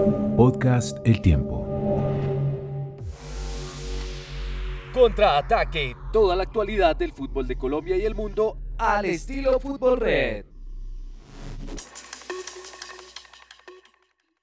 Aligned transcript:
Podcast 0.00 0.96
El 1.04 1.20
Tiempo. 1.20 1.66
Contraataque, 4.94 5.94
toda 6.10 6.34
la 6.36 6.44
actualidad 6.44 6.96
del 6.96 7.12
fútbol 7.12 7.46
de 7.46 7.56
Colombia 7.56 7.96
y 7.98 8.06
el 8.06 8.14
mundo 8.14 8.56
al 8.78 9.04
estilo 9.04 9.60
Fútbol 9.60 10.00
Red. 10.00 10.46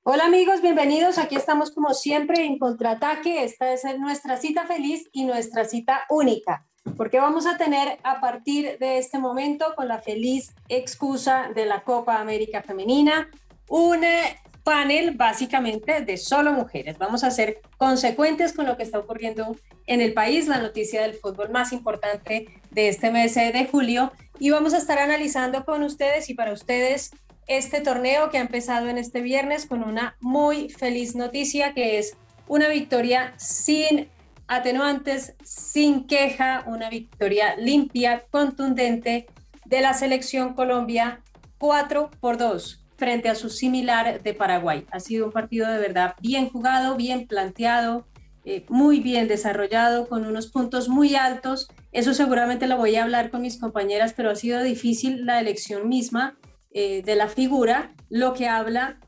Hola 0.03 0.25
amigos, 0.25 0.61
bienvenidos. 0.61 1.17
Aquí 1.17 1.35
estamos 1.35 1.71
como 1.71 1.93
siempre 1.95 2.45
en 2.45 2.59
Contraataque. 2.59 3.43
Esta 3.43 3.73
es 3.73 3.83
nuestra 3.99 4.37
cita 4.37 4.67
feliz 4.67 5.09
y 5.11 5.25
nuestra 5.25 5.65
cita 5.65 6.05
única, 6.09 6.67
porque 6.95 7.19
vamos 7.19 7.47
a 7.47 7.57
tener 7.57 7.97
a 8.03 8.21
partir 8.21 8.77
de 8.77 8.99
este 8.99 9.17
momento, 9.17 9.73
con 9.75 9.87
la 9.87 9.99
feliz 9.99 10.53
excusa 10.69 11.49
de 11.55 11.65
la 11.65 11.83
Copa 11.83 12.19
América 12.19 12.61
Femenina, 12.61 13.27
un 13.69 14.03
eh, 14.03 14.37
panel 14.67 15.11
básicamente 15.11 16.01
de 16.01 16.17
solo 16.17 16.51
mujeres. 16.51 16.97
Vamos 16.97 17.23
a 17.23 17.31
ser 17.31 17.61
consecuentes 17.77 18.51
con 18.51 18.65
lo 18.65 18.75
que 18.75 18.83
está 18.83 18.99
ocurriendo 18.99 19.55
en 19.85 20.01
el 20.01 20.11
país, 20.11 20.49
la 20.49 20.57
noticia 20.57 21.03
del 21.03 21.13
fútbol 21.13 21.51
más 21.51 21.71
importante 21.71 22.49
de 22.69 22.89
este 22.89 23.09
mes 23.09 23.33
de 23.35 23.65
julio, 23.71 24.11
y 24.39 24.49
vamos 24.49 24.73
a 24.73 24.79
estar 24.79 24.99
analizando 24.99 25.63
con 25.63 25.83
ustedes 25.83 26.29
y 26.29 26.33
para 26.33 26.51
ustedes 26.51 27.11
este 27.47 27.79
torneo 27.79 28.29
que 28.29 28.39
ha 28.39 28.41
empezado 28.41 28.89
en 28.89 28.97
este 28.97 29.21
viernes 29.21 29.67
con 29.67 29.83
una 29.83 30.17
muy 30.19 30.67
feliz 30.67 31.15
noticia 31.15 31.73
que 31.73 31.97
es 31.97 32.17
una 32.45 32.67
victoria 32.67 33.35
sin 33.37 34.09
atenuantes, 34.49 35.33
sin 35.45 36.07
queja, 36.07 36.65
una 36.67 36.89
victoria 36.89 37.55
limpia, 37.55 38.25
contundente 38.31 39.27
de 39.63 39.79
la 39.79 39.93
selección 39.93 40.55
Colombia 40.55 41.21
4 41.57 42.11
por 42.19 42.35
2 42.35 42.83
frente 42.97 43.29
a 43.29 43.35
su 43.35 43.49
similar 43.49 44.21
de 44.21 44.33
Paraguay. 44.33 44.85
Ha 44.91 44.99
sido 44.99 45.25
un 45.25 45.31
partido 45.31 45.69
de 45.69 45.79
verdad 45.79 46.15
bien 46.19 46.49
jugado, 46.49 46.95
bien 46.95 47.27
planteado, 47.27 48.07
eh, 48.43 48.65
muy 48.69 48.99
bien 48.99 49.27
desarrollado, 49.27 50.07
con 50.07 50.25
unos 50.25 50.47
puntos 50.47 50.89
muy 50.89 51.15
altos. 51.15 51.67
Eso 51.91 52.13
seguramente 52.13 52.67
lo 52.67 52.77
voy 52.77 52.95
a 52.95 53.03
hablar 53.03 53.29
con 53.29 53.41
mis 53.41 53.59
compañeras, 53.59 54.13
pero 54.15 54.29
ha 54.29 54.35
sido 54.35 54.63
difícil 54.63 55.25
la 55.25 55.39
elección 55.39 55.89
misma 55.89 56.37
eh, 56.71 57.01
de 57.03 57.15
la 57.15 57.27
figura, 57.27 57.93
lo 58.09 58.33
que 58.33 58.47
habla 58.47 58.99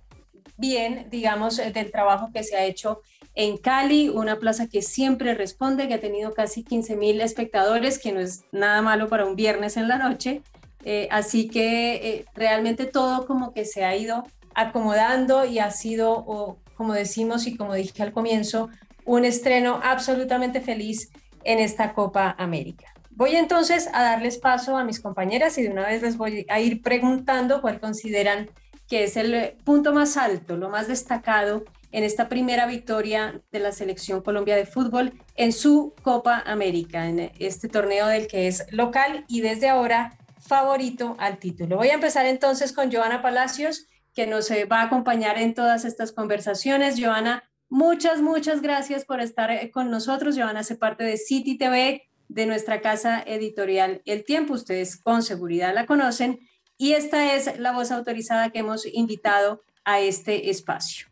bien, 0.58 1.08
digamos, 1.10 1.58
eh, 1.60 1.72
del 1.72 1.92
trabajo 1.92 2.32
que 2.34 2.44
se 2.44 2.58
ha 2.58 2.66
hecho 2.66 3.02
en 3.34 3.58
Cali, 3.58 4.10
una 4.10 4.40
plaza 4.40 4.68
que 4.68 4.82
siempre 4.82 5.34
responde, 5.34 5.88
que 5.88 5.94
ha 5.94 6.02
tenido 6.02 6.34
casi 6.34 6.64
15 6.64 6.96
mil 6.98 7.22
espectadores, 7.22 7.98
que 7.98 8.12
no 8.12 8.20
es 8.20 8.44
nada 8.52 8.82
malo 8.82 9.08
para 9.08 9.26
un 9.26 9.36
viernes 9.36 9.78
en 9.78 9.88
la 9.88 9.98
noche. 9.98 10.42
Eh, 10.86 11.08
así 11.12 11.50
que 11.50 12.26
realmente 12.36 12.86
todo 12.86 13.26
como 13.26 13.54
que 13.54 13.66
se 13.66 13.84
ha 13.84 13.96
ido 13.96 14.24
acomodando 14.56 15.46
y 15.46 15.60
ha 15.60 15.72
sido, 15.72 16.58
como 16.76 16.94
decimos 16.94 17.48
y 17.48 17.56
como 17.56 17.74
dije 17.74 18.02
al 18.04 18.14
comienzo, 18.14 18.70
un 19.06 19.26
estreno 19.26 19.80
absolutamente 19.84 20.62
feliz 20.62 21.10
en 21.44 21.60
esta 21.60 21.94
Copa 21.94 22.36
América. 22.38 22.94
Voy 23.12 23.36
entonces 23.36 23.90
a 23.94 24.04
darles 24.04 24.38
paso 24.38 24.78
a 24.78 24.84
mis 24.84 25.00
compañeras 25.00 25.58
y 25.58 25.64
de 25.64 25.70
una 25.70 25.88
vez 25.88 26.02
les 26.02 26.16
voy 26.16 26.46
a 26.48 26.60
ir 26.60 26.82
preguntando 26.82 27.62
cuál 27.62 27.80
consideran 27.80 28.50
que 28.88 29.04
es 29.04 29.18
el 29.18 29.56
punto 29.64 29.94
más 29.94 30.18
alto, 30.18 30.58
lo 30.58 30.70
más 30.70 30.88
destacado 30.88 31.64
en 31.92 32.04
esta 32.04 32.30
primera 32.30 32.66
victoria 32.66 33.42
de 33.52 33.60
la 33.60 33.72
selección 33.72 34.22
Colombia 34.22 34.56
de 34.56 34.66
fútbol 34.66 35.14
en 35.36 35.54
su 35.54 35.94
Copa 36.02 36.44
América, 36.46 37.08
en 37.08 37.32
este 37.40 37.68
torneo 37.68 38.08
del 38.08 38.28
que 38.28 38.48
es 38.48 38.66
local 38.72 39.26
y 39.28 39.42
desde 39.42 39.70
ahora 39.70 40.18
favorito 40.50 41.16
al 41.20 41.38
título. 41.38 41.78
Voy 41.78 41.90
a 41.90 41.94
empezar 41.94 42.26
entonces 42.26 42.74
con 42.74 42.92
Joana 42.92 43.22
Palacios, 43.22 43.88
que 44.16 44.26
nos 44.26 44.50
eh, 44.50 44.66
va 44.66 44.82
a 44.82 44.86
acompañar 44.86 45.38
en 45.38 45.54
todas 45.54 45.86
estas 45.86 46.12
conversaciones. 46.12 46.96
Joana, 47.00 47.50
muchas, 47.70 48.20
muchas 48.22 48.62
gracias 48.62 49.06
por 49.06 49.22
estar 49.22 49.52
eh, 49.52 49.70
con 49.72 49.92
nosotros. 49.92 50.36
Joana 50.36 50.62
hace 50.62 50.76
parte 50.76 51.04
de 51.04 51.18
City 51.18 51.56
TV, 51.56 52.10
de 52.28 52.46
nuestra 52.48 52.82
casa 52.82 53.24
editorial 53.26 54.02
El 54.06 54.26
Tiempo. 54.26 54.56
Ustedes 54.56 54.98
con 54.98 55.22
seguridad 55.22 55.74
la 55.74 55.86
conocen 55.86 56.40
y 56.78 56.94
esta 56.94 57.36
es 57.36 57.60
la 57.60 57.72
voz 57.72 57.92
autorizada 57.92 58.50
que 58.50 58.60
hemos 58.60 58.88
invitado 58.88 59.62
a 59.86 60.00
este 60.00 60.50
espacio. 60.50 61.09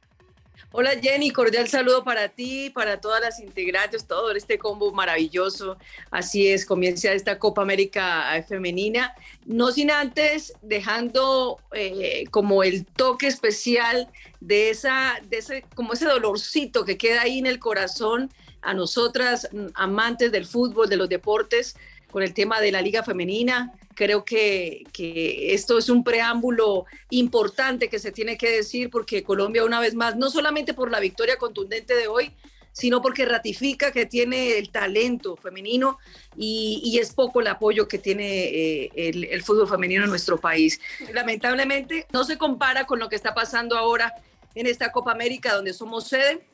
Hola 0.72 0.92
Jenny, 1.02 1.32
cordial 1.32 1.68
saludo 1.68 2.04
para 2.04 2.30
ti, 2.30 2.70
para 2.70 3.00
todas 3.00 3.22
las 3.22 3.40
integrantes, 3.40 4.06
todo 4.06 4.32
este 4.32 4.58
combo 4.58 4.92
maravilloso. 4.92 5.78
Así 6.12 6.50
es, 6.50 6.66
comienza 6.66 7.12
esta 7.14 7.40
Copa 7.40 7.62
América 7.62 8.44
femenina. 8.48 9.16
No 9.46 9.72
sin 9.72 9.92
antes 9.92 10.54
dejando 10.62 11.60
eh, 11.74 12.26
como 12.32 12.64
el 12.64 12.86
toque 12.86 13.28
especial 13.28 14.10
de 14.40 14.70
esa, 14.70 15.20
de 15.30 15.38
ese, 15.38 15.66
como 15.74 15.94
ese 15.94 16.06
dolorcito 16.06 16.86
que 16.86 16.98
queda 16.98 17.22
ahí 17.22 17.40
en 17.40 17.48
el 17.48 17.60
corazón 17.60 18.30
a 18.62 18.74
nosotras, 18.74 19.48
mm, 19.52 19.68
amantes 19.76 20.32
del 20.32 20.46
fútbol, 20.46 20.90
de 20.90 20.98
los 20.98 21.10
deportes, 21.10 21.76
con 22.12 22.24
el 22.24 22.34
tema 22.34 22.60
de 22.62 22.72
la 22.72 22.82
liga 22.82 23.04
femenina. 23.04 23.74
Creo 23.96 24.24
que, 24.24 24.84
que, 24.94 25.54
esto 25.54 25.78
es 25.78 25.90
un 25.90 26.04
preámbulo 26.04 26.86
importante 27.10 27.90
que 27.90 28.00
se 28.00 28.12
tiene 28.12 28.38
que 28.38 28.50
decir 28.50 28.90
porque 28.90 29.24
Colombia 29.24 29.64
una 29.64 29.80
vez 29.80 29.96
más, 29.96 30.16
no 30.16 30.30
solamente 30.30 30.74
por 30.74 30.92
la 30.92 31.00
victoria 31.00 31.38
contundente 31.38 31.96
de 31.96 32.08
hoy, 32.08 32.32
sino 32.78 33.02
porque 33.02 33.26
ratifica 33.26 33.92
que 33.92 34.06
tiene 34.06 34.60
el 34.60 34.70
talento 34.70 35.36
femenino 35.36 35.98
y, 36.38 37.00
es 37.02 37.12
poco 37.12 37.42
el 37.42 37.48
apoyo 37.48 37.88
que 37.88 37.98
tiene 37.98 38.44
eh, 38.44 38.92
el, 38.96 39.24
el 39.24 39.42
fútbol 39.42 39.68
femenino 39.68 40.04
en 40.04 40.12
nuestro 40.12 40.40
país. 40.40 40.80
Lamentablemente 41.12 42.06
no 42.14 42.24
se 42.24 42.38
compara 42.38 42.86
con 42.86 43.00
lo 43.00 43.10
que 43.10 43.16
está 43.16 43.34
pasando 43.34 43.76
ahora 43.76 44.14
en 44.54 44.68
esta 44.68 44.92
Copa 44.92 45.12
América 45.12 45.56
donde 45.56 45.74
somos 45.74 46.08
sede 46.08 46.46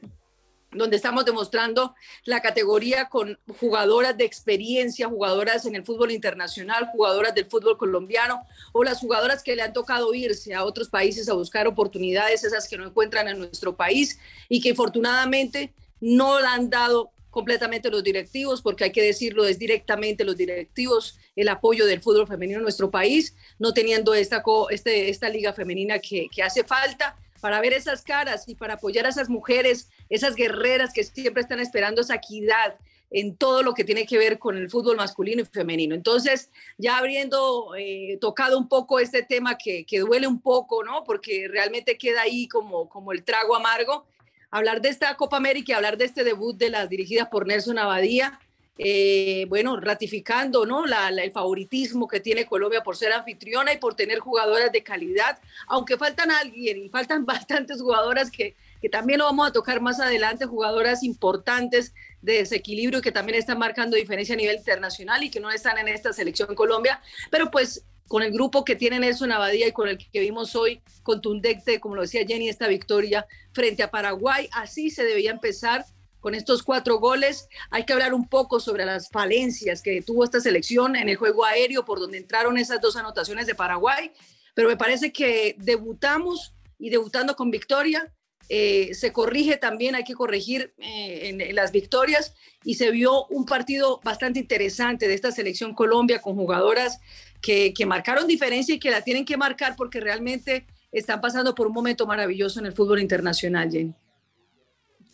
donde 0.75 0.95
estamos 0.95 1.25
demostrando 1.25 1.95
la 2.25 2.41
categoría 2.41 3.09
con 3.09 3.39
jugadoras 3.59 4.17
de 4.17 4.25
experiencia, 4.25 5.07
jugadoras 5.07 5.65
en 5.65 5.75
el 5.75 5.83
fútbol 5.83 6.11
internacional, 6.11 6.89
jugadoras 6.91 7.35
del 7.35 7.45
fútbol 7.45 7.77
colombiano 7.77 8.41
o 8.71 8.83
las 8.83 8.99
jugadoras 8.99 9.43
que 9.43 9.55
le 9.55 9.61
han 9.61 9.73
tocado 9.73 10.13
irse 10.13 10.53
a 10.53 10.63
otros 10.63 10.89
países 10.89 11.29
a 11.29 11.33
buscar 11.33 11.67
oportunidades, 11.67 12.43
esas 12.43 12.67
que 12.67 12.77
no 12.77 12.85
encuentran 12.85 13.27
en 13.27 13.39
nuestro 13.39 13.75
país 13.75 14.19
y 14.49 14.61
que 14.61 14.71
afortunadamente 14.71 15.73
no 15.99 16.39
la 16.39 16.53
han 16.53 16.69
dado 16.69 17.11
completamente 17.29 17.89
los 17.89 18.03
directivos, 18.03 18.61
porque 18.61 18.83
hay 18.83 18.91
que 18.91 19.01
decirlo, 19.01 19.45
es 19.45 19.57
directamente 19.57 20.23
los 20.23 20.37
directivos 20.37 21.17
el 21.35 21.49
apoyo 21.49 21.87
del 21.87 21.99
fútbol 21.99 22.27
femenino 22.27 22.59
en 22.59 22.63
nuestro 22.63 22.91
país, 22.91 23.35
no 23.57 23.73
teniendo 23.73 24.13
esta, 24.13 24.43
este, 24.69 25.09
esta 25.09 25.29
liga 25.29 25.51
femenina 25.51 25.97
que 25.97 26.29
hace 26.43 26.63
falta 26.63 27.17
para 27.43 27.59
ver 27.59 27.73
esas 27.73 28.03
caras 28.03 28.47
y 28.47 28.55
para 28.55 28.75
apoyar 28.75 29.05
a 29.05 29.09
esas 29.09 29.27
mujeres, 29.27 29.89
esas 30.07 30.33
guerreras 30.33 30.93
que 30.93 31.03
siempre 31.03 31.41
están 31.41 31.59
esperando 31.59 31.99
esa 31.99 32.15
equidad 32.15 32.75
en 33.11 33.35
todo 33.35 33.63
lo 33.63 33.73
que 33.73 33.83
tiene 33.83 34.05
que 34.05 34.17
ver 34.17 34.39
con 34.39 34.55
el 34.55 34.69
fútbol 34.69 34.95
masculino 34.95 35.41
y 35.41 35.45
femenino. 35.45 35.93
Entonces, 35.93 36.51
ya 36.77 36.99
habiendo 36.99 37.75
eh, 37.77 38.17
tocado 38.21 38.57
un 38.57 38.69
poco 38.69 38.97
este 38.97 39.23
tema 39.23 39.57
que, 39.57 39.85
que, 39.85 39.99
duele 39.99 40.25
un 40.25 40.39
poco, 40.39 40.85
¿no? 40.85 41.03
Porque 41.03 41.49
realmente 41.49 41.97
queda 41.97 42.21
ahí 42.21 42.47
como, 42.47 42.87
como 42.87 43.11
el 43.11 43.25
trago 43.25 43.57
amargo, 43.57 44.05
hablar 44.49 44.79
de 44.79 44.87
esta 44.87 45.17
Copa 45.17 45.35
América 45.35 45.75
hablar 45.75 45.97
de 45.97 46.05
este 46.05 46.23
debut 46.23 46.55
de 46.55 46.69
las 46.69 46.87
dirigidas 46.87 47.27
por 47.27 47.45
Nelson 47.45 47.77
Abadía, 47.77 48.39
eh, 48.77 49.45
bueno, 49.49 49.79
ratificando 49.79 50.65
¿no? 50.65 50.85
el 50.85 51.31
favoritismo 51.31 52.07
que 52.07 52.19
tiene 52.19 52.45
Colombia 52.45 52.81
por 52.81 52.97
ser 52.97 53.13
anfitriona 53.13 53.73
y 53.73 53.77
por 53.77 53.95
tener 53.95 54.19
jugadoras 54.19 54.71
de 54.71 54.83
calidad, 54.83 55.39
aunque 55.67 55.97
faltan 55.97 56.31
alguien 56.31 56.83
y 56.85 56.89
faltan 56.89 57.25
bastantes 57.25 57.81
jugadoras 57.81 58.31
que 58.31 58.55
que 58.83 58.89
también 58.89 59.19
lo 59.19 59.23
vamos 59.23 59.47
a 59.47 59.53
tocar 59.53 59.79
más 59.79 60.01
adelante, 60.01 60.45
jugadoras 60.45 61.03
importantes 61.03 61.93
de 62.21 62.33
desequilibrio 62.33 63.01
que 63.01 63.13
también 63.13 63.39
están 63.39 63.57
marcando 63.57 63.95
diferencia 63.95 64.35
a 64.35 64.37
nivel 64.37 64.57
internacional 64.57 65.23
y 65.23 65.29
que 65.29 65.39
no 65.39 65.49
están 65.49 65.77
en 65.77 65.87
esta 65.87 66.11
selección 66.11 66.53
Colombia, 66.53 66.99
pero 67.31 67.49
pues 67.49 67.85
con 68.09 68.23
el 68.23 68.33
grupo 68.33 68.65
que 68.65 68.75
tiene 68.75 68.99
Nelson 68.99 69.31
Abadía 69.31 69.69
y 69.69 69.71
con 69.71 69.87
el 69.87 69.97
que 69.97 70.19
vimos 70.19 70.53
hoy 70.57 70.81
contundente, 71.01 71.79
como 71.79 71.95
lo 71.95 72.01
decía 72.01 72.25
Jenny, 72.27 72.49
esta 72.49 72.67
victoria 72.67 73.25
frente 73.53 73.83
a 73.83 73.89
Paraguay, 73.89 74.49
así 74.51 74.89
se 74.89 75.05
debía 75.05 75.31
empezar 75.31 75.85
con 76.23 76.35
estos 76.35 76.63
cuatro 76.63 76.99
goles. 76.99 77.49
Hay 77.69 77.83
que 77.83 77.91
hablar 77.91 78.13
un 78.13 78.29
poco 78.29 78.61
sobre 78.61 78.85
las 78.85 79.09
falencias 79.09 79.81
que 79.81 80.01
tuvo 80.01 80.23
esta 80.23 80.39
selección 80.39 80.95
en 80.95 81.09
el 81.09 81.17
juego 81.17 81.43
aéreo, 81.43 81.83
por 81.83 81.99
donde 81.99 82.17
entraron 82.17 82.57
esas 82.57 82.79
dos 82.79 82.95
anotaciones 82.95 83.45
de 83.45 83.55
Paraguay, 83.55 84.09
pero 84.55 84.69
me 84.69 84.77
parece 84.77 85.11
que 85.11 85.55
debutamos 85.59 86.53
y 86.79 86.89
debutando 86.89 87.35
con 87.35 87.51
victoria. 87.51 88.13
Eh, 88.47 88.93
se 88.93 89.11
corrige 89.11 89.57
también, 89.57 89.95
hay 89.95 90.05
que 90.05 90.13
corregir 90.13 90.73
eh, 90.77 91.29
en, 91.29 91.55
las 91.55 91.73
victorias 91.73 92.33
y 92.63 92.75
se 92.75 92.89
vio 92.91 93.25
un 93.25 93.45
partido 93.45 93.99
bastante 94.03 94.39
interesante 94.39 95.09
de 95.09 95.15
esta 95.15 95.31
selección 95.31 95.73
Colombia 95.73 96.21
con 96.21 96.35
jugadoras 96.35 96.99
que, 97.41 97.73
que 97.73 97.85
marcaron 97.85 98.27
diferencia 98.27 98.75
y 98.75 98.79
que 98.79 98.91
la 98.91 99.01
tienen 99.01 99.25
que 99.25 99.35
marcar 99.35 99.75
porque 99.75 99.99
realmente 99.99 100.65
están 100.93 101.19
pasando 101.19 101.53
por 101.53 101.67
un 101.67 101.73
momento 101.73 102.07
maravilloso 102.07 102.59
en 102.61 102.67
el 102.67 102.73
fútbol 102.73 103.01
internacional, 103.01 103.69
Jenny. 103.69 103.93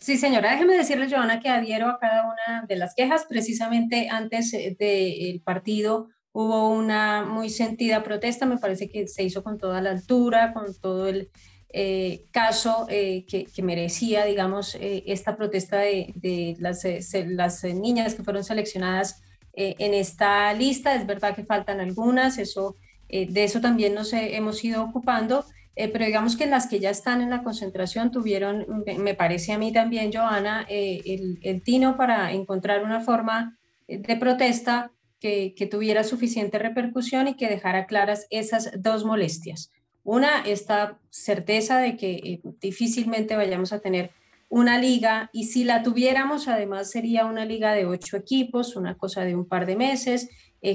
Sí, 0.00 0.16
señora, 0.16 0.52
déjeme 0.52 0.78
decirle, 0.78 1.10
Joana, 1.10 1.40
que 1.40 1.50
adhiero 1.50 1.86
a 1.86 1.98
cada 1.98 2.24
una 2.24 2.64
de 2.66 2.76
las 2.76 2.94
quejas. 2.94 3.26
Precisamente 3.28 4.08
antes 4.10 4.54
eh, 4.54 4.74
del 4.78 5.42
partido 5.42 6.08
hubo 6.32 6.70
una 6.70 7.22
muy 7.22 7.50
sentida 7.50 8.02
protesta, 8.02 8.46
me 8.46 8.56
parece 8.56 8.88
que 8.88 9.06
se 9.08 9.24
hizo 9.24 9.44
con 9.44 9.58
toda 9.58 9.82
la 9.82 9.90
altura, 9.90 10.54
con 10.54 10.74
todo 10.80 11.08
el 11.08 11.30
eh, 11.68 12.24
caso 12.30 12.86
eh, 12.88 13.26
que, 13.26 13.62
merecía, 13.62 14.24
digamos, 14.24 14.74
esta 14.80 15.36
protesta 15.36 15.78
de, 15.80 16.56
las, 16.58 16.82
las, 17.26 17.64
niñas 17.64 18.14
que 18.14 18.24
fueron 18.24 18.42
seleccionadas 18.42 19.22
en 19.52 19.92
esta 19.92 20.54
lista. 20.54 20.94
Es 20.94 21.06
verdad 21.06 21.34
que 21.34 21.44
faltan 21.44 21.78
algunas, 21.78 22.38
eso, 22.38 22.76
de 23.08 23.44
eso 23.44 23.60
también 23.60 23.94
nos 23.94 24.14
hemos 24.14 24.64
ido 24.64 24.82
ocupando. 24.82 25.44
Eh, 25.76 25.88
pero 25.88 26.04
digamos 26.04 26.36
que 26.36 26.46
las 26.46 26.66
que 26.66 26.80
ya 26.80 26.90
están 26.90 27.20
en 27.22 27.30
la 27.30 27.42
concentración 27.42 28.10
tuvieron, 28.10 28.66
me 28.98 29.14
parece 29.14 29.52
a 29.52 29.58
mí 29.58 29.72
también, 29.72 30.12
Joana, 30.12 30.66
eh, 30.68 31.00
el, 31.42 31.62
tino 31.62 31.96
para 31.96 32.32
encontrar 32.32 32.84
una 32.84 33.00
forma 33.00 33.58
de 33.86 34.16
protesta 34.16 34.92
que, 35.20 35.54
que, 35.56 35.66
tuviera 35.66 36.04
suficiente 36.04 36.58
repercusión 36.58 37.28
y 37.28 37.34
que 37.34 37.48
dejara 37.48 37.86
claras 37.86 38.26
esas 38.30 38.70
dos 38.78 39.04
molestias. 39.04 39.70
Una, 40.02 40.40
esta 40.42 40.98
certeza 41.10 41.78
de 41.78 41.96
que 41.96 42.12
eh, 42.12 42.40
difícilmente 42.60 43.36
vayamos 43.36 43.72
a 43.72 43.80
tener 43.80 44.10
una 44.48 44.78
liga 44.78 45.30
y 45.32 45.44
si 45.44 45.62
la 45.62 45.82
tuviéramos, 45.82 46.48
además 46.48 46.90
sería 46.90 47.26
una 47.26 47.44
liga 47.44 47.72
de 47.72 47.86
ocho 47.86 48.16
equipos, 48.16 48.74
una 48.74 48.96
cosa 48.96 49.24
de 49.24 49.36
un 49.36 49.46
par 49.46 49.66
de 49.66 49.76
meses, 49.76 50.28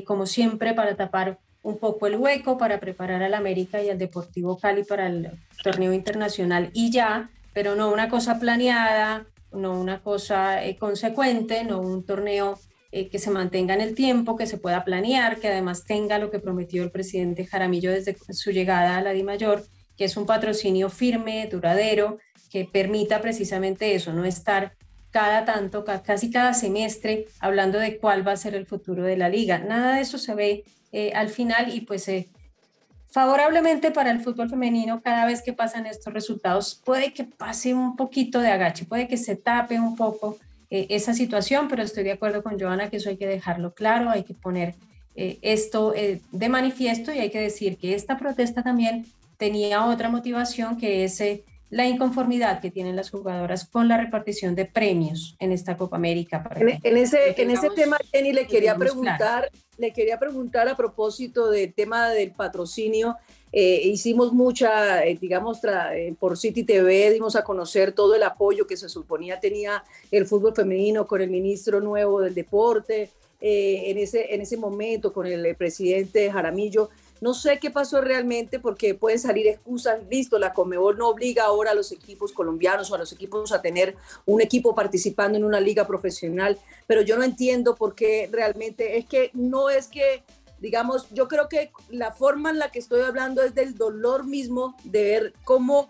como 0.06 0.25
siempre 0.25 0.74
para 0.74 0.95
tapar 0.95 1.39
un 1.65 1.79
poco 1.79 2.06
el 2.06 2.15
hueco 2.15 2.59
para 2.59 2.79
preparar 2.79 3.23
al 3.23 3.33
América 3.33 3.81
y 3.81 3.89
al 3.89 3.97
Deportivo 3.97 4.57
Cali 4.59 4.83
para 4.83 5.07
el 5.07 5.31
torneo 5.63 5.94
internacional 5.94 6.69
y 6.73 6.91
ya, 6.91 7.31
pero 7.53 7.73
no 7.73 7.91
una 7.91 8.07
cosa 8.07 8.39
planeada, 8.39 9.25
no 9.51 9.79
una 9.79 10.00
cosa 10.01 10.63
eh, 10.63 10.77
consecuente, 10.77 11.63
no 11.63 11.81
un 11.81 12.06
torneo 12.06 12.59
eh, 12.91 13.09
que 13.09 13.17
se 13.17 13.31
mantenga 13.31 13.73
en 13.73 13.81
el 13.81 13.95
tiempo, 13.95 14.35
que 14.35 14.45
se 14.45 14.59
pueda 14.59 14.85
planear, 14.85 15.39
que 15.39 15.47
además 15.47 15.85
tenga 15.85 16.19
lo 16.19 16.29
que 16.29 16.38
prometió 16.38 16.83
el 16.83 16.91
presidente 16.91 17.47
Jaramillo 17.47 17.91
desde 17.91 18.15
su 18.29 18.51
llegada 18.51 18.97
a 18.97 19.01
la 19.01 19.13
DIMAYOR, 19.13 19.63
que 19.97 20.06
es 20.06 20.15
un 20.17 20.27
patrocinio 20.27 20.91
firme, 20.91 21.50
duradero, 21.51 22.19
que 22.51 22.65
permita 22.65 23.21
precisamente 23.21 23.95
eso, 23.95 24.13
no 24.13 24.23
estar 24.23 24.73
cada 25.09 25.45
tanto, 25.45 25.83
casi 25.83 26.29
cada 26.29 26.53
semestre, 26.53 27.25
hablando 27.39 27.79
de 27.79 27.97
cuál 27.97 28.27
va 28.27 28.33
a 28.33 28.38
ser 28.38 28.53
el 28.53 28.67
futuro 28.67 29.01
de 29.03 29.17
la 29.17 29.29
liga. 29.29 29.59
Nada 29.59 29.95
de 29.95 30.01
eso 30.01 30.19
se 30.19 30.35
ve 30.35 30.63
eh, 30.92 31.12
al 31.14 31.30
final 31.30 31.74
y 31.74 31.82
pues 31.82 32.08
eh, 32.08 32.30
favorablemente 33.10 33.92
para 33.92 34.12
el 34.12 34.22
fútbol 34.22 34.50
femenino 34.50 35.02
cada 35.02 35.26
vez 35.26 35.42
que 35.42 35.54
pasan 35.54 35.86
estos 35.86 36.14
resultados 36.14 36.82
puede 36.84 37.14
que 37.14 37.24
pase 37.24 37.74
un 37.74 37.96
poquito 37.96 38.40
de 38.40 38.50
agache, 38.50 38.86
puede 38.86 39.08
que 39.08 39.18
se 39.18 39.36
tape 39.36 39.80
un 39.80 39.96
poco 39.96 40.38
eh, 40.70 40.88
esa 40.90 41.14
situación, 41.14 41.68
pero 41.68 41.84
estoy 41.84 42.04
de 42.04 42.14
acuerdo 42.14 42.44
con 42.44 42.60
Joana 42.60 42.90
que 42.90 42.98
eso 42.98 43.10
hay 43.10 43.18
que 43.18 43.28
dejarlo 43.28 43.74
claro, 43.74 44.10
hay 44.10 44.24
que 44.24 44.34
poner 44.34 44.76
esto 45.18 45.94
de 45.94 46.50
manifiesto 46.50 47.14
y 47.14 47.20
hay 47.20 47.30
que 47.30 47.40
decir 47.40 47.78
que 47.78 47.96
esta 47.96 48.18
protesta 48.18 48.64
también 48.64 49.06
tenía 49.38 49.86
otra 49.86 50.10
motivación 50.10 50.76
que 50.76 51.06
es 51.06 51.22
la 51.69 51.88
inconformidad 51.88 52.62
que 52.62 52.71
tienen 52.71 52.95
las 52.95 53.09
jugadoras 53.09 53.67
con 53.67 53.88
la 53.88 53.97
repartición 53.97 54.56
de 54.56 54.65
premios 54.65 55.35
en 55.39 55.51
esta 55.51 55.75
Copa 55.75 55.97
América. 55.97 56.47
en, 56.56 56.97
ese, 56.97 57.41
en 57.41 57.51
ese 57.51 57.69
tema, 57.71 57.97
Jenny, 58.12 58.33
le 58.33 58.45
quería 58.45 58.75
preguntar, 58.75 59.50
le 59.77 59.91
quería 59.91 60.19
preguntar 60.19 60.69
a 60.69 60.77
propósito 60.77 61.50
del 61.50 61.73
tema 61.73 62.09
del 62.09 62.31
patrocinio. 62.31 63.17
Eh, 63.51 63.81
hicimos 63.85 64.31
mucha, 64.33 65.06
eh, 65.06 65.17
digamos, 65.19 65.59
eh, 65.63 66.13
por 66.19 66.38
City 66.38 66.63
TV, 66.63 67.12
dimos 67.12 67.35
a 67.35 67.44
conocer 67.44 67.94
todo 67.94 68.13
el 68.13 68.23
apoyo 68.23 68.67
que 68.67 68.77
se 68.77 68.89
suponía 68.89 69.39
tenía 69.39 69.83
el 70.12 70.27
fútbol 70.27 70.53
femenino 70.53 71.07
con 71.07 71.21
el 71.21 71.29
ministro 71.29 71.79
nuevo 71.79 72.21
del 72.21 72.35
deporte, 72.35 73.12
en, 73.47 73.97
ese, 74.00 74.33
en 74.33 74.41
ese 74.41 74.57
momento 74.57 75.13
con 75.13 75.27
el 75.27 75.56
presidente 75.56 76.31
Jaramillo. 76.31 76.89
No 77.25 77.33
sé 77.33 77.57
qué 77.57 77.72
pasó 77.72 78.01
realmente 78.01 78.60
porque 78.60 78.94
pueden 78.94 79.18
salir 79.18 79.48
excusas. 79.48 79.98
Listo, 80.12 80.38
la 80.38 80.54
Comebol 80.54 80.95
no 80.95 81.10
obliga 81.10 81.45
ahora 81.45 81.72
a 81.72 81.74
los 81.74 81.92
equipos 81.92 82.31
colombianos 82.31 82.92
o 82.92 82.94
a 82.94 83.00
los 83.00 83.12
equipos 83.12 83.51
a 83.51 83.63
tener 83.63 83.95
un 84.27 84.42
equipo 84.42 84.75
participando 84.75 85.36
en 85.36 85.44
una 85.44 85.60
liga 85.60 85.88
profesional, 85.88 86.60
pero 86.86 87.01
yo 87.01 87.18
no 87.18 87.24
entiendo 87.24 87.74
por 87.74 87.95
qué 87.95 88.30
realmente 88.31 89.00
es 89.00 89.07
que 89.07 89.31
no 89.33 89.72
es 89.72 89.88
que 89.88 90.24
digamos, 90.60 91.10
yo 91.10 91.27
creo 91.27 91.50
que 91.50 91.72
la 91.89 92.12
forma 92.12 92.51
en 92.51 92.60
la 92.60 92.69
que 92.69 92.77
estoy 92.77 93.01
hablando 93.01 93.42
es 93.42 93.56
del 93.56 93.75
dolor 93.75 94.27
mismo 94.27 94.77
de 94.83 95.04
ver 95.04 95.33
cómo 95.44 95.89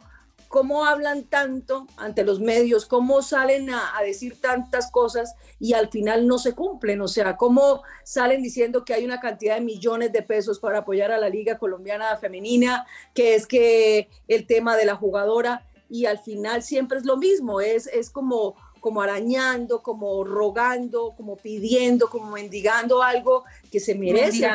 cómo 0.55 0.85
hablan 0.85 1.25
tanto 1.25 1.85
ante 1.97 2.23
los 2.23 2.39
medios, 2.39 2.85
cómo 2.85 3.21
salen 3.21 3.71
a, 3.71 3.91
decir 4.05 4.39
tantas 4.39 4.89
cosas 4.89 5.35
y 5.59 5.73
al 5.73 5.89
final 5.89 6.27
no 6.27 6.39
se 6.39 6.53
cumplen, 6.53 7.01
o 7.01 7.09
sea, 7.09 7.35
cómo 7.35 7.83
salen 8.05 8.41
diciendo 8.41 8.85
que 8.85 8.93
hay 8.93 9.03
una 9.03 9.19
cantidad 9.19 9.55
de 9.55 9.61
millones 9.61 10.13
de 10.13 10.21
pesos 10.21 10.59
para 10.59 10.77
apoyar 10.77 11.11
a 11.11 11.17
la 11.17 11.27
Liga 11.27 11.57
Colombiana 11.57 12.15
Femenina, 12.15 12.85
que 13.13 13.35
es 13.35 13.47
que 13.47 14.07
el 14.29 14.47
tema 14.47 14.77
de 14.77 14.85
la 14.85 14.95
jugadora 14.95 15.65
y 15.89 16.05
al 16.05 16.19
final 16.19 16.63
siempre 16.63 16.99
es 16.99 17.05
lo 17.05 17.17
mismo, 17.17 17.59
es, 17.59 17.87
es 17.87 18.09
como 18.09 18.55
como 18.79 19.01
arañando, 19.01 19.81
como 19.81 20.23
rogando, 20.23 21.15
como 21.17 21.35
pidiendo, 21.35 22.07
como 22.07 22.31
mendigando 22.31 23.03
algo 23.03 23.43
que 23.69 23.81
se 23.81 23.93
merece. 23.93 24.47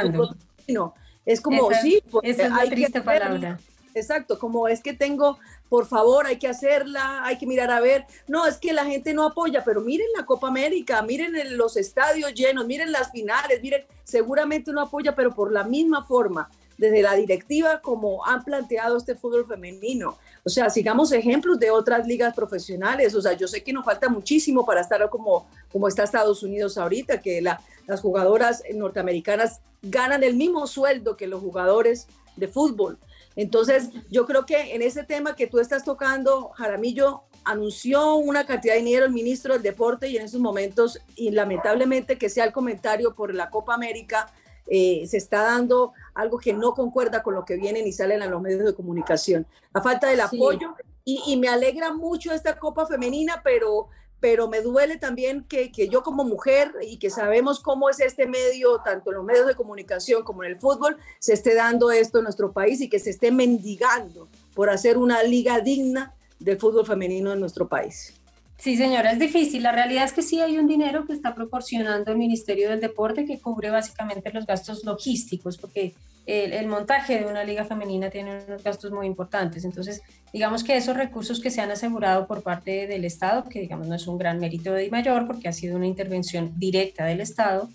No, 0.66 0.94
es 1.26 1.42
como, 1.42 1.68
sí, 1.82 2.00
pues, 2.10 2.38
hay 2.38 2.70
triste 2.70 3.02
palabra. 3.02 3.58
Exacto, 3.94 4.38
como 4.38 4.68
es 4.68 4.82
que 4.82 4.92
tengo 4.92 5.38
por 5.70 5.86
favor, 5.86 6.26
hay 6.26 6.36
que 6.36 6.48
hacerla, 6.48 7.24
hay 7.24 7.38
que 7.38 7.46
mirar 7.46 7.70
a 7.70 7.80
ver. 7.80 8.04
No, 8.26 8.44
es 8.44 8.58
que 8.58 8.72
la 8.72 8.84
gente 8.84 9.14
no 9.14 9.24
apoya, 9.24 9.62
pero 9.64 9.80
miren 9.80 10.08
la 10.16 10.26
Copa 10.26 10.48
América, 10.48 11.00
miren 11.00 11.56
los 11.56 11.76
estadios 11.76 12.34
llenos, 12.34 12.66
miren 12.66 12.90
las 12.90 13.12
finales, 13.12 13.62
miren, 13.62 13.84
seguramente 14.02 14.72
no 14.72 14.80
apoya, 14.80 15.14
pero 15.14 15.32
por 15.32 15.52
la 15.52 15.62
misma 15.62 16.04
forma, 16.04 16.50
desde 16.76 17.02
la 17.02 17.14
directiva, 17.14 17.80
como 17.80 18.26
han 18.26 18.42
planteado 18.42 18.96
este 18.96 19.14
fútbol 19.14 19.46
femenino. 19.46 20.18
O 20.44 20.48
sea, 20.48 20.70
sigamos 20.70 21.12
ejemplos 21.12 21.60
de 21.60 21.70
otras 21.70 22.04
ligas 22.04 22.34
profesionales. 22.34 23.14
O 23.14 23.22
sea, 23.22 23.34
yo 23.34 23.46
sé 23.46 23.62
que 23.62 23.72
nos 23.72 23.84
falta 23.84 24.08
muchísimo 24.08 24.66
para 24.66 24.80
estar 24.80 25.08
como, 25.08 25.46
como 25.70 25.86
está 25.86 26.02
Estados 26.02 26.42
Unidos 26.42 26.78
ahorita, 26.78 27.20
que 27.20 27.40
las 27.40 28.00
jugadoras 28.00 28.64
norteamericanas 28.74 29.60
ganan 29.82 30.24
el 30.24 30.34
mismo 30.34 30.66
sueldo 30.66 31.16
que 31.16 31.28
los 31.28 31.40
jugadores 31.40 32.08
de 32.34 32.48
fútbol. 32.48 32.98
Entonces, 33.36 33.90
yo 34.10 34.26
creo 34.26 34.44
que 34.44 34.74
en 34.74 34.82
ese 34.82 35.04
tema 35.04 35.36
que 35.36 35.46
tú 35.46 35.60
estás 35.60 35.84
tocando, 35.84 36.50
Jaramillo 36.50 37.22
anunció 37.44 38.16
una 38.16 38.44
cantidad 38.44 38.74
de 38.74 38.80
dinero 38.80 39.06
el 39.06 39.12
ministro 39.12 39.54
del 39.54 39.62
Deporte 39.62 40.08
y 40.08 40.16
en 40.16 40.24
esos 40.24 40.40
momentos, 40.40 41.00
y 41.16 41.30
lamentablemente 41.30 42.18
que 42.18 42.28
sea 42.28 42.44
el 42.44 42.52
comentario 42.52 43.14
por 43.14 43.34
la 43.34 43.50
Copa 43.50 43.74
América, 43.74 44.30
eh, 44.66 45.04
se 45.06 45.16
está 45.16 45.42
dando 45.42 45.92
algo 46.14 46.38
que 46.38 46.52
no 46.52 46.74
concuerda 46.74 47.22
con 47.22 47.34
lo 47.34 47.44
que 47.44 47.56
vienen 47.56 47.86
y 47.86 47.92
salen 47.92 48.22
a 48.22 48.26
los 48.26 48.40
medios 48.40 48.64
de 48.64 48.74
comunicación. 48.74 49.46
La 49.74 49.82
falta 49.82 50.08
del 50.08 50.20
apoyo 50.20 50.74
y, 51.04 51.22
y, 51.26 51.36
me 51.38 51.48
alegra 51.48 51.92
mucho 51.92 52.32
esta 52.32 52.58
Copa 52.58 52.86
Femenina, 52.86 53.40
pero 53.42 53.88
pero 54.20 54.48
me 54.48 54.60
duele 54.60 54.98
también 54.98 55.44
que, 55.44 55.70
yo 55.88 56.02
como 56.02 56.24
mujer 56.24 56.72
y 56.86 56.98
que 56.98 57.10
sabemos 57.10 57.60
cómo 57.60 57.88
es 57.88 58.00
este 58.00 58.26
medio, 58.26 58.80
tanto 58.84 59.10
en 59.10 59.16
los 59.16 59.24
medios 59.24 59.46
de 59.46 59.54
comunicación 59.54 60.22
como 60.22 60.44
en 60.44 60.50
el 60.50 60.58
fútbol, 60.58 60.98
se 61.18 61.32
esté 61.32 61.54
dando 61.54 61.90
esto 61.90 62.18
en 62.18 62.24
nuestro 62.24 62.52
país 62.52 62.80
y 62.80 62.88
que 62.88 62.98
se 62.98 63.10
esté 63.10 63.32
mendigando 63.32 64.28
por 64.54 64.70
hacer 64.70 64.98
una 64.98 65.22
liga 65.22 65.60
digna 65.60 66.14
del 66.38 66.58
fútbol 66.58 66.86
femenino 66.86 67.32
en 67.32 67.40
nuestro 67.40 67.66
país. 67.68 68.14
Sí, 68.58 68.76
señora, 68.76 69.12
es 69.12 69.18
difícil. 69.18 69.62
La 69.62 69.72
realidad 69.72 70.04
es 70.04 70.12
que 70.12 70.20
sí 70.20 70.38
hay 70.40 70.58
un 70.58 70.66
dinero 70.66 71.06
que 71.06 71.14
está 71.14 71.34
proporcionando 71.34 72.12
el 72.12 72.18
Ministerio 72.18 72.68
del 72.68 72.80
Deporte 72.80 73.24
que 73.24 73.40
cubre 73.40 73.70
básicamente 73.70 74.30
los 74.34 74.44
gastos 74.44 74.84
logísticos, 74.84 75.56
porque 75.56 75.94
el, 76.26 76.66
montaje 76.66 77.18
de 77.18 77.26
una 77.26 77.44
liga 77.44 77.64
femenina 77.64 78.10
tiene 78.10 78.42
unos 78.46 78.62
gastos 78.62 78.92
muy 78.92 79.06
importantes. 79.06 79.64
Entonces, 79.64 80.02
digamos 80.32 80.62
que 80.62 80.76
esos 80.76 80.96
recursos 80.96 81.40
que 81.40 81.50
se 81.50 81.60
han 81.60 81.70
asegurado 81.70 82.26
por 82.26 82.42
parte 82.42 82.86
del 82.86 83.04
Estado, 83.04 83.48
que 83.48 83.60
digamos 83.60 83.88
no 83.88 83.94
es 83.96 84.06
un 84.06 84.18
gran 84.18 84.38
mérito 84.38 84.72
de 84.72 84.90
mayor 84.90 85.26
porque 85.26 85.48
ha 85.48 85.52
sido 85.52 85.76
una 85.76 85.86
intervención 85.86 86.52
directa 86.56 87.04
del 87.04 87.20
Estado, 87.20 87.68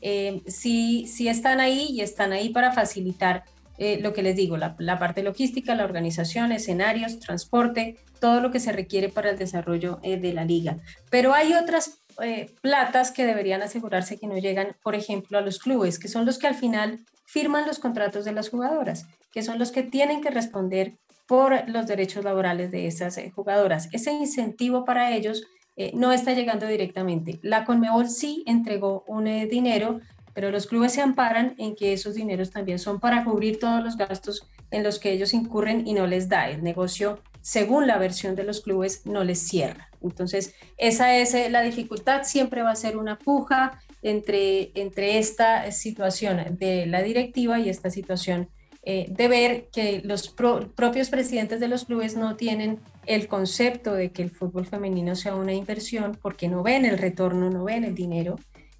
eh, 0.00 0.42
sí, 0.46 1.06
sí 1.08 1.28
están 1.28 1.58
ahí 1.58 1.88
y 1.90 2.00
están 2.00 2.32
ahí 2.32 2.50
para 2.50 2.72
facilitar 2.72 3.44
eh, 3.78 3.98
lo 4.00 4.12
que 4.12 4.22
les 4.22 4.36
digo, 4.36 4.56
la, 4.56 4.98
parte 4.98 5.22
logística, 5.22 5.74
la 5.74 5.84
organización, 5.84 6.50
escenarios, 6.50 7.20
transporte, 7.20 7.96
todo 8.20 8.40
lo 8.40 8.50
que 8.50 8.60
se 8.60 8.72
requiere 8.72 9.10
para 9.10 9.30
el 9.30 9.38
desarrollo 9.38 9.98
eh, 10.02 10.16
de 10.16 10.32
la 10.32 10.44
liga. 10.44 10.78
Pero 11.10 11.34
hay 11.34 11.52
otras 11.52 11.98
eh, 12.22 12.50
platas 12.62 13.10
que 13.10 13.26
deberían 13.26 13.60
asegurarse 13.60 14.18
que 14.18 14.26
no 14.26 14.38
llegan, 14.38 14.76
por 14.82 14.94
ejemplo, 14.94 15.36
a 15.36 15.42
los 15.42 15.58
clubes, 15.58 15.98
que 15.98 16.08
son 16.08 16.24
los 16.24 16.38
que 16.38 16.46
al 16.46 16.54
final 16.54 17.00
firman 17.36 17.66
los 17.66 17.78
contratos 17.78 18.24
de 18.24 18.32
las 18.32 18.48
jugadoras, 18.48 19.06
que 19.30 19.42
son 19.42 19.58
los 19.58 19.70
que 19.70 19.82
tienen 19.82 20.22
que 20.22 20.30
responder 20.30 20.96
por 21.26 21.68
los 21.68 21.86
derechos 21.86 22.24
laborales 22.24 22.70
de 22.70 22.86
esas 22.86 23.20
jugadoras. 23.34 23.90
Ese 23.92 24.10
incentivo 24.10 24.86
para 24.86 25.14
ellos 25.14 25.44
no 25.92 26.12
está 26.12 26.32
llegando 26.32 26.66
directamente. 26.66 27.38
La 27.42 27.66
Conmebol 27.66 28.08
sí 28.08 28.42
entregó 28.46 29.04
un 29.06 29.24
dinero 29.50 30.00
pero 30.36 30.50
los 30.50 30.66
clubes 30.66 30.92
se 30.92 31.00
amparan 31.00 31.54
en 31.56 31.74
que 31.74 31.94
esos 31.94 32.14
dineros 32.14 32.50
también 32.50 32.78
son 32.78 33.00
para 33.00 33.24
cubrir 33.24 33.58
todos 33.58 33.82
los 33.82 33.96
gastos 33.96 34.46
en 34.70 34.82
los 34.82 34.98
que 34.98 35.10
ellos 35.10 35.32
incurren 35.32 35.86
y 35.86 35.94
no 35.94 36.06
les 36.06 36.28
da. 36.28 36.50
El 36.50 36.62
negocio, 36.62 37.22
según 37.40 37.86
la 37.86 37.96
versión 37.96 38.36
de 38.36 38.44
los 38.44 38.60
clubes, 38.60 39.06
no 39.06 39.24
les 39.24 39.38
cierra. 39.38 39.88
Entonces, 40.02 40.54
esa 40.76 41.16
es 41.16 41.32
eh, 41.32 41.48
la 41.48 41.62
dificultad, 41.62 42.24
siempre 42.24 42.60
va 42.60 42.72
a 42.72 42.76
ser 42.76 42.98
una 42.98 43.18
puja 43.18 43.80
entre, 44.02 44.72
entre 44.74 45.18
esta 45.18 45.70
situación 45.72 46.58
de 46.58 46.86
la 46.86 47.02
directiva 47.02 47.58
y 47.58 47.68
esta 47.68 47.90
situación 47.90 48.48
eh, 48.88 49.06
de 49.08 49.26
ver 49.26 49.68
que 49.72 50.00
los 50.04 50.28
propios 50.28 51.10
presidentes 51.10 51.58
de 51.58 51.66
los 51.66 51.86
clubes 51.86 52.16
no 52.16 52.36
tienen 52.36 52.78
el 53.04 53.26
concepto 53.26 53.94
de 53.94 54.12
que 54.12 54.22
el 54.22 54.30
fútbol 54.30 54.64
femenino 54.64 55.16
sea 55.16 55.34
una 55.34 55.52
inversión 55.52 56.16
porque 56.22 56.46
no 56.46 56.62
ven 56.62 56.84
el 56.84 56.96
retorno, 56.96 57.50
no 57.50 57.64
ven 57.64 57.82
el 57.82 57.96
dinero 57.96 58.36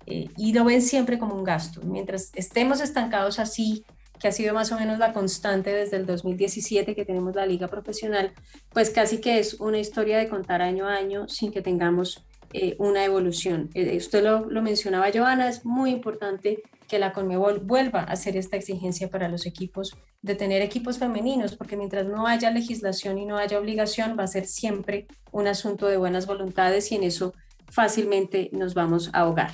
eh, 0.06 0.28
y 0.37 0.52
lo 0.52 0.64
ven 0.64 0.80
siempre 0.80 1.18
como 1.18 1.35
un 1.35 1.42
gasto. 1.42 1.80
Mientras 1.82 2.30
estemos 2.35 2.80
estancados 2.80 3.40
así, 3.40 3.85
que 4.20 4.28
ha 4.28 4.32
sido 4.32 4.54
más 4.54 4.70
o 4.70 4.78
menos 4.78 4.99
la 4.99 5.12
constante 5.12 5.73
desde 5.73 5.96
el 5.96 6.06
2017 6.06 6.94
que 6.94 7.04
tenemos 7.04 7.35
la 7.35 7.44
liga 7.44 7.66
profesional, 7.66 8.32
pues 8.73 8.90
casi 8.90 9.18
que 9.20 9.40
es 9.40 9.54
una 9.54 9.78
historia 9.80 10.18
de 10.18 10.28
contar 10.28 10.62
año 10.62 10.87
a 10.87 10.94
año 10.94 11.28
sin 11.28 11.50
que 11.50 11.62
tengamos 11.62 12.25
eh, 12.53 12.76
una 12.79 13.05
evolución. 13.05 13.71
Eh, 13.75 13.97
usted 13.97 14.23
lo, 14.23 14.49
lo, 14.49 14.62
mencionaba, 14.62 15.11
Joana, 15.12 15.49
es 15.49 15.65
muy 15.65 15.91
importante 15.91 16.62
que 16.88 16.99
la 16.99 17.12
Conmebol 17.12 17.61
vuelva 17.61 18.00
a 18.00 18.12
hacer 18.12 18.37
esta 18.37 18.57
exigencia 18.57 19.09
para 19.11 19.29
los 19.29 19.47
equipos 19.47 19.97
de 20.23 20.35
tener 20.35 20.62
equipos 20.62 20.99
femeninos, 20.99 21.57
porque 21.57 21.76
mientras 21.76 22.07
no 22.07 22.26
haya 22.26 22.50
legislación 22.50 23.19
y 23.19 23.26
no 23.26 23.38
haya 23.38 23.59
obligación, 23.59 24.17
va 24.19 24.25
a 24.25 24.29
ser 24.29 24.47
siempre 24.47 25.07
un 25.33 25.47
asunto 25.47 25.87
de 25.87 25.97
buenas 25.97 26.26
voluntades 26.26 26.91
y 26.93 26.97
en 26.97 27.05
eso 27.05 27.35
fácilmente 27.71 28.50
nos 28.53 28.75
vamos 28.75 29.11
a 29.12 29.21
ahogar. 29.21 29.53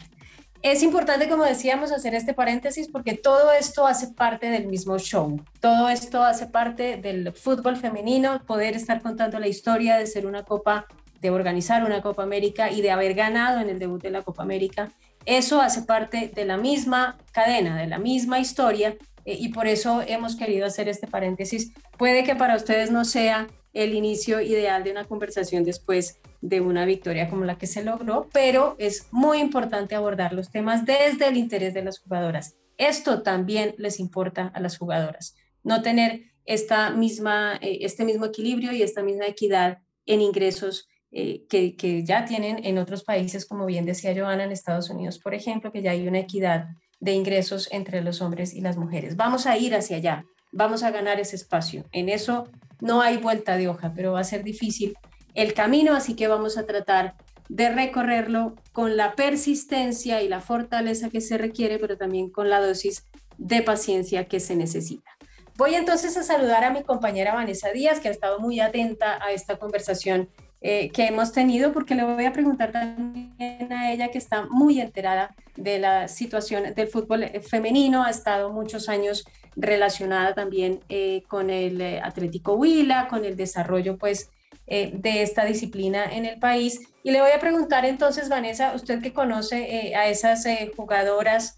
Es 0.62 0.84
importante, 0.84 1.28
como 1.28 1.44
decíamos, 1.44 1.90
hacer 1.90 2.14
este 2.14 2.34
paréntesis 2.34 2.88
porque 2.88 3.14
todo 3.14 3.50
esto 3.52 3.84
hace 3.84 4.12
parte 4.12 4.48
del 4.48 4.68
mismo 4.68 4.96
show. 4.96 5.42
Todo 5.60 5.88
esto 5.88 6.22
hace 6.22 6.46
parte 6.46 6.98
del 6.98 7.32
fútbol 7.32 7.76
femenino, 7.76 8.40
poder 8.46 8.76
estar 8.76 9.02
contando 9.02 9.40
la 9.40 9.48
historia 9.48 9.96
de 9.96 10.06
ser 10.06 10.24
una 10.24 10.44
Copa, 10.44 10.86
de 11.22 11.30
organizar 11.30 11.84
una 11.84 12.02
Copa 12.02 12.24
América 12.24 12.70
y 12.70 12.82
de 12.82 12.90
haber 12.90 13.14
ganado 13.14 13.60
en 13.60 13.70
el 13.70 13.78
debut 13.78 14.02
de 14.02 14.10
la 14.10 14.22
Copa 14.22 14.42
América. 14.42 14.90
Eso 15.24 15.62
hace 15.62 15.82
parte 15.82 16.32
de 16.34 16.44
la 16.44 16.56
misma 16.56 17.16
cadena, 17.30 17.78
de 17.78 17.86
la 17.86 17.98
misma 17.98 18.40
historia 18.40 18.96
eh, 19.24 19.36
y 19.38 19.50
por 19.50 19.68
eso 19.68 20.02
hemos 20.06 20.34
querido 20.34 20.66
hacer 20.66 20.88
este 20.88 21.06
paréntesis. 21.06 21.72
Puede 21.96 22.24
que 22.24 22.34
para 22.34 22.56
ustedes 22.56 22.90
no 22.90 23.04
sea 23.04 23.46
el 23.72 23.94
inicio 23.94 24.40
ideal 24.40 24.82
de 24.82 24.90
una 24.90 25.04
conversación 25.04 25.62
después 25.64 26.18
de 26.40 26.60
una 26.60 26.84
victoria 26.84 27.30
como 27.30 27.44
la 27.44 27.56
que 27.56 27.68
se 27.68 27.84
logró, 27.84 28.28
pero 28.32 28.74
es 28.78 29.06
muy 29.12 29.38
importante 29.38 29.94
abordar 29.94 30.32
los 30.32 30.50
temas 30.50 30.84
desde 30.84 31.28
el 31.28 31.36
interés 31.36 31.72
de 31.72 31.84
las 31.84 32.00
jugadoras. 32.00 32.56
Esto 32.78 33.22
también 33.22 33.76
les 33.78 34.00
importa 34.00 34.50
a 34.52 34.60
las 34.60 34.76
jugadoras, 34.76 35.36
no 35.62 35.82
tener 35.82 36.32
esta 36.46 36.90
misma, 36.90 37.60
eh, 37.62 37.78
este 37.82 38.04
mismo 38.04 38.26
equilibrio 38.26 38.72
y 38.72 38.82
esta 38.82 39.04
misma 39.04 39.26
equidad 39.26 39.78
en 40.04 40.20
ingresos 40.20 40.88
eh, 41.12 41.44
que, 41.48 41.76
que, 41.76 42.04
ya 42.04 42.24
tienen 42.24 42.64
en 42.64 42.78
otros 42.78 43.04
países, 43.04 43.44
como 43.44 43.66
bien 43.66 43.84
decía 43.84 44.14
Joana, 44.16 44.44
en 44.44 44.52
Estados 44.52 44.88
Unidos, 44.88 45.18
por 45.18 45.34
ejemplo, 45.34 45.70
que 45.70 45.82
ya 45.82 45.90
hay 45.90 46.08
una 46.08 46.20
equidad 46.20 46.68
de 47.00 47.12
ingresos 47.12 47.68
entre 47.70 48.00
los 48.00 48.22
hombres 48.22 48.54
y 48.54 48.62
las 48.62 48.78
mujeres. 48.78 49.16
Vamos 49.16 49.46
a 49.46 49.58
ir 49.58 49.74
hacia 49.74 49.98
allá, 49.98 50.24
vamos 50.52 50.82
a 50.82 50.90
ganar 50.90 51.20
ese 51.20 51.36
espacio. 51.36 51.84
En 51.92 52.08
eso 52.08 52.48
no 52.80 53.02
hay 53.02 53.18
vuelta 53.18 53.56
de 53.56 53.68
hoja, 53.68 53.92
pero 53.94 54.12
va 54.12 54.20
a 54.20 54.24
ser 54.24 54.42
difícil 54.42 54.96
el 55.34 55.52
camino, 55.52 55.94
así 55.94 56.14
que 56.14 56.28
vamos 56.28 56.56
a 56.56 56.64
tratar 56.64 57.14
de 57.48 57.70
recorrerlo 57.70 58.54
con 58.72 58.96
la 58.96 59.14
persistencia 59.14 60.22
y 60.22 60.28
la 60.28 60.40
fortaleza 60.40 61.10
que 61.10 61.20
se 61.20 61.36
requiere, 61.36 61.78
pero 61.78 61.98
también 61.98 62.30
con 62.30 62.48
la 62.48 62.60
dosis 62.60 63.04
de 63.36 63.62
paciencia 63.62 64.24
que 64.24 64.40
se 64.40 64.56
necesita. 64.56 65.10
Voy 65.56 65.74
entonces 65.74 66.16
a 66.16 66.22
saludar 66.22 66.64
a 66.64 66.70
mi 66.70 66.82
compañera 66.82 67.34
Vanessa 67.34 67.70
Díaz, 67.70 68.00
que 68.00 68.08
ha 68.08 68.12
estado 68.12 68.40
muy 68.40 68.60
atenta 68.60 69.22
a 69.22 69.32
esta 69.32 69.58
conversación 69.58 70.30
eh, 70.62 70.90
que 70.90 71.06
hemos 71.06 71.32
tenido, 71.32 71.72
porque 71.72 71.94
le 71.94 72.04
voy 72.04 72.24
a 72.24 72.32
preguntar 72.32 72.72
también 72.72 73.72
a 73.72 73.92
ella, 73.92 74.08
que 74.08 74.18
está 74.18 74.46
muy 74.48 74.80
enterada 74.80 75.34
de 75.56 75.78
la 75.78 76.08
situación 76.08 76.74
del 76.74 76.88
fútbol 76.88 77.24
femenino, 77.42 78.04
ha 78.04 78.10
estado 78.10 78.52
muchos 78.52 78.88
años 78.88 79.24
relacionada 79.56 80.34
también 80.34 80.80
eh, 80.88 81.22
con 81.28 81.50
el 81.50 81.80
eh, 81.80 82.00
Atlético 82.02 82.54
Huila, 82.54 83.08
con 83.08 83.24
el 83.24 83.36
desarrollo 83.36 83.96
pues 83.98 84.30
eh, 84.66 84.92
de 84.94 85.22
esta 85.22 85.44
disciplina 85.44 86.04
en 86.04 86.24
el 86.24 86.38
país. 86.38 86.80
Y 87.02 87.10
le 87.10 87.20
voy 87.20 87.30
a 87.32 87.40
preguntar 87.40 87.84
entonces, 87.84 88.28
Vanessa, 88.28 88.74
usted 88.74 89.02
que 89.02 89.12
conoce 89.12 89.94
a 89.96 90.08
esas 90.08 90.44
jugadoras, 90.76 91.56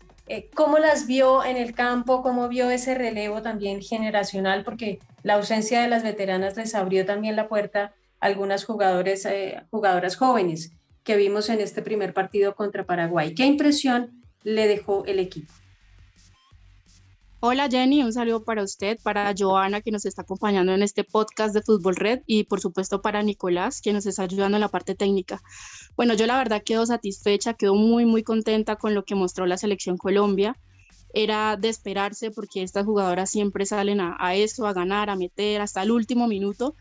¿cómo 0.54 0.78
las 0.78 1.06
vio 1.06 1.44
en 1.44 1.58
el 1.58 1.74
campo? 1.74 2.22
¿Cómo 2.22 2.48
vio 2.48 2.70
ese 2.70 2.94
relevo 2.94 3.42
también 3.42 3.82
generacional? 3.82 4.64
Porque 4.64 5.00
la 5.22 5.34
ausencia 5.34 5.82
de 5.82 5.88
las 5.88 6.02
veteranas 6.02 6.56
les 6.56 6.74
abrió 6.74 7.04
también 7.04 7.36
la 7.36 7.46
puerta 7.46 7.92
algunas 8.24 8.64
jugadores, 8.64 9.28
jugadoras 9.70 10.16
jóvenes 10.16 10.72
que 11.02 11.16
vimos 11.16 11.50
en 11.50 11.60
este 11.60 11.82
primer 11.82 12.14
partido 12.14 12.54
contra 12.54 12.86
Paraguay. 12.86 13.34
¿Qué 13.34 13.44
impresión 13.44 14.24
le 14.42 14.66
dejó 14.66 15.04
el 15.04 15.18
equipo? 15.18 15.52
Hola 17.40 17.68
Jenny, 17.70 18.02
un 18.02 18.14
saludo 18.14 18.42
para 18.42 18.62
usted, 18.62 18.98
para 19.02 19.34
Joana 19.38 19.82
que 19.82 19.90
nos 19.90 20.06
está 20.06 20.22
acompañando 20.22 20.72
en 20.72 20.82
este 20.82 21.04
podcast 21.04 21.54
de 21.54 21.60
Fútbol 21.60 21.96
Red 21.96 22.22
y 22.26 22.44
por 22.44 22.60
supuesto 22.60 23.02
para 23.02 23.22
Nicolás 23.22 23.82
que 23.82 23.92
nos 23.92 24.06
está 24.06 24.22
ayudando 24.22 24.56
en 24.56 24.62
la 24.62 24.70
parte 24.70 24.94
técnica. 24.94 25.42
Bueno, 25.94 26.14
yo 26.14 26.26
la 26.26 26.38
verdad 26.38 26.62
quedo 26.64 26.86
satisfecha, 26.86 27.52
quedo 27.52 27.74
muy 27.74 28.06
muy 28.06 28.22
contenta 28.22 28.76
con 28.76 28.94
lo 28.94 29.04
que 29.04 29.14
mostró 29.14 29.44
la 29.44 29.58
selección 29.58 29.98
Colombia. 29.98 30.56
Era 31.12 31.58
de 31.58 31.68
esperarse 31.68 32.30
porque 32.30 32.62
estas 32.62 32.86
jugadoras 32.86 33.30
siempre 33.30 33.66
salen 33.66 34.00
a, 34.00 34.34
eso, 34.34 34.66
a 34.66 34.72
ganar, 34.72 35.10
a 35.10 35.14
meter 35.14 35.60
hasta 35.60 35.82
el 35.82 35.90
último 35.90 36.26
minuto. 36.26 36.74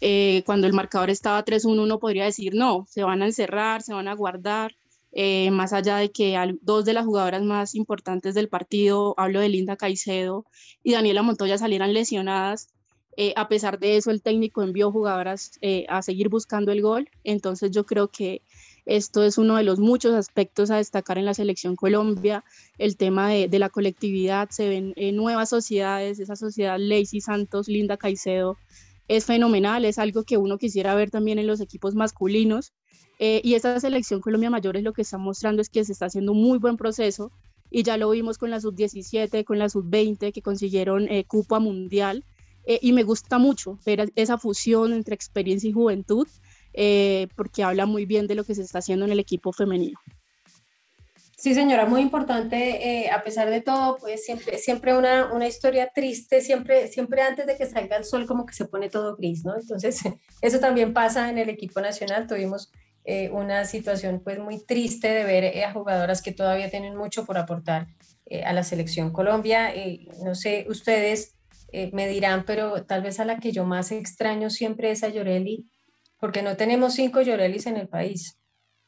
Eh, 0.00 0.42
cuando 0.46 0.66
el 0.66 0.72
marcador 0.72 1.10
estaba 1.10 1.44
3-1 1.44 1.82
uno 1.82 1.98
podría 1.98 2.24
decir 2.24 2.54
no, 2.54 2.86
se 2.88 3.02
van 3.02 3.22
a 3.22 3.26
encerrar, 3.26 3.82
se 3.82 3.94
van 3.94 4.08
a 4.08 4.14
guardar 4.14 4.72
eh, 5.18 5.50
más 5.50 5.72
allá 5.72 5.96
de 5.96 6.10
que 6.12 6.36
dos 6.60 6.84
de 6.84 6.92
las 6.92 7.06
jugadoras 7.06 7.42
más 7.42 7.74
importantes 7.74 8.34
del 8.34 8.50
partido, 8.50 9.14
hablo 9.16 9.40
de 9.40 9.48
Linda 9.48 9.74
Caicedo 9.74 10.44
y 10.82 10.92
Daniela 10.92 11.22
Montoya, 11.22 11.56
salieran 11.56 11.94
lesionadas. 11.94 12.68
Eh, 13.16 13.32
a 13.34 13.48
pesar 13.48 13.78
de 13.78 13.96
eso, 13.96 14.10
el 14.10 14.20
técnico 14.20 14.62
envió 14.62 14.92
jugadoras 14.92 15.52
eh, 15.62 15.86
a 15.88 16.02
seguir 16.02 16.28
buscando 16.28 16.70
el 16.70 16.82
gol. 16.82 17.08
Entonces 17.24 17.70
yo 17.70 17.86
creo 17.86 18.08
que 18.08 18.42
esto 18.84 19.24
es 19.24 19.38
uno 19.38 19.56
de 19.56 19.62
los 19.62 19.78
muchos 19.80 20.12
aspectos 20.12 20.70
a 20.70 20.76
destacar 20.76 21.16
en 21.16 21.24
la 21.24 21.32
selección 21.32 21.76
Colombia, 21.76 22.44
el 22.76 22.98
tema 22.98 23.30
de, 23.30 23.48
de 23.48 23.58
la 23.58 23.70
colectividad, 23.70 24.50
se 24.50 24.68
ven 24.68 24.94
nuevas 25.16 25.48
sociedades, 25.48 26.20
esa 26.20 26.36
sociedad 26.36 26.76
Lacey 26.78 27.22
Santos, 27.22 27.68
Linda 27.68 27.96
Caicedo, 27.96 28.58
es 29.08 29.24
fenomenal, 29.24 29.84
es 29.84 29.98
algo 29.98 30.24
que 30.24 30.36
uno 30.36 30.58
quisiera 30.58 30.94
ver 30.94 31.10
también 31.10 31.38
en 31.38 31.46
los 31.46 31.60
equipos 31.60 31.94
masculinos. 31.94 32.72
Eh, 33.18 33.40
y 33.42 33.54
esta 33.54 33.78
selección 33.80 34.20
Colombia 34.20 34.50
Mayor 34.50 34.76
es 34.76 34.82
lo 34.82 34.92
que 34.92 35.02
está 35.02 35.16
mostrando 35.16 35.62
es 35.62 35.70
que 35.70 35.84
se 35.84 35.92
está 35.92 36.06
haciendo 36.06 36.32
un 36.32 36.42
muy 36.42 36.58
buen 36.58 36.76
proceso 36.76 37.32
y 37.70 37.82
ya 37.82 37.96
lo 37.96 38.10
vimos 38.10 38.36
con 38.36 38.50
la 38.50 38.60
sub-17, 38.60 39.44
con 39.44 39.58
la 39.58 39.68
sub-20 39.68 40.32
que 40.32 40.42
consiguieron 40.42 41.08
eh, 41.08 41.24
cupo 41.24 41.58
mundial 41.58 42.24
eh, 42.66 42.78
y 42.82 42.92
me 42.92 43.04
gusta 43.04 43.38
mucho 43.38 43.78
ver 43.86 44.12
esa 44.16 44.38
fusión 44.38 44.92
entre 44.92 45.14
experiencia 45.14 45.70
y 45.70 45.72
juventud 45.72 46.26
eh, 46.74 47.28
porque 47.36 47.62
habla 47.62 47.86
muy 47.86 48.06
bien 48.06 48.26
de 48.26 48.34
lo 48.34 48.44
que 48.44 48.54
se 48.54 48.62
está 48.62 48.80
haciendo 48.80 49.04
en 49.04 49.12
el 49.12 49.20
equipo 49.20 49.52
femenino. 49.52 49.98
Sí, 51.38 51.54
señora, 51.54 51.84
muy 51.84 52.00
importante, 52.00 53.10
a 53.10 53.22
pesar 53.22 53.50
de 53.50 53.60
todo, 53.60 53.98
pues 53.98 54.24
siempre, 54.24 54.56
siempre 54.56 54.96
una, 54.96 55.32
una, 55.34 55.46
historia 55.46 55.90
triste, 55.94 56.40
siempre, 56.40 56.88
siempre 56.88 57.20
antes 57.20 57.46
de 57.46 57.56
que 57.58 57.66
salga 57.66 57.98
el 57.98 58.06
sol 58.06 58.26
como 58.26 58.46
que 58.46 58.54
se 58.54 58.64
pone 58.64 58.88
todo 58.88 59.16
gris, 59.16 59.44
¿no? 59.44 59.54
Entonces, 59.54 60.00
eso 60.40 60.60
también 60.60 60.94
pasa 60.94 61.28
en 61.28 61.36
el 61.36 61.50
equipo 61.50 61.82
nacional, 61.82 62.26
tuvimos 62.26 62.72
eh, 63.08 63.30
una 63.30 63.64
situación 63.66 64.20
pues 64.24 64.40
muy 64.40 64.58
triste 64.58 65.06
de 65.06 65.22
ver 65.22 65.44
eh, 65.44 65.64
a 65.64 65.72
jugadoras 65.72 66.22
que 66.22 66.32
todavía 66.32 66.68
tienen 66.70 66.96
mucho 66.96 67.24
por 67.24 67.38
aportar 67.38 67.86
eh, 68.24 68.42
a 68.42 68.52
la 68.52 68.64
selección 68.64 69.12
Colombia. 69.12 69.72
no 70.24 70.34
sé, 70.34 70.66
ustedes 70.68 71.36
me 71.92 72.08
dirán, 72.08 72.44
pero 72.44 72.84
tal 72.84 73.02
vez 73.02 73.20
a 73.20 73.24
la 73.24 73.38
que 73.38 73.52
yo 73.52 73.64
más 73.64 73.92
extraño 73.92 74.50
siempre 74.50 74.90
es 74.90 75.04
a 75.04 75.08
Llorelli, 75.08 75.68
porque 76.18 76.42
no 76.42 76.56
tenemos 76.56 76.94
cinco 76.94 77.20
Llorelis 77.20 77.66
en 77.66 77.76
el 77.76 77.86
país. 77.86 78.38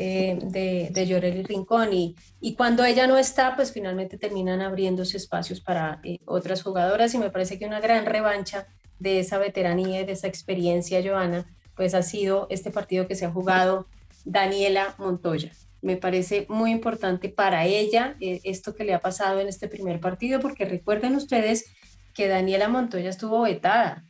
Eh, 0.00 0.38
de, 0.40 0.90
de 0.92 1.06
Yoreli 1.08 1.42
Rincón 1.42 1.92
y, 1.92 2.14
y, 2.40 2.54
cuando 2.54 2.84
ella 2.84 3.08
no 3.08 3.18
está, 3.18 3.56
pues 3.56 3.72
finalmente 3.72 4.16
terminan 4.16 4.60
abriéndose 4.60 5.16
espacios 5.16 5.60
para 5.60 5.98
eh, 6.04 6.20
otras 6.24 6.62
jugadoras 6.62 7.14
y 7.14 7.18
me 7.18 7.30
parece 7.30 7.58
que 7.58 7.66
una 7.66 7.80
gran 7.80 8.06
revancha 8.06 8.68
de 9.00 9.18
esa 9.18 9.38
veteranía 9.38 10.02
y 10.02 10.06
de 10.06 10.12
esa 10.12 10.28
experiencia, 10.28 11.02
Joana, 11.02 11.46
pues 11.74 11.94
ha 11.94 12.02
sido 12.02 12.46
este 12.48 12.70
partido 12.70 13.08
que 13.08 13.16
se 13.16 13.24
ha 13.24 13.32
jugado 13.32 13.88
Daniela 14.24 14.94
Montoya. 14.98 15.50
Me 15.82 15.96
parece 15.96 16.46
muy 16.48 16.70
importante 16.70 17.28
para 17.28 17.64
ella 17.66 18.14
eh, 18.20 18.38
esto 18.44 18.76
que 18.76 18.84
le 18.84 18.94
ha 18.94 19.00
pasado 19.00 19.40
en 19.40 19.48
este 19.48 19.66
primer 19.66 19.98
partido, 19.98 20.38
porque 20.38 20.64
recuerden 20.64 21.16
ustedes 21.16 21.72
que 22.14 22.28
Daniela 22.28 22.68
Montoya 22.68 23.10
estuvo 23.10 23.42
vetada, 23.42 24.04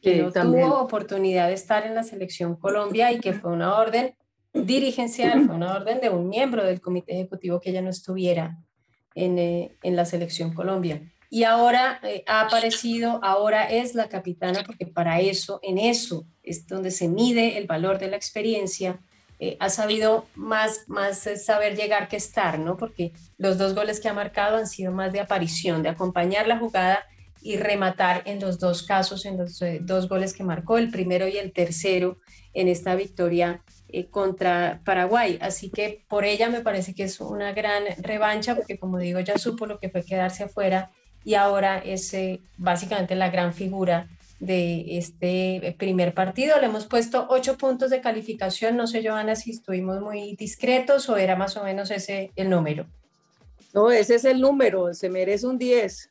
que 0.00 0.22
no 0.22 0.30
tuvo 0.30 0.78
oportunidad 0.78 1.48
de 1.48 1.54
estar 1.54 1.84
en 1.84 1.96
la 1.96 2.04
selección 2.04 2.54
Colombia 2.54 3.10
y 3.10 3.18
que 3.18 3.32
fue 3.32 3.50
una 3.50 3.74
orden 3.74 4.14
dirigencial, 4.54 5.46
fue 5.46 5.56
una 5.56 5.74
orden 5.74 6.00
de 6.00 6.08
un 6.08 6.28
miembro 6.28 6.64
del 6.64 6.80
comité 6.80 7.14
ejecutivo 7.14 7.60
que 7.60 7.70
ella 7.70 7.82
no 7.82 7.90
estuviera 7.90 8.56
en, 9.14 9.38
eh, 9.38 9.76
en 9.82 9.96
la 9.96 10.04
selección 10.04 10.54
Colombia. 10.54 11.02
Y 11.30 11.42
ahora 11.42 11.98
eh, 12.04 12.22
ha 12.28 12.42
aparecido, 12.42 13.18
ahora 13.22 13.64
es 13.64 13.96
la 13.96 14.08
capitana, 14.08 14.62
porque 14.64 14.86
para 14.86 15.20
eso, 15.20 15.58
en 15.62 15.78
eso 15.78 16.26
es 16.44 16.66
donde 16.68 16.92
se 16.92 17.08
mide 17.08 17.58
el 17.58 17.66
valor 17.66 17.98
de 17.98 18.08
la 18.08 18.16
experiencia. 18.16 19.00
Eh, 19.40 19.56
ha 19.58 19.68
sabido 19.68 20.26
más, 20.36 20.84
más 20.86 21.28
saber 21.44 21.76
llegar 21.76 22.06
que 22.06 22.16
estar, 22.16 22.60
¿no? 22.60 22.76
Porque 22.76 23.12
los 23.36 23.58
dos 23.58 23.74
goles 23.74 23.98
que 23.98 24.08
ha 24.08 24.14
marcado 24.14 24.56
han 24.56 24.68
sido 24.68 24.92
más 24.92 25.12
de 25.12 25.18
aparición, 25.18 25.82
de 25.82 25.88
acompañar 25.88 26.46
la 26.46 26.58
jugada 26.58 27.04
y 27.42 27.56
rematar 27.56 28.22
en 28.26 28.38
los 28.38 28.60
dos 28.60 28.84
casos, 28.84 29.26
en 29.26 29.36
los 29.36 29.60
dos 29.80 30.08
goles 30.08 30.34
que 30.34 30.44
marcó, 30.44 30.78
el 30.78 30.90
primero 30.90 31.26
y 31.26 31.36
el 31.36 31.52
tercero 31.52 32.18
en 32.54 32.68
esta 32.68 32.94
victoria 32.94 33.60
eh, 33.94 34.06
contra 34.10 34.80
Paraguay. 34.84 35.38
Así 35.40 35.70
que 35.70 36.04
por 36.08 36.24
ella 36.24 36.48
me 36.48 36.60
parece 36.60 36.94
que 36.94 37.04
es 37.04 37.20
una 37.20 37.52
gran 37.52 37.84
revancha 37.98 38.54
porque 38.54 38.78
como 38.78 38.98
digo 38.98 39.20
ya 39.20 39.38
supo 39.38 39.66
lo 39.66 39.78
que 39.78 39.88
fue 39.88 40.04
quedarse 40.04 40.44
afuera 40.44 40.90
y 41.24 41.34
ahora 41.34 41.78
es 41.78 42.12
eh, 42.14 42.40
básicamente 42.56 43.14
la 43.14 43.30
gran 43.30 43.54
figura 43.54 44.08
de 44.40 44.98
este 44.98 45.74
primer 45.78 46.12
partido. 46.12 46.58
Le 46.60 46.66
hemos 46.66 46.86
puesto 46.86 47.26
ocho 47.30 47.56
puntos 47.56 47.90
de 47.90 48.00
calificación. 48.00 48.76
No 48.76 48.86
sé, 48.86 49.06
Joana, 49.06 49.36
si 49.36 49.52
estuvimos 49.52 50.00
muy 50.00 50.36
discretos 50.36 51.08
o 51.08 51.16
era 51.16 51.36
más 51.36 51.56
o 51.56 51.64
menos 51.64 51.90
ese 51.90 52.30
el 52.36 52.50
número. 52.50 52.86
No, 53.72 53.90
ese 53.90 54.14
es 54.14 54.24
el 54.24 54.40
número, 54.40 54.94
se 54.94 55.10
merece 55.10 55.48
un 55.48 55.58
10. 55.58 56.10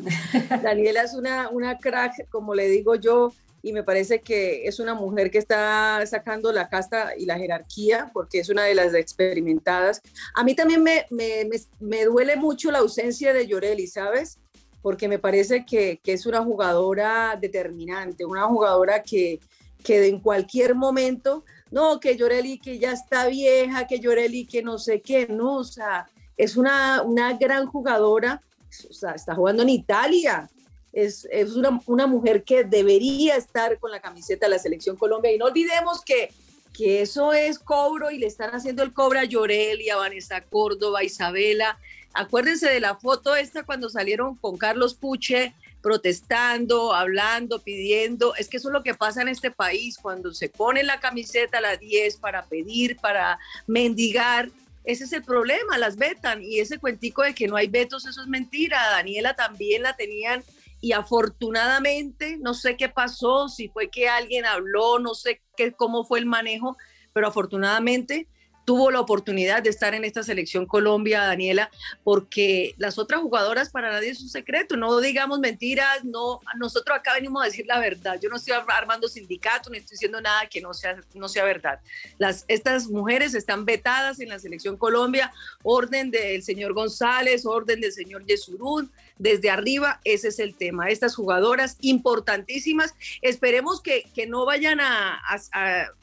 Daniela 0.62 1.02
es 1.02 1.14
una, 1.14 1.48
una 1.50 1.78
crack, 1.78 2.28
como 2.28 2.52
le 2.52 2.66
digo 2.66 2.96
yo, 2.96 3.32
y 3.62 3.72
me 3.72 3.82
parece 3.82 4.20
que 4.20 4.66
es 4.66 4.78
una 4.78 4.94
mujer 4.94 5.30
que 5.30 5.38
está 5.38 6.04
sacando 6.06 6.52
la 6.52 6.68
casta 6.68 7.16
y 7.16 7.26
la 7.26 7.38
jerarquía 7.38 8.10
porque 8.12 8.38
es 8.40 8.48
una 8.48 8.64
de 8.64 8.74
las 8.74 8.94
experimentadas. 8.94 10.02
A 10.34 10.44
mí 10.44 10.54
también 10.54 10.82
me, 10.82 11.06
me, 11.10 11.48
me, 11.80 12.04
duele 12.04 12.36
mucho 12.36 12.70
la 12.70 12.78
ausencia 12.78 13.32
de 13.32 13.46
Llorelli, 13.46 13.86
¿sabes? 13.86 14.38
Porque 14.82 15.08
me 15.08 15.18
parece 15.18 15.64
que, 15.64 16.00
que, 16.02 16.12
es 16.12 16.26
una 16.26 16.44
jugadora 16.44 17.36
determinante, 17.40 18.24
una 18.24 18.44
jugadora 18.44 19.02
que, 19.02 19.40
que 19.82 20.06
en 20.06 20.20
cualquier 20.20 20.74
momento, 20.74 21.44
no, 21.70 21.98
que 21.98 22.16
Llorelli 22.16 22.58
que 22.58 22.78
ya 22.78 22.92
está 22.92 23.26
vieja, 23.26 23.86
que 23.86 23.98
Llorelli 23.98 24.46
que 24.46 24.62
no 24.62 24.78
sé 24.78 25.00
qué, 25.00 25.26
no, 25.26 25.56
o 25.56 25.64
sea, 25.64 26.06
es 26.36 26.56
una, 26.56 27.02
una 27.02 27.36
gran 27.36 27.66
jugadora, 27.66 28.42
o 28.88 28.92
sea, 28.92 29.12
está 29.12 29.34
jugando 29.34 29.62
en 29.62 29.70
Italia, 29.70 30.48
es, 30.96 31.54
una, 31.54 31.78
una, 31.86 32.06
mujer 32.06 32.42
que 32.42 32.64
debería 32.64 33.36
estar 33.36 33.78
con 33.78 33.90
la 33.90 34.00
camiseta 34.00 34.46
de 34.46 34.50
la 34.50 34.58
Selección 34.58 34.96
Colombia. 34.96 35.30
Y 35.30 35.36
no 35.36 35.44
olvidemos 35.44 36.02
que, 36.02 36.32
que 36.72 37.02
eso 37.02 37.34
es 37.34 37.58
cobro 37.58 38.10
y 38.10 38.18
le 38.18 38.26
están 38.26 38.54
haciendo 38.54 38.82
el 38.82 38.94
cobro 38.94 39.20
a 39.20 39.24
Llorelli, 39.24 39.90
a 39.90 39.96
Vanessa 39.96 40.40
Córdoba, 40.40 41.04
Isabela. 41.04 41.78
Acuérdense 42.14 42.70
de 42.70 42.80
la 42.80 42.96
foto 42.96 43.36
esta 43.36 43.64
cuando 43.64 43.90
salieron 43.90 44.36
con 44.36 44.56
Carlos 44.56 44.94
Puche 44.94 45.54
protestando, 45.82 46.94
hablando, 46.94 47.58
pidiendo. 47.58 48.34
Es 48.34 48.48
que 48.48 48.56
eso 48.56 48.70
es 48.70 48.72
lo 48.72 48.82
que 48.82 48.94
pasa 48.94 49.20
en 49.20 49.28
este 49.28 49.50
país, 49.50 49.98
cuando 50.00 50.32
se 50.32 50.48
pone 50.48 50.82
la 50.82 50.98
camiseta 50.98 51.58
a 51.58 51.60
la 51.60 51.76
10 51.76 52.16
para 52.16 52.46
pedir, 52.46 52.96
para 52.96 53.38
mendigar. 53.66 54.48
Ese 54.82 55.04
es 55.04 55.12
el 55.12 55.22
problema, 55.22 55.76
las 55.76 55.96
vetan. 55.96 56.42
Y 56.42 56.60
ese 56.60 56.78
cuentico 56.78 57.22
de 57.22 57.34
que 57.34 57.48
no 57.48 57.56
hay 57.56 57.68
vetos, 57.68 58.06
eso 58.06 58.22
es 58.22 58.28
mentira. 58.28 58.78
Daniela 58.92 59.36
también 59.36 59.82
la 59.82 59.94
tenían 59.94 60.42
y 60.80 60.92
afortunadamente, 60.92 62.36
no 62.38 62.54
sé 62.54 62.76
qué 62.76 62.88
pasó, 62.88 63.48
si 63.48 63.68
fue 63.68 63.90
que 63.90 64.08
alguien 64.08 64.44
habló, 64.44 64.98
no 64.98 65.14
sé 65.14 65.42
qué, 65.56 65.72
cómo 65.72 66.04
fue 66.04 66.18
el 66.18 66.26
manejo, 66.26 66.76
pero 67.12 67.28
afortunadamente 67.28 68.28
tuvo 68.66 68.90
la 68.90 69.00
oportunidad 69.00 69.62
de 69.62 69.70
estar 69.70 69.94
en 69.94 70.04
esta 70.04 70.24
selección 70.24 70.66
Colombia, 70.66 71.22
Daniela, 71.22 71.70
porque 72.02 72.74
las 72.78 72.98
otras 72.98 73.22
jugadoras 73.22 73.70
para 73.70 73.92
nadie 73.92 74.10
es 74.10 74.20
un 74.20 74.28
secreto, 74.28 74.76
no 74.76 75.00
digamos 75.00 75.38
mentiras, 75.38 76.04
no, 76.04 76.40
nosotros 76.58 76.98
acá 76.98 77.14
venimos 77.14 77.42
a 77.42 77.46
decir 77.46 77.64
la 77.66 77.78
verdad, 77.78 78.18
yo 78.20 78.28
no 78.28 78.36
estoy 78.36 78.54
armando 78.68 79.08
sindicato, 79.08 79.70
ni 79.70 79.78
estoy 79.78 79.94
diciendo 79.94 80.20
nada 80.20 80.46
que 80.48 80.60
no 80.60 80.74
sea, 80.74 81.00
no 81.14 81.28
sea 81.28 81.44
verdad. 81.44 81.80
Las, 82.18 82.44
estas 82.48 82.88
mujeres 82.88 83.34
están 83.34 83.64
vetadas 83.64 84.18
en 84.18 84.30
la 84.30 84.40
selección 84.40 84.76
Colombia, 84.76 85.32
orden 85.62 86.10
del 86.10 86.42
señor 86.42 86.74
González, 86.74 87.46
orden 87.46 87.80
del 87.80 87.92
señor 87.92 88.26
Yesurún, 88.26 88.90
desde 89.18 89.50
arriba, 89.50 90.00
ese 90.04 90.28
es 90.28 90.38
el 90.38 90.54
tema. 90.54 90.88
Estas 90.88 91.14
jugadoras 91.14 91.76
importantísimas, 91.80 92.94
esperemos 93.22 93.80
que, 93.80 94.04
que 94.14 94.26
no 94.26 94.44
vayan 94.44 94.80
a, 94.80 95.20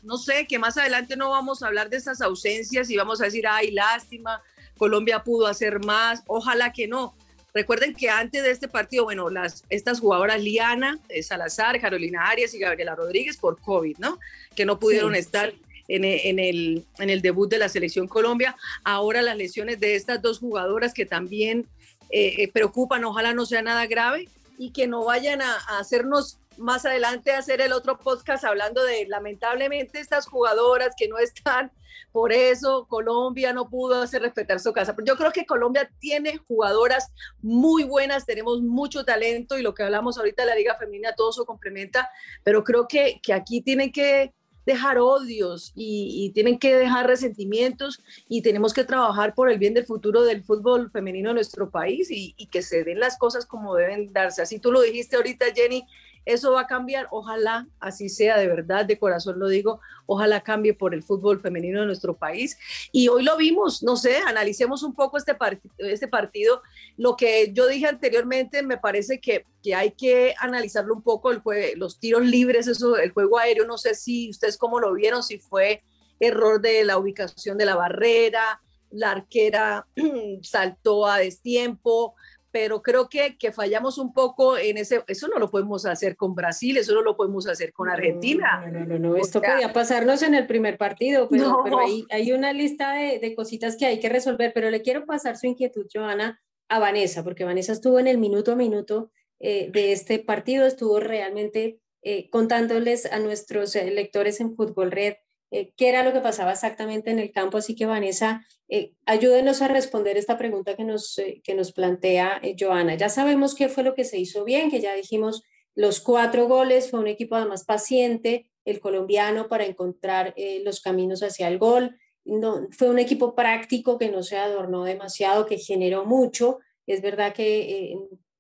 no 0.04 0.18
sé, 0.18 0.48
que 0.48 0.60
más 0.60 0.78
adelante 0.78 1.16
no 1.16 1.30
vamos 1.30 1.62
a 1.62 1.68
hablar 1.68 1.90
de 1.90 1.98
esas 1.98 2.22
ausencias 2.22 2.90
y 2.90 2.98
vamos 2.98 3.22
a 3.22 3.26
decir, 3.26 3.46
ay, 3.48 3.72
lástima, 3.72 4.42
Colombia 4.78 5.24
pudo 5.24 5.48
hacer 5.48 5.80
más, 5.80 6.24
ojalá 6.28 6.74
que 6.74 6.88
no. 6.88 7.16
Recuerden 7.54 7.94
que 7.94 8.10
antes 8.10 8.42
de 8.42 8.50
este 8.50 8.68
partido, 8.68 9.04
bueno, 9.04 9.30
las, 9.30 9.64
estas 9.70 10.00
jugadoras 10.00 10.42
Liana, 10.42 10.98
eh, 11.10 11.22
Salazar, 11.22 11.80
Carolina 11.80 12.28
Arias 12.28 12.54
y 12.56 12.60
Gabriela 12.60 12.96
Rodríguez 12.96 13.38
por 13.38 13.62
COVID, 13.62 13.98
¿no? 14.00 14.20
Que 14.56 14.66
no 14.66 14.80
pudieron 14.80 15.14
estar 15.14 15.54
en, 15.88 16.04
en, 16.04 16.40
el, 16.40 16.84
en 16.98 17.10
el 17.12 17.22
debut 17.22 17.48
de 17.52 17.60
la 17.60 17.70
selección 17.70 18.08
Colombia. 18.08 18.56
Ahora 18.84 19.22
las 19.22 19.38
lesiones 19.38 19.80
de 19.80 19.94
estas 19.96 20.20
dos 20.20 20.40
jugadoras 20.40 20.96
que 20.96 21.06
también 21.06 21.68
eh, 22.16 22.44
eh, 22.44 22.52
preocupan, 22.52 23.04
ojalá 23.06 23.34
no 23.34 23.44
sea 23.44 23.64
nada 23.64 23.88
grave 23.88 24.30
y 24.60 24.72
que 24.72 24.86
no 24.86 25.04
vayan 25.04 25.42
a, 25.42 25.56
hacernos 25.80 26.38
más 26.60 26.86
adelante 26.86 27.32
hacer 27.32 27.60
el 27.60 27.74
otro 27.74 27.98
podcast 27.98 28.44
hablando 28.44 28.84
de 28.84 29.08
lamentablemente 29.08 30.00
estas 30.00 30.28
jugadoras 30.28 30.94
que 30.96 31.08
no 31.08 31.18
están, 31.18 31.72
por 32.12 32.32
eso 32.32 32.86
Colombia 32.88 33.52
no 33.52 33.68
pudo 33.68 34.00
hacer 34.00 34.22
respetar 34.22 34.60
su 34.60 34.74
casa. 34.74 34.96
Pero 34.96 35.08
yo 35.08 35.18
creo 35.18 35.32
que 35.32 35.48
Colombia 35.48 35.90
tiene 35.98 36.38
jugadoras 36.38 37.12
muy 37.42 37.84
buenas, 37.84 38.28
tenemos 38.28 38.62
mucho 38.62 39.04
talento 39.04 39.58
y 39.58 39.64
lo 39.64 39.74
que 39.74 39.82
hablamos 39.82 40.20
ahorita 40.20 40.44
de 40.44 40.50
la 40.50 40.56
Liga 40.56 40.76
Femenina 40.76 41.16
todo 41.16 41.32
eso 41.32 41.48
complementa, 41.48 42.12
pero 42.44 42.64
creo 42.64 42.88
que, 42.88 43.20
que 43.24 43.34
aquí 43.34 43.62
tienen 43.62 43.92
que 43.92 44.36
dejar 44.66 44.98
odios 45.00 45.72
y, 45.76 46.32
tienen 46.34 46.58
que 46.58 46.76
dejar 46.76 47.08
resentimientos 47.08 48.02
y 48.28 48.42
tenemos 48.42 48.74
que 48.74 48.84
trabajar 48.84 49.34
por 49.36 49.52
el 49.52 49.60
bien 49.60 49.74
del 49.74 49.86
futuro 49.86 50.24
del 50.24 50.44
fútbol 50.44 50.90
femenino 50.92 51.30
de 51.30 51.36
nuestro 51.36 51.70
país 51.70 52.10
y, 52.10 52.34
y 52.38 52.48
que 52.48 52.62
se 52.62 52.84
den 52.84 53.00
las 53.00 53.18
cosas 53.18 53.46
como 53.46 53.76
deben 53.76 54.12
darse. 54.14 54.42
Así 54.42 54.60
tú 54.60 54.72
lo 54.72 54.82
dijiste 54.82 55.16
ahorita, 55.16 55.46
Jenny, 55.54 55.86
eso 56.26 56.54
va 56.54 56.62
a 56.62 56.68
cambiar, 56.68 57.08
ojalá 57.12 57.68
así 57.80 58.10
sea, 58.10 58.38
de 58.38 58.48
verdad, 58.48 58.86
de 58.86 58.98
corazón 58.98 59.40
lo 59.40 59.48
digo, 59.48 59.82
ojalá 60.06 60.42
cambie 60.42 60.74
por 60.74 60.94
el 60.94 61.04
fútbol 61.04 61.42
femenino 61.42 61.82
de 61.82 61.86
nuestro 61.86 62.16
país. 62.16 62.58
Y 62.92 63.08
hoy 63.10 63.24
lo 63.24 63.38
vimos, 63.38 63.84
no 63.84 63.96
sé, 63.96 64.18
analicemos 64.18 64.84
un 64.84 64.94
poco 64.94 65.18
este, 65.18 65.36
este 65.80 66.08
partido. 66.08 66.62
Lo 66.98 67.16
que 67.16 67.52
yo 67.54 67.68
dije 67.68 67.88
anteriormente, 67.88 68.64
me 68.64 68.78
parece 68.78 69.20
que, 69.20 69.46
que 69.62 69.76
hay 69.76 69.92
que 69.92 70.36
analizarlo 70.40 70.94
un 70.94 71.02
poco, 71.02 71.32
el 71.32 71.42
los 71.76 72.00
tiros 72.00 72.26
libres, 72.26 72.68
eso, 72.68 72.98
el 72.98 73.12
juego 73.12 73.38
aéreo, 73.38 73.66
no 73.66 73.78
sé 73.78 73.96
si 73.96 74.30
ustedes 74.30 74.58
cómo 74.58 74.80
lo 74.80 74.94
vieron, 74.94 75.24
si 75.24 75.40
fue 75.40 75.84
error 76.20 76.62
de 76.62 76.84
la 76.86 76.98
ubicación 76.98 77.58
de 77.58 77.66
la 77.66 77.76
barrera, 77.76 78.62
la 78.94 79.12
arquera 79.12 79.88
saltó 80.42 81.06
a 81.08 81.18
destiempo, 81.18 82.16
pero 82.54 82.84
creo 82.84 83.10
que, 83.10 83.36
que 83.36 83.52
fallamos 83.52 83.98
un 83.98 84.14
poco 84.14 84.60
en 84.60 84.78
ese, 84.78 85.04
eso 85.08 85.28
no 85.28 85.40
lo 85.40 85.50
podemos 85.50 85.88
hacer 85.88 86.16
con 86.16 86.36
Brasil, 86.36 86.78
eso 86.78 86.94
no 86.94 87.02
lo 87.02 87.18
podemos 87.18 87.48
hacer 87.48 87.74
con 87.74 87.90
Argentina. 87.90 88.64
No, 88.72 88.86
no, 88.86 89.00
no, 89.00 89.16
esto 89.16 89.42
podía 89.42 89.74
pasarnos 89.74 90.22
en 90.22 90.36
el 90.36 90.46
primer 90.46 90.78
partido, 90.78 91.28
pero, 91.30 91.62
pero 91.64 91.80
hay, 91.80 92.06
hay, 92.12 92.32
una 92.32 92.54
lista 92.54 92.94
de, 92.94 93.18
de, 93.18 93.34
cositas 93.34 93.76
que 93.76 93.88
hay 93.88 94.00
que 94.00 94.08
resolver, 94.08 94.52
pero 94.54 94.70
le 94.70 94.84
quiero 94.84 95.04
pasar 95.08 95.36
su 95.36 95.48
inquietud, 95.48 95.88
Joana, 95.92 96.40
a 96.70 96.78
Vanessa, 96.78 97.24
porque 97.24 97.44
Vanessa 97.44 97.74
estuvo 97.74 97.98
en 97.98 98.06
el 98.06 98.20
minuto 98.20 98.52
a 98.52 98.56
minuto 98.56 99.12
eh, 99.40 99.72
de 99.72 99.92
este 99.92 100.20
partido, 100.20 100.68
estuvo 100.68 101.00
realmente 101.00 101.80
eh, 102.04 102.30
contándoles 102.30 103.12
a 103.12 103.18
nuestros 103.18 103.76
eh, 103.76 103.90
lectores 103.90 104.40
en 104.42 104.56
Fútbol 104.56 104.92
Red 104.92 105.16
eh, 105.54 105.72
qué 105.78 105.90
era 105.90 106.04
lo 106.04 106.14
que 106.14 106.20
pasaba 106.20 106.52
exactamente 106.52 107.12
en 107.12 107.20
el 107.20 107.32
campo. 107.32 107.60
Así 107.60 107.76
que 107.76 107.86
Vanessa, 107.86 108.44
eh, 108.68 108.94
ayúdenos 109.06 109.62
a 109.62 109.68
responder 109.68 110.18
esta 110.18 110.36
pregunta 110.36 110.76
que 110.76 110.84
nos, 110.84 111.16
eh, 111.20 111.42
que 111.44 111.54
nos 111.54 111.72
plantea 111.74 112.42
Joana. 112.60 112.96
Ya 112.96 113.08
sabemos 113.08 113.54
qué 113.54 113.70
fue 113.70 113.84
lo 113.84 113.94
que 113.94 114.04
se 114.04 114.18
hizo 114.18 114.44
bien, 114.46 114.72
que 114.72 114.82
ya 114.82 114.96
dijimos 114.96 115.44
los 115.76 116.00
cuatro 116.00 116.48
goles, 116.48 116.90
fue 116.90 117.00
un 117.00 117.08
equipo 117.08 117.36
además 117.36 117.66
paciente, 117.66 118.50
el 118.66 118.80
colombiano 118.80 119.48
para 119.48 119.66
encontrar 119.66 120.34
los 120.64 120.82
caminos 120.82 121.22
hacia 121.22 121.48
el 121.48 121.60
gol. 121.60 121.98
No, 122.26 122.68
fue 122.72 122.90
un 122.90 122.98
equipo 122.98 123.36
práctico 123.36 123.98
que 123.98 124.10
no 124.10 124.24
se 124.24 124.38
adornó 124.38 124.84
demasiado, 124.86 125.46
que 125.46 125.58
generó 125.58 126.06
mucho. 126.06 126.60
Es 126.88 127.02
verdad 127.02 127.34
que 127.34 127.96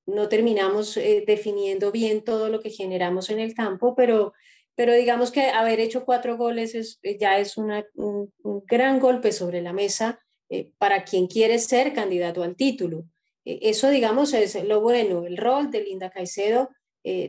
no 0.05 0.29
terminamos 0.29 0.95
definiendo 1.27 1.91
bien 1.91 2.23
todo 2.23 2.49
lo 2.49 2.61
que 2.61 2.69
generamos 2.69 3.29
en 3.29 3.39
el 3.39 3.53
campo, 3.53 3.95
pero 3.95 4.33
pero 4.75 4.93
digamos 4.93 5.31
que 5.31 5.47
haber 5.47 5.79
hecho 5.79 6.05
cuatro 6.05 6.37
goles 6.37 6.75
es, 6.75 6.99
eh, 7.03 7.17
ya 7.19 7.37
es 7.39 7.57
un, 7.57 7.71
gran 8.65 8.99
golpe 8.99 9.31
sobre 9.31 9.61
la 9.61 9.73
mesa 9.73 10.19
eh, 10.49 10.71
para 10.77 11.03
quien 11.03 11.27
quiere 11.27 11.59
ser 11.59 11.93
candidato 11.93 12.43
al 12.43 12.55
título. 12.55 13.05
Eh, 13.45 13.59
eso, 13.63 13.89
digamos, 13.89 14.33
es 14.33 14.61
lo 14.63 14.81
bueno. 14.81 15.25
El 15.25 15.37
rol 15.37 15.69
de 15.71 15.83
Linda 15.83 16.09
Caicedo 16.09 16.69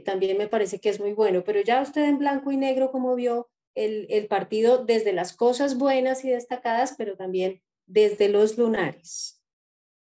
también 0.05 0.39
me 0.39 0.47
parece 0.47 0.79
que 0.79 0.89
es 0.89 1.01
muy 1.01 1.15
bueno, 1.15 1.43
pero 1.43 1.61
ya 1.61 1.83
usted 1.83 2.05
en 2.05 2.19
blanco 2.19 2.53
y 2.53 2.57
negro, 2.57 2.93
como 2.93 3.17
vio 3.17 3.49
el, 3.75 4.07
el 4.09 4.29
partido 4.29 4.85
desde 4.85 5.13
las 5.13 5.35
cosas 5.35 5.77
buenas 5.77 6.25
y 6.25 6.31
destacadas, 6.31 6.95
pero 6.97 7.17
también 7.17 7.61
desde 7.85 8.29
los 8.29 8.57
lunares. 8.57 9.44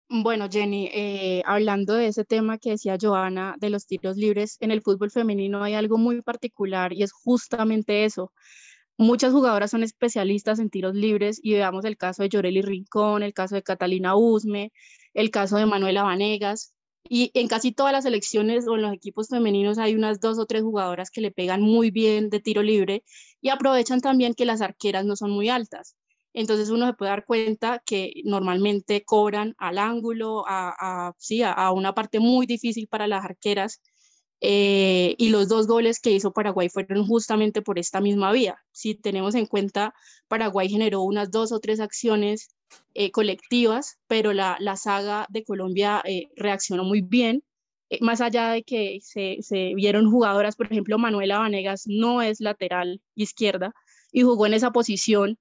Bueno, 0.10 0.48
Jenny, 0.50 0.90
eh, 0.94 1.44
hablando 1.46 1.94
de 1.94 2.08
ese 2.08 2.24
tema 2.24 2.58
que 2.58 2.72
decía 2.72 2.98
Joana 3.00 3.56
de 3.60 3.70
los 3.70 3.86
tiros 3.86 4.16
libres, 4.16 4.56
en 4.62 4.72
el 4.72 4.82
fútbol 4.82 5.12
femenino 5.12 5.64
hay 5.64 5.74
algo 5.74 5.98
muy 5.98 6.22
particular 6.22 6.94
y 6.94 7.04
es 7.04 7.12
justamente 7.12 8.06
eso. 8.06 8.32
Muchas 8.98 9.34
jugadoras 9.34 9.72
son 9.72 9.84
especialistas 9.84 10.60
en 10.60 10.70
tiros 10.70 10.96
libres 10.96 11.40
y 11.44 11.54
veamos 11.56 11.86
el 11.86 11.98
caso 11.98 12.24
de 12.24 12.30
Yoreli 12.30 12.62
Rincón, 12.62 13.24
el 13.24 13.34
caso 13.34 13.56
de 13.56 13.64
Catalina 13.64 14.16
Usme, 14.16 14.72
el 15.14 15.30
caso 15.32 15.58
de 15.58 15.66
Manuela 15.66 16.04
Vanegas. 16.04 16.74
Y 17.10 17.32
en 17.34 17.48
casi 17.50 17.74
todas 17.74 17.94
las 17.94 18.06
selecciones 18.06 18.68
o 18.68 18.76
en 18.76 18.84
los 18.84 18.94
equipos 18.94 19.30
femeninos 19.30 19.78
hay 19.78 19.96
unas 19.96 20.22
dos 20.22 20.40
o 20.40 20.46
tres 20.46 20.64
jugadoras 20.64 21.12
que 21.12 21.22
le 21.22 21.32
pegan 21.32 21.62
muy 21.62 21.92
bien 21.92 22.30
de 22.30 22.40
tiro 22.42 22.64
libre 22.64 23.04
y 23.42 23.50
aprovechan 23.50 24.02
también 24.02 24.36
que 24.36 24.46
las 24.46 24.62
arqueras 24.62 25.06
no 25.06 25.18
son 25.18 25.32
muy 25.32 25.50
altas. 25.50 25.97
Entonces 26.38 26.70
uno 26.70 26.86
se 26.86 26.94
puede 26.94 27.10
dar 27.10 27.26
cuenta 27.26 27.82
que 27.84 28.14
normalmente 28.24 29.04
cobran 29.04 29.56
al 29.58 29.80
ángulo, 29.80 30.44
a, 30.48 31.12
sí, 31.18 31.42
a, 31.42 31.72
una 31.72 31.96
parte 31.96 32.20
muy 32.20 32.46
difícil 32.46 32.88
para 32.88 33.08
las 33.08 33.26
arqueras. 33.26 33.82
Eh, 34.40 35.16
y 35.18 35.30
los 35.30 35.48
dos 35.48 35.66
goles 35.66 36.00
que 36.00 36.12
hizo 36.12 36.34
Paraguay 36.34 36.70
fueron 36.70 37.08
justamente 37.08 37.64
por 37.64 37.80
esta 37.80 38.02
misma 38.02 38.32
vía. 38.32 38.56
Si 38.72 38.94
tenemos 38.94 39.34
en 39.34 39.48
cuenta, 39.48 39.96
Paraguay 40.28 40.70
generó 40.70 41.02
unas 41.02 41.32
dos 41.32 41.52
o 41.52 41.60
tres 41.60 41.80
acciones 41.80 42.50
eh, 42.94 43.10
colectivas, 43.10 43.98
pero 44.06 44.32
la, 44.32 44.58
la, 44.60 44.76
saga 44.76 45.26
de 45.30 45.44
Colombia 45.44 46.04
eh, 46.06 46.28
reaccionó 46.36 46.84
muy 46.84 47.02
bien. 47.02 47.44
más 48.02 48.22
allá 48.22 48.52
de 48.52 48.62
que 48.62 49.00
se, 49.02 49.38
se, 49.42 49.74
vieron 49.74 50.12
jugadoras, 50.12 50.56
por 50.56 50.68
ejemplo, 50.68 51.00
Manuela 51.00 51.40
Vanegas 51.40 51.86
no 51.88 52.22
es 52.22 52.42
lateral 52.42 53.02
izquierda 53.16 53.74
y 54.12 54.22
jugó 54.22 54.46
en 54.46 54.54
esa 54.54 54.72
posición 54.72 55.40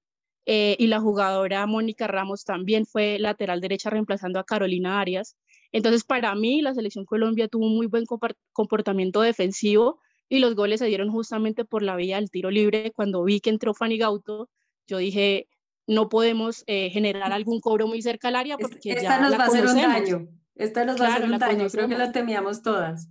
eh, 0.49 0.77
y 0.79 0.87
la 0.87 1.01
jugadora 1.01 1.65
Mónica 1.65 2.07
Ramos 2.07 2.45
también 2.45 2.85
fue 2.85 3.19
lateral 3.19 3.59
derecha 3.59 3.89
reemplazando 3.89 4.39
a 4.39 4.45
Carolina 4.45 5.01
Arias. 5.01 5.35
Entonces, 5.73 6.05
para 6.05 6.33
mí, 6.35 6.61
la 6.61 6.73
selección 6.73 7.03
Colombia 7.03 7.49
tuvo 7.49 7.65
un 7.65 7.75
muy 7.75 7.87
buen 7.87 8.05
comportamiento 8.53 9.19
defensivo 9.19 9.99
y 10.29 10.39
los 10.39 10.55
goles 10.55 10.79
se 10.79 10.85
dieron 10.85 11.11
justamente 11.11 11.65
por 11.65 11.83
la 11.83 11.97
vía 11.97 12.15
del 12.15 12.31
tiro 12.31 12.49
libre. 12.49 12.93
Cuando 12.95 13.25
vi 13.25 13.41
que 13.41 13.49
entró 13.49 13.73
Fanny 13.73 13.97
Gauto, 13.97 14.49
yo 14.87 14.99
dije, 14.99 15.49
no 15.85 16.07
podemos 16.07 16.63
eh, 16.67 16.91
generar 16.91 17.33
algún 17.33 17.59
cobro 17.59 17.87
muy 17.87 18.01
cerca 18.01 18.29
al 18.29 18.37
área 18.37 18.57
porque 18.57 18.91
Esta 18.91 19.01
ya 19.01 19.19
nos 19.19 19.31
la 19.31 19.37
va 19.39 19.43
a 19.43 19.47
hacer 19.47 19.65
un 19.65 19.75
daño. 19.75 20.27
Esta 20.55 20.85
nos 20.85 21.01
va 21.01 21.07
a 21.07 21.15
hacer 21.15 21.25
un 21.25 21.37
daño. 21.37 21.67
Creo 21.69 21.89
que 21.89 21.97
la 21.97 22.13
temíamos 22.13 22.61
todas. 22.61 23.09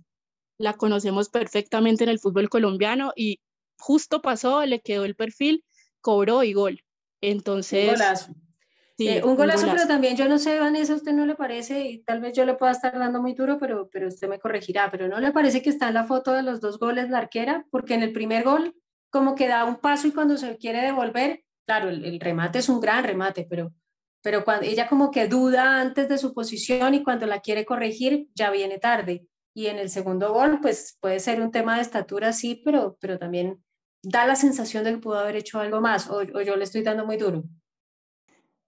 La 0.57 0.73
conocemos 0.73 1.29
perfectamente 1.29 2.03
en 2.03 2.09
el 2.09 2.17
fútbol 2.17 2.49
colombiano 2.49 3.11
y 3.15 3.41
justo 3.77 4.23
pasó, 4.23 4.65
le 4.65 4.81
quedó 4.81 5.05
el 5.05 5.15
perfil, 5.15 5.63
cobró 6.01 6.43
y 6.43 6.53
gol. 6.53 6.81
Entonces... 7.21 7.89
Un 7.89 7.95
golazo. 7.95 8.35
Sí, 8.97 9.09
eh, 9.09 9.23
un, 9.23 9.35
golazo, 9.35 9.67
pero 9.69 9.87
también 9.87 10.17
yo 10.17 10.27
no 10.27 10.39
sé, 10.39 10.59
Vanessa, 10.59 10.93
a 10.93 10.95
usted 10.95 11.13
no 11.13 11.27
le 11.27 11.35
parece, 11.35 11.81
y 11.81 11.99
tal 11.99 12.19
vez 12.19 12.33
yo 12.33 12.45
le 12.45 12.55
pueda 12.55 12.71
estar 12.71 12.97
dando 12.97 13.21
muy 13.21 13.33
duro, 13.33 13.59
pero, 13.59 13.87
pero 13.91 14.07
usted 14.07 14.27
me 14.27 14.39
corregirá, 14.39 14.89
pero 14.89 15.07
¿no 15.07 15.19
le 15.19 15.31
parece 15.31 15.61
que 15.61 15.69
está 15.69 15.89
en 15.89 15.93
la 15.93 16.05
foto 16.05 16.33
de 16.33 16.41
los 16.41 16.61
dos 16.61 16.79
goles 16.79 17.11
la 17.11 17.19
arquera? 17.19 17.67
Porque 17.69 17.93
en 17.93 18.01
el 18.01 18.11
primer 18.11 18.43
gol 18.43 18.75
como 19.11 19.35
que 19.35 19.47
da 19.47 19.65
un 19.65 19.75
paso 19.75 20.07
y 20.07 20.11
cuando 20.11 20.35
se 20.35 20.57
quiere 20.57 20.81
devolver, 20.81 21.43
claro, 21.67 21.89
el, 21.89 22.05
el 22.05 22.19
remate 22.19 22.57
es 22.57 22.69
un 22.69 22.79
gran 22.79 23.03
remate, 23.03 23.45
pero, 23.47 23.71
pero 24.23 24.43
cuando 24.43 24.65
ella 24.65 24.87
como 24.87 25.11
que 25.11 25.27
duda 25.27 25.79
antes 25.79 26.09
de 26.09 26.17
su 26.17 26.33
posición 26.33 26.95
y 26.95 27.03
cuando 27.03 27.27
la 27.27 27.39
quiere 27.39 27.65
corregir 27.65 28.29
ya 28.33 28.49
viene 28.49 28.79
tarde. 28.79 29.27
Y 29.53 29.67
en 29.67 29.77
el 29.77 29.89
segundo 29.89 30.33
gol, 30.33 30.59
pues 30.59 30.97
puede 30.99 31.19
ser 31.19 31.41
un 31.41 31.51
tema 31.51 31.75
de 31.75 31.83
estatura, 31.83 32.33
sí, 32.33 32.61
pero, 32.65 32.97
pero 32.99 33.19
también 33.19 33.63
da 34.01 34.25
la 34.25 34.35
sensación 34.35 34.83
de 34.83 34.91
que 34.91 34.97
pudo 34.97 35.19
haber 35.19 35.35
hecho 35.35 35.59
algo 35.59 35.81
más 35.81 36.09
o, 36.09 36.23
yo 36.23 36.55
le 36.55 36.63
estoy 36.63 36.83
dando 36.83 37.05
muy 37.05 37.17
duro? 37.17 37.43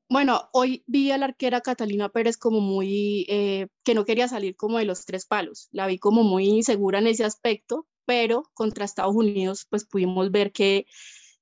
Bueno, 0.10 0.50
hoy 0.54 0.84
vi 0.88 1.12
a 1.12 1.20
la 1.20 1.26
arquera 1.28 1.62
Catalina 1.62 2.10
Pérez 2.10 2.36
como 2.36 2.62
muy, 2.62 3.28
eh, 3.30 3.68
que 3.84 3.94
no 3.94 4.06
quería 4.06 4.28
salir 4.28 4.56
como 4.56 4.80
de 4.80 4.86
los 4.86 5.06
tres 5.06 5.28
palos. 5.28 5.70
La 5.72 5.86
vi 5.86 6.00
como 6.00 6.24
muy 6.24 6.46
insegura 6.46 6.98
en 6.98 7.08
ese 7.08 7.26
aspecto, 7.26 7.86
pero 8.06 8.44
contra 8.56 8.86
Estados 8.86 9.16
Unidos 9.16 9.68
pues 9.70 9.86
pudimos 9.86 10.32
ver 10.32 10.52
que, 10.52 10.88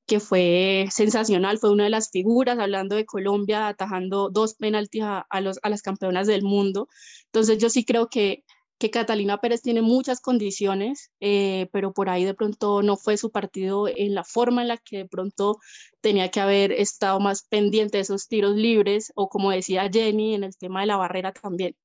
que 0.05 0.19
fue 0.19 0.87
sensacional, 0.91 1.59
fue 1.59 1.71
una 1.71 1.85
de 1.85 1.89
las 1.89 2.11
figuras, 2.11 2.59
hablando 2.59 2.97
de 2.97 3.05
Colombia, 3.05 3.69
atajando 3.69 4.29
dos 4.29 4.55
penaltis 4.55 5.03
a, 5.03 5.19
a, 5.29 5.39
los, 5.39 5.59
a 5.63 5.69
las 5.69 5.81
campeonas 5.81 6.27
del 6.27 6.43
mundo. 6.43 6.89
Entonces 7.27 7.57
yo 7.59 7.69
sí 7.69 7.85
creo 7.85 8.09
que 8.09 8.43
que 8.77 8.91
Catalina 8.91 9.39
Pérez 9.39 9.61
tiene 9.61 9.81
muchas 9.81 10.21
condiciones, 10.21 11.11
eh, 11.19 11.67
pero 11.71 11.93
por 11.93 12.09
ahí 12.09 12.25
de 12.25 12.33
pronto 12.33 12.83
no 12.83 12.95
fue 12.95 13.17
su 13.17 13.31
partido 13.31 13.87
en 13.87 14.13
la 14.13 14.23
forma 14.23 14.61
en 14.61 14.67
la 14.67 14.77
que 14.77 14.97
de 14.97 15.07
pronto 15.07 15.57
tenía 16.01 16.29
que 16.29 16.39
haber 16.39 16.71
estado 16.71 17.19
más 17.19 17.43
pendiente 17.43 17.97
de 17.97 18.03
esos 18.03 18.27
tiros 18.27 18.55
libres 18.55 19.11
o 19.15 19.29
como 19.29 19.51
decía 19.51 19.89
Jenny 19.91 20.35
en 20.35 20.43
el 20.43 20.55
tema 20.55 20.81
de 20.81 20.87
la 20.87 20.97
barrera 20.97 21.31
también. 21.31 21.75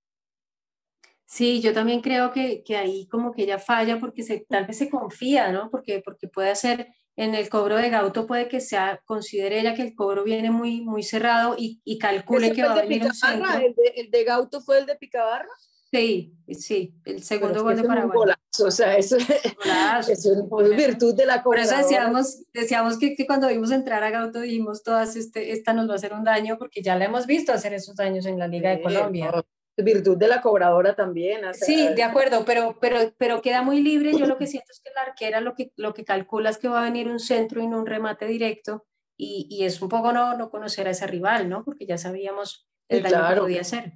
Sí, 1.24 1.62
yo 1.62 1.72
también 1.72 2.02
creo 2.02 2.30
que, 2.30 2.62
que 2.62 2.76
ahí 2.76 3.06
como 3.06 3.32
que 3.32 3.44
ella 3.44 3.58
falla 3.58 3.98
porque 3.98 4.22
se, 4.22 4.44
tal 4.46 4.66
vez 4.66 4.76
se 4.76 4.90
confía, 4.90 5.50
¿no? 5.50 5.70
Porque, 5.70 6.02
porque 6.04 6.28
puede 6.28 6.50
hacer 6.50 6.88
en 7.16 7.34
el 7.34 7.48
cobro 7.48 7.76
de 7.76 7.88
Gauto 7.88 8.26
puede 8.26 8.48
que 8.48 8.60
sea, 8.60 9.00
considere 9.06 9.60
ella 9.60 9.74
que 9.74 9.82
el 9.82 9.94
cobro 9.94 10.24
viene 10.24 10.50
muy, 10.50 10.82
muy 10.82 11.02
cerrado 11.02 11.54
y, 11.58 11.80
y 11.84 11.98
calcule 11.98 12.52
que 12.52 12.62
va 12.62 12.72
a 12.72 12.82
venir 12.82 13.04
un 13.04 13.14
centro. 13.14 13.50
¿El 13.54 13.74
de, 13.74 13.92
¿El 13.96 14.10
de 14.10 14.24
Gauto 14.24 14.60
fue 14.60 14.78
el 14.78 14.86
de 14.86 14.96
Picabarra? 14.96 15.48
Sí, 15.92 16.34
sí, 16.48 16.94
el 17.04 17.22
segundo 17.22 17.62
gol 17.62 17.76
de 17.76 17.84
Paraguay. 17.84 18.16
Golazo, 18.16 18.66
o 18.66 18.70
sea, 18.70 18.96
eso, 18.96 19.18
eso 19.18 20.32
es 20.32 20.76
virtud 20.76 21.14
de 21.14 21.26
la 21.26 21.42
Por 21.42 21.58
eso 21.58 21.76
decíamos, 21.76 22.44
decíamos 22.54 22.98
que, 22.98 23.14
que, 23.14 23.26
cuando 23.26 23.48
vimos 23.48 23.70
entrar 23.70 24.02
a 24.02 24.10
Gauto 24.10 24.40
dijimos 24.40 24.82
todas, 24.82 25.16
este, 25.16 25.52
esta 25.52 25.74
nos 25.74 25.88
va 25.88 25.92
a 25.92 25.96
hacer 25.96 26.14
un 26.14 26.24
daño 26.24 26.56
porque 26.56 26.82
ya 26.82 26.96
la 26.96 27.04
hemos 27.04 27.26
visto 27.26 27.52
hacer 27.52 27.74
esos 27.74 27.94
daños 27.96 28.24
en 28.24 28.38
la 28.38 28.48
Liga 28.48 28.70
de 28.70 28.80
Colombia. 28.80 29.32
No, 29.32 29.44
virtud 29.84 30.16
de 30.16 30.28
la 30.28 30.40
cobradora 30.40 30.94
también. 30.94 31.44
O 31.44 31.52
sea, 31.52 31.66
sí, 31.66 31.88
de 31.94 32.02
acuerdo, 32.02 32.44
pero, 32.46 32.78
pero, 32.80 33.12
pero 33.18 33.42
queda 33.42 33.60
muy 33.60 33.82
libre. 33.82 34.12
Yo 34.16 34.26
lo 34.26 34.38
que 34.38 34.46
siento 34.46 34.72
es 34.72 34.80
que 34.80 34.90
la 34.94 35.02
arquera 35.02 35.42
lo 35.42 35.54
que, 35.54 35.72
lo 35.76 35.92
que 35.92 36.04
calcula 36.04 36.48
es 36.48 36.56
que 36.56 36.68
va 36.68 36.80
a 36.80 36.84
venir 36.84 37.08
un 37.08 37.20
centro 37.20 37.60
y 37.60 37.66
no 37.66 37.78
un 37.78 37.86
remate 37.86 38.26
directo 38.26 38.86
y, 39.18 39.46
y 39.50 39.64
es 39.64 39.82
un 39.82 39.90
poco 39.90 40.12
no, 40.12 40.38
no 40.38 40.50
conocer 40.50 40.88
a 40.88 40.92
ese 40.92 41.06
rival, 41.06 41.50
¿no? 41.50 41.64
Porque 41.64 41.84
ya 41.84 41.98
sabíamos 41.98 42.66
el 42.88 43.02
daño 43.02 43.16
claro. 43.16 43.34
que 43.34 43.40
podía 43.42 43.60
hacer. 43.60 43.92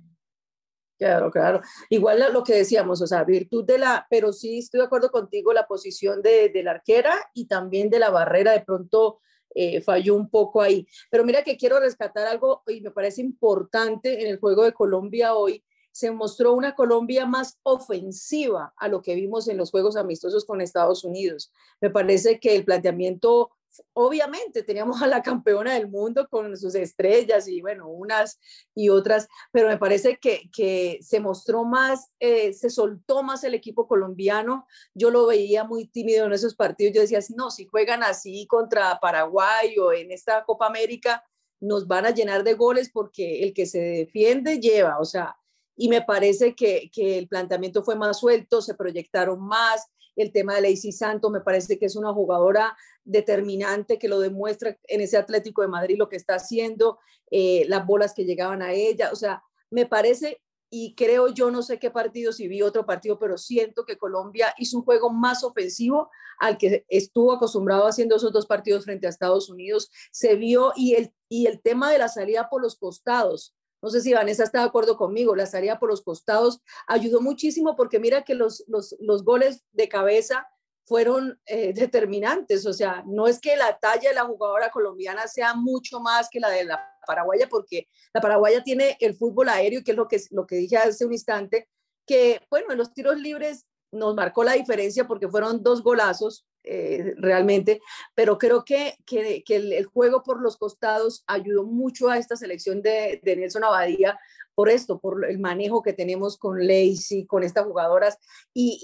Claro, 0.98 1.30
claro. 1.30 1.60
Igual 1.90 2.24
lo 2.32 2.42
que 2.42 2.54
decíamos, 2.54 3.02
o 3.02 3.06
sea, 3.06 3.22
virtud 3.24 3.64
de 3.64 3.78
la, 3.78 4.06
pero 4.08 4.32
sí 4.32 4.58
estoy 4.58 4.80
de 4.80 4.86
acuerdo 4.86 5.10
contigo, 5.10 5.52
la 5.52 5.66
posición 5.66 6.22
de, 6.22 6.48
de 6.48 6.62
la 6.62 6.70
arquera 6.70 7.14
y 7.34 7.46
también 7.46 7.90
de 7.90 7.98
la 7.98 8.08
barrera, 8.08 8.52
de 8.52 8.62
pronto 8.62 9.20
eh, 9.54 9.80
falló 9.80 10.14
un 10.14 10.28
poco 10.28 10.60
ahí. 10.60 10.86
Pero 11.10 11.24
mira 11.24 11.42
que 11.42 11.56
quiero 11.56 11.80
rescatar 11.80 12.26
algo 12.26 12.62
y 12.66 12.82
me 12.82 12.90
parece 12.90 13.22
importante 13.22 14.22
en 14.22 14.28
el 14.28 14.38
juego 14.38 14.64
de 14.64 14.74
Colombia 14.74 15.34
hoy. 15.34 15.64
Se 15.92 16.10
mostró 16.10 16.52
una 16.52 16.74
Colombia 16.74 17.24
más 17.24 17.58
ofensiva 17.62 18.74
a 18.76 18.88
lo 18.88 19.00
que 19.00 19.14
vimos 19.14 19.48
en 19.48 19.56
los 19.56 19.70
juegos 19.70 19.96
amistosos 19.96 20.44
con 20.44 20.60
Estados 20.60 21.04
Unidos. 21.04 21.52
Me 21.80 21.88
parece 21.88 22.38
que 22.38 22.54
el 22.54 22.66
planteamiento 22.66 23.55
obviamente 23.92 24.62
teníamos 24.62 25.02
a 25.02 25.06
la 25.06 25.22
campeona 25.22 25.74
del 25.74 25.88
mundo 25.88 26.28
con 26.28 26.56
sus 26.56 26.74
estrellas 26.74 27.48
y 27.48 27.60
bueno, 27.60 27.88
unas 27.88 28.38
y 28.74 28.88
otras, 28.88 29.28
pero 29.52 29.68
me 29.68 29.78
parece 29.78 30.18
que, 30.18 30.50
que 30.54 30.98
se 31.02 31.20
mostró 31.20 31.64
más, 31.64 32.10
eh, 32.20 32.52
se 32.52 32.70
soltó 32.70 33.22
más 33.22 33.44
el 33.44 33.54
equipo 33.54 33.86
colombiano. 33.86 34.66
Yo 34.94 35.10
lo 35.10 35.26
veía 35.26 35.64
muy 35.64 35.86
tímido 35.86 36.26
en 36.26 36.32
esos 36.32 36.54
partidos. 36.54 36.94
Yo 36.94 37.00
decía, 37.00 37.20
no, 37.36 37.50
si 37.50 37.66
juegan 37.66 38.02
así 38.02 38.46
contra 38.46 38.98
Paraguay 39.00 39.78
o 39.78 39.92
en 39.92 40.12
esta 40.12 40.44
Copa 40.44 40.66
América, 40.66 41.24
nos 41.60 41.86
van 41.86 42.06
a 42.06 42.10
llenar 42.10 42.44
de 42.44 42.54
goles 42.54 42.90
porque 42.92 43.42
el 43.42 43.54
que 43.54 43.66
se 43.66 43.80
defiende 43.80 44.60
lleva, 44.60 44.98
o 44.98 45.04
sea, 45.04 45.36
y 45.76 45.88
me 45.88 46.02
parece 46.02 46.54
que, 46.54 46.90
que 46.92 47.18
el 47.18 47.28
planteamiento 47.28 47.82
fue 47.82 47.96
más 47.96 48.18
suelto, 48.20 48.62
se 48.62 48.74
proyectaron 48.74 49.40
más, 49.40 49.86
el 50.16 50.32
tema 50.32 50.54
de 50.54 50.62
Lacey 50.62 50.92
Santos 50.92 51.30
me 51.30 51.40
parece 51.40 51.78
que 51.78 51.86
es 51.86 51.96
una 51.96 52.12
jugadora 52.12 52.76
determinante 53.04 53.98
que 53.98 54.08
lo 54.08 54.18
demuestra 54.18 54.76
en 54.84 55.00
ese 55.00 55.16
Atlético 55.16 55.62
de 55.62 55.68
Madrid 55.68 55.96
lo 55.98 56.08
que 56.08 56.16
está 56.16 56.34
haciendo, 56.34 56.98
eh, 57.30 57.64
las 57.68 57.86
bolas 57.86 58.14
que 58.14 58.24
llegaban 58.24 58.62
a 58.62 58.72
ella, 58.72 59.10
o 59.12 59.16
sea, 59.16 59.42
me 59.70 59.86
parece 59.86 60.40
y 60.68 60.94
creo 60.94 61.28
yo 61.28 61.50
no 61.50 61.62
sé 61.62 61.78
qué 61.78 61.90
partido, 61.90 62.32
si 62.32 62.48
vi 62.48 62.62
otro 62.62 62.84
partido, 62.84 63.18
pero 63.18 63.38
siento 63.38 63.84
que 63.84 63.98
Colombia 63.98 64.52
hizo 64.58 64.78
un 64.78 64.84
juego 64.84 65.10
más 65.10 65.44
ofensivo 65.44 66.10
al 66.38 66.58
que 66.58 66.84
estuvo 66.88 67.32
acostumbrado 67.32 67.86
haciendo 67.86 68.16
esos 68.16 68.32
dos 68.32 68.46
partidos 68.46 68.84
frente 68.84 69.06
a 69.06 69.10
Estados 69.10 69.48
Unidos. 69.48 69.90
Se 70.10 70.34
vio 70.34 70.72
y 70.74 70.94
el, 70.94 71.14
y 71.28 71.46
el 71.46 71.60
tema 71.62 71.90
de 71.90 71.98
la 71.98 72.08
salida 72.08 72.48
por 72.50 72.62
los 72.62 72.76
costados, 72.76 73.54
no 73.86 73.90
sé 73.90 74.00
si 74.00 74.12
Vanessa 74.12 74.42
está 74.42 74.62
de 74.62 74.66
acuerdo 74.66 74.96
conmigo, 74.96 75.36
la 75.36 75.46
salida 75.46 75.78
por 75.78 75.88
los 75.88 76.02
costados. 76.02 76.60
Ayudó 76.88 77.20
muchísimo 77.20 77.76
porque 77.76 78.00
mira 78.00 78.24
que 78.24 78.34
los, 78.34 78.64
los, 78.66 78.96
los 78.98 79.22
goles 79.22 79.62
de 79.70 79.88
cabeza 79.88 80.48
fueron 80.86 81.40
eh, 81.46 81.72
determinantes, 81.72 82.66
o 82.66 82.72
sea, 82.72 83.04
no 83.06 83.28
es 83.28 83.40
que 83.40 83.56
la 83.56 83.78
talla 83.78 84.08
de 84.08 84.14
la 84.16 84.24
jugadora 84.24 84.70
colombiana 84.70 85.28
sea 85.28 85.54
mucho 85.54 86.00
más 86.00 86.28
que 86.28 86.40
la 86.40 86.48
de 86.48 86.64
la 86.64 86.80
paraguaya, 87.06 87.48
porque 87.48 87.86
la 88.12 88.20
paraguaya 88.20 88.64
tiene 88.64 88.96
el 88.98 89.14
fútbol 89.14 89.50
aéreo, 89.50 89.84
que 89.84 89.92
es 89.92 89.96
lo 89.96 90.08
que, 90.08 90.20
lo 90.32 90.48
que 90.48 90.56
dije 90.56 90.76
hace 90.76 91.06
un 91.06 91.12
instante, 91.12 91.68
que 92.04 92.40
bueno, 92.50 92.72
en 92.72 92.78
los 92.78 92.92
tiros 92.92 93.16
libres 93.20 93.66
nos 93.92 94.16
marcó 94.16 94.42
la 94.42 94.54
diferencia 94.54 95.06
porque 95.06 95.28
fueron 95.28 95.62
dos 95.62 95.80
golazos 95.84 96.44
eh, 96.66 97.14
realmente, 97.16 97.80
pero 98.14 98.38
creo 98.38 98.64
que, 98.64 98.98
que, 99.06 99.44
el, 99.48 99.86
juego 99.86 100.22
por 100.22 100.42
los 100.42 100.56
costados 100.56 101.22
ayudó 101.26 101.64
mucho 101.64 102.10
a 102.10 102.18
esta 102.18 102.36
selección 102.36 102.82
de, 102.82 103.20
de 103.22 103.36
Nelson 103.36 103.64
Abadía 103.64 104.18
por 104.54 104.68
esto, 104.68 104.98
por 104.98 105.24
el 105.28 105.38
manejo 105.38 105.82
que 105.82 105.92
tenemos 105.92 106.36
con 106.38 106.66
Lacey, 106.66 107.26
con 107.26 107.44
estas 107.44 107.66
jugadoras 107.66 108.18
y, 108.52 108.80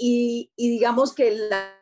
y, 0.57 0.65
y 0.65 0.71
digamos 0.71 1.15
que 1.15 1.33
la 1.33 1.82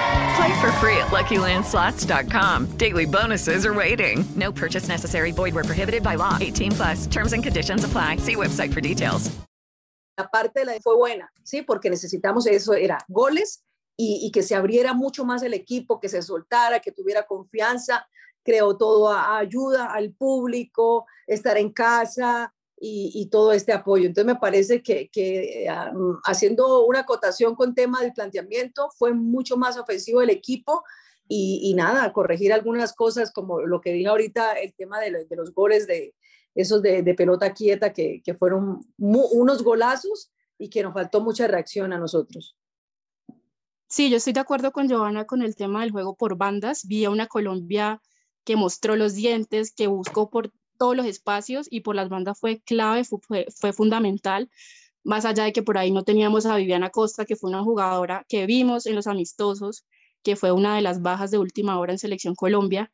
Play 0.35 0.61
for 0.61 0.71
free 0.73 0.97
at 0.97 1.07
LuckyLandSlots.com. 1.07 2.77
Daily 2.77 3.05
bonuses 3.05 3.65
are 3.65 3.73
waiting. 3.73 4.23
No 4.35 4.51
purchase 4.51 4.87
necessary. 4.87 5.31
Void 5.31 5.53
were 5.53 5.63
prohibited 5.63 6.03
by 6.03 6.15
law. 6.15 6.37
18 6.39 6.71
plus. 6.71 7.07
Terms 7.07 7.33
and 7.33 7.43
conditions 7.43 7.83
apply. 7.83 8.17
See 8.17 8.35
website 8.35 8.73
for 8.73 8.81
details. 8.81 9.31
La 10.17 10.27
parte 10.27 10.59
de 10.59 10.65
la 10.65 10.79
fue 10.81 10.95
buena, 10.97 11.31
sí, 11.43 11.63
porque 11.63 11.89
necesitamos 11.89 12.45
eso, 12.45 12.73
era 12.73 12.99
goles 13.07 13.63
y, 13.97 14.19
y, 14.23 14.31
que 14.31 14.43
se 14.43 14.55
abriera 14.55 14.93
mucho 14.93 15.25
más 15.25 15.41
el 15.41 15.53
equipo, 15.53 15.99
que 15.99 16.09
se 16.09 16.21
soltara, 16.21 16.79
que 16.79 16.91
tuviera 16.91 17.23
confianza. 17.23 18.05
Creo 18.43 18.77
todo 18.77 19.09
a, 19.09 19.21
a 19.21 19.37
ayuda 19.39 19.85
al 19.85 20.13
público, 20.13 21.07
estar 21.25 21.57
en 21.57 21.71
casa, 21.71 22.53
y, 22.83 23.27
todo 23.27 23.53
este 23.53 23.73
apoyo. 23.73 24.07
Entonces 24.07 24.33
me 24.33 24.39
parece 24.39 24.81
que, 24.81 25.07
que 25.09 25.67
um, 25.93 26.19
haciendo 26.23 26.83
una 26.85 27.01
acotación 27.01 27.55
con 27.55 27.75
tema 27.75 28.01
del 28.01 28.11
planteamiento 28.11 28.89
fue 28.97 29.13
mucho 29.13 29.55
más 29.55 29.77
ofensivo 29.77 30.21
el 30.21 30.31
equipo 30.31 30.83
y, 31.27 31.61
y, 31.63 31.75
nada, 31.75 32.11
corregir 32.11 32.51
algunas 32.51 32.93
cosas 32.93 33.31
como 33.31 33.61
lo 33.61 33.81
que 33.81 33.93
dije 33.93 34.07
ahorita, 34.07 34.53
el 34.53 34.73
tema 34.73 34.99
de, 34.99 35.27
los 35.29 35.53
goles 35.53 35.85
de 35.85 36.15
esos 36.55 36.81
de, 36.81 37.03
de 37.03 37.13
pelota 37.13 37.53
quieta 37.53 37.93
que, 37.93 38.21
que 38.25 38.33
fueron 38.33 38.81
unos 38.97 39.63
golazos 39.63 40.31
y 40.57 40.69
que 40.69 40.81
nos 40.81 40.93
faltó 40.93 41.21
mucha 41.21 41.47
reacción 41.47 41.93
a 41.93 41.99
nosotros. 41.99 42.57
Sí, 43.87 44.09
yo 44.09 44.17
estoy 44.17 44.33
de 44.33 44.39
acuerdo 44.39 44.71
con 44.71 44.87
Giovanna 44.87 45.25
con 45.25 45.43
el 45.43 45.55
tema 45.55 45.81
del 45.81 45.91
juego 45.91 46.15
por 46.15 46.35
bandas. 46.35 46.87
Vi 46.87 47.05
a 47.05 47.11
una 47.11 47.27
Colombia 47.27 48.01
que 48.43 48.55
mostró 48.55 48.95
los 48.95 49.13
dientes, 49.13 49.71
que 49.71 49.87
buscó 49.87 50.29
por 50.29 50.51
todos 50.81 50.97
los 50.97 51.05
espacios 51.05 51.67
y 51.69 51.81
por 51.81 51.95
las 51.95 52.09
bandas 52.09 52.39
fue 52.39 52.59
clave, 52.61 53.03
fue, 53.03 53.45
fue, 53.55 53.71
fundamental, 53.71 54.49
más 55.03 55.25
allá 55.25 55.43
de 55.43 55.53
que 55.53 55.61
por 55.61 55.77
ahí 55.77 55.91
no 55.91 56.03
teníamos 56.03 56.47
a 56.47 56.55
Viviana 56.55 56.89
Costa, 56.89 57.23
que 57.23 57.35
fue 57.35 57.51
una 57.51 57.61
jugadora 57.61 58.25
que 58.27 58.47
vimos 58.47 58.87
en 58.87 58.95
los 58.95 59.05
amistosos, 59.05 59.85
que 60.23 60.35
fue 60.35 60.51
una 60.51 60.75
de 60.75 60.81
las 60.81 61.03
bajas 61.03 61.29
de 61.29 61.37
última 61.37 61.77
hora 61.77 61.91
en 61.91 61.99
Selección 61.99 62.33
Colombia. 62.33 62.91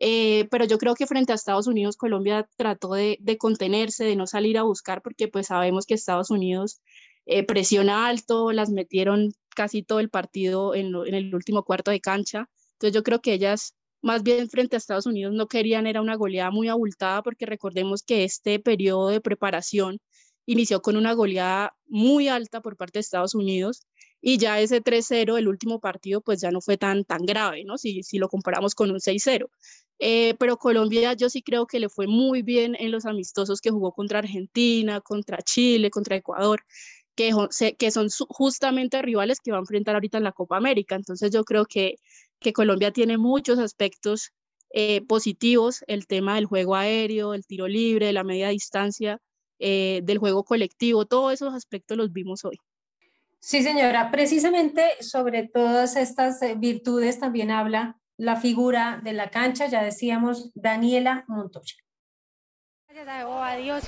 Eh, 0.00 0.48
pero 0.50 0.66
yo 0.66 0.76
creo 0.76 0.94
que 0.94 1.06
frente 1.06 1.32
a 1.32 1.34
Estados 1.34 1.66
Unidos, 1.66 1.96
Colombia 1.96 2.46
trató 2.58 2.92
de, 2.92 3.16
de, 3.22 3.38
contenerse, 3.38 4.04
de 4.04 4.16
no 4.16 4.26
salir 4.26 4.58
a 4.58 4.64
buscar, 4.64 5.00
porque 5.00 5.28
pues 5.28 5.46
sabemos 5.46 5.86
que 5.86 5.94
Estados 5.94 6.30
Unidos 6.30 6.82
eh, 7.24 7.42
presiona 7.46 8.06
alto, 8.06 8.52
las 8.52 8.68
metieron 8.68 9.32
casi 9.56 9.82
todo 9.82 10.00
el 10.00 10.10
partido 10.10 10.74
en, 10.74 10.94
en 11.06 11.14
el 11.14 11.34
último 11.34 11.64
cuarto 11.64 11.90
de 11.90 12.02
cancha. 12.02 12.50
Entonces 12.74 12.94
yo 12.94 13.02
creo 13.02 13.22
que 13.22 13.32
ellas 13.32 13.76
más 14.02 14.22
bien 14.22 14.48
frente 14.48 14.76
a 14.76 14.78
Estados 14.78 15.06
Unidos 15.06 15.34
no 15.34 15.46
querían, 15.48 15.86
era 15.86 16.00
una 16.00 16.16
goleada 16.16 16.50
muy 16.50 16.68
abultada 16.68 17.22
porque 17.22 17.46
recordemos 17.46 18.02
que 18.02 18.24
este 18.24 18.58
periodo 18.58 19.08
de 19.08 19.20
preparación 19.20 19.98
inició 20.46 20.82
con 20.82 20.96
una 20.96 21.12
goleada 21.12 21.74
muy 21.86 22.28
alta 22.28 22.60
por 22.60 22.76
parte 22.76 22.98
de 22.98 23.00
Estados 23.00 23.34
Unidos 23.34 23.86
y 24.20 24.38
ya 24.38 24.60
ese 24.60 24.82
3-0 24.82 25.38
el 25.38 25.48
último 25.48 25.80
partido 25.80 26.20
pues 26.20 26.40
ya 26.40 26.50
no 26.50 26.60
fue 26.60 26.76
tan, 26.76 27.04
tan 27.04 27.24
grave, 27.24 27.64
¿no? 27.64 27.78
Si, 27.78 28.02
si 28.02 28.18
lo 28.18 28.28
comparamos 28.28 28.74
con 28.74 28.90
un 28.90 29.00
6-0. 29.00 29.48
Eh, 29.98 30.34
pero 30.38 30.56
Colombia 30.56 31.12
yo 31.14 31.28
sí 31.28 31.42
creo 31.42 31.66
que 31.66 31.78
le 31.78 31.88
fue 31.88 32.06
muy 32.06 32.42
bien 32.42 32.74
en 32.78 32.90
los 32.90 33.06
amistosos 33.06 33.60
que 33.60 33.70
jugó 33.70 33.92
contra 33.92 34.18
Argentina, 34.20 35.00
contra 35.00 35.42
Chile, 35.42 35.90
contra 35.90 36.16
Ecuador, 36.16 36.62
que, 37.14 37.32
que 37.78 37.90
son 37.90 38.08
justamente 38.28 39.02
rivales 39.02 39.40
que 39.40 39.52
va 39.52 39.58
a 39.58 39.60
enfrentar 39.60 39.94
ahorita 39.94 40.18
en 40.18 40.24
la 40.24 40.32
Copa 40.32 40.56
América. 40.56 40.94
Entonces 40.96 41.30
yo 41.30 41.44
creo 41.44 41.66
que 41.66 41.96
que 42.40 42.52
Colombia 42.52 42.92
tiene 42.92 43.18
muchos 43.18 43.58
aspectos 43.58 44.32
eh, 44.72 45.02
positivos, 45.06 45.84
el 45.86 46.06
tema 46.06 46.36
del 46.36 46.46
juego 46.46 46.76
aéreo, 46.76 47.34
el 47.34 47.46
tiro 47.46 47.68
libre, 47.68 48.12
la 48.12 48.24
media 48.24 48.48
distancia, 48.48 49.18
eh, 49.58 50.00
del 50.04 50.18
juego 50.18 50.44
colectivo, 50.44 51.06
todos 51.06 51.34
esos 51.34 51.54
aspectos 51.54 51.96
los 51.96 52.12
vimos 52.12 52.44
hoy. 52.44 52.58
Sí, 53.40 53.62
señora, 53.62 54.10
precisamente 54.10 54.82
sobre 55.00 55.48
todas 55.48 55.96
estas 55.96 56.40
eh, 56.42 56.54
virtudes 56.56 57.18
también 57.18 57.50
habla 57.50 57.98
la 58.16 58.36
figura 58.36 59.00
de 59.02 59.12
la 59.12 59.30
cancha, 59.30 59.66
ya 59.66 59.82
decíamos, 59.82 60.50
Daniela 60.54 61.24
Montoya. 61.26 61.74
Gracias 62.92 63.08
a 63.08 63.54
Dios 63.54 63.84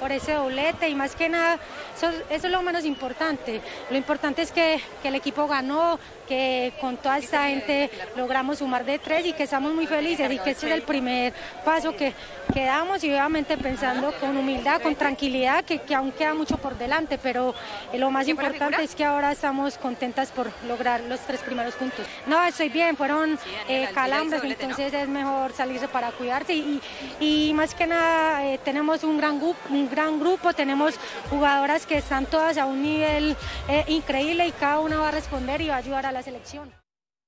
por 0.00 0.10
ese 0.10 0.32
doblete 0.32 0.88
y 0.88 0.94
más 0.96 1.14
que 1.14 1.28
nada, 1.28 1.60
eso, 1.96 2.10
eso, 2.30 2.46
es 2.48 2.52
lo 2.52 2.62
menos 2.62 2.84
importante. 2.84 3.60
Lo 3.90 3.96
importante 3.96 4.42
es 4.42 4.50
que, 4.50 4.80
que, 5.02 5.08
el 5.08 5.14
equipo 5.14 5.46
ganó, 5.46 6.00
que 6.26 6.72
con 6.80 6.96
toda 6.96 7.18
esta 7.18 7.46
gente 7.46 7.90
logramos 8.16 8.58
sumar 8.58 8.84
de 8.84 8.98
tres 8.98 9.24
y 9.26 9.34
que 9.34 9.44
estamos 9.44 9.72
muy 9.72 9.86
felices 9.86 10.28
y 10.32 10.38
que 10.38 10.50
este 10.50 10.66
es 10.66 10.72
el 10.72 10.82
primer 10.82 11.32
paso 11.64 11.94
que, 11.94 12.12
que 12.52 12.64
damos 12.64 13.04
y 13.04 13.10
obviamente 13.10 13.56
pensando 13.56 14.12
con 14.18 14.36
humildad, 14.36 14.80
con 14.80 14.96
tranquilidad, 14.96 15.64
que, 15.64 15.78
que 15.78 15.94
aún 15.94 16.10
queda 16.10 16.34
mucho 16.34 16.58
por 16.58 16.76
delante, 16.76 17.18
pero 17.18 17.54
lo 17.94 18.10
más 18.10 18.26
importante 18.26 18.82
es 18.82 18.96
que 18.96 19.04
ahora 19.04 19.30
estamos 19.30 19.78
contentas 19.78 20.32
por 20.32 20.50
lograr 20.66 21.02
los 21.02 21.20
tres 21.20 21.40
primeros 21.40 21.74
puntos. 21.74 22.04
No, 22.26 22.42
estoy 22.42 22.68
bien, 22.68 22.96
fueron 22.96 23.38
eh, 23.68 23.88
calambres, 23.94 24.42
entonces 24.42 24.92
es 24.92 25.08
mejor 25.08 25.52
salirse 25.52 25.86
para 25.86 26.10
cuidarse 26.10 26.54
y, 26.54 26.80
y 27.20 27.52
más 27.54 27.74
que 27.76 27.86
nada 27.86 28.39
eh, 28.46 28.58
tenemos 28.64 29.04
un 29.04 29.18
gran, 29.18 29.40
un 29.70 29.90
gran 29.90 30.18
grupo, 30.18 30.52
tenemos 30.52 30.94
jugadoras 31.30 31.86
que 31.86 31.98
están 31.98 32.26
todas 32.26 32.58
a 32.58 32.66
un 32.66 32.82
nivel 32.82 33.36
eh, 33.68 33.84
increíble 33.88 34.46
y 34.46 34.52
cada 34.52 34.80
una 34.80 34.98
va 34.98 35.08
a 35.08 35.12
responder 35.12 35.60
y 35.60 35.68
va 35.68 35.74
a 35.74 35.78
ayudar 35.78 36.06
a 36.06 36.12
la 36.12 36.22
selección. 36.22 36.72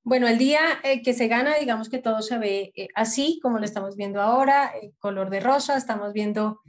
Bueno, 0.04 0.26
el 0.26 0.38
día 0.38 0.60
eh, 0.82 1.02
que 1.02 1.14
se 1.14 1.28
gana, 1.28 1.54
digamos 1.54 1.88
que 1.88 1.98
todo 1.98 2.22
se 2.22 2.38
ve 2.38 2.72
eh, 2.74 2.88
así, 2.94 3.38
como 3.42 3.58
lo 3.58 3.64
estamos 3.64 3.96
viendo 3.96 4.20
ahora, 4.20 4.72
color 4.98 5.30
de 5.30 5.40
rosa, 5.40 5.76
estamos 5.76 6.12
viendo 6.12 6.60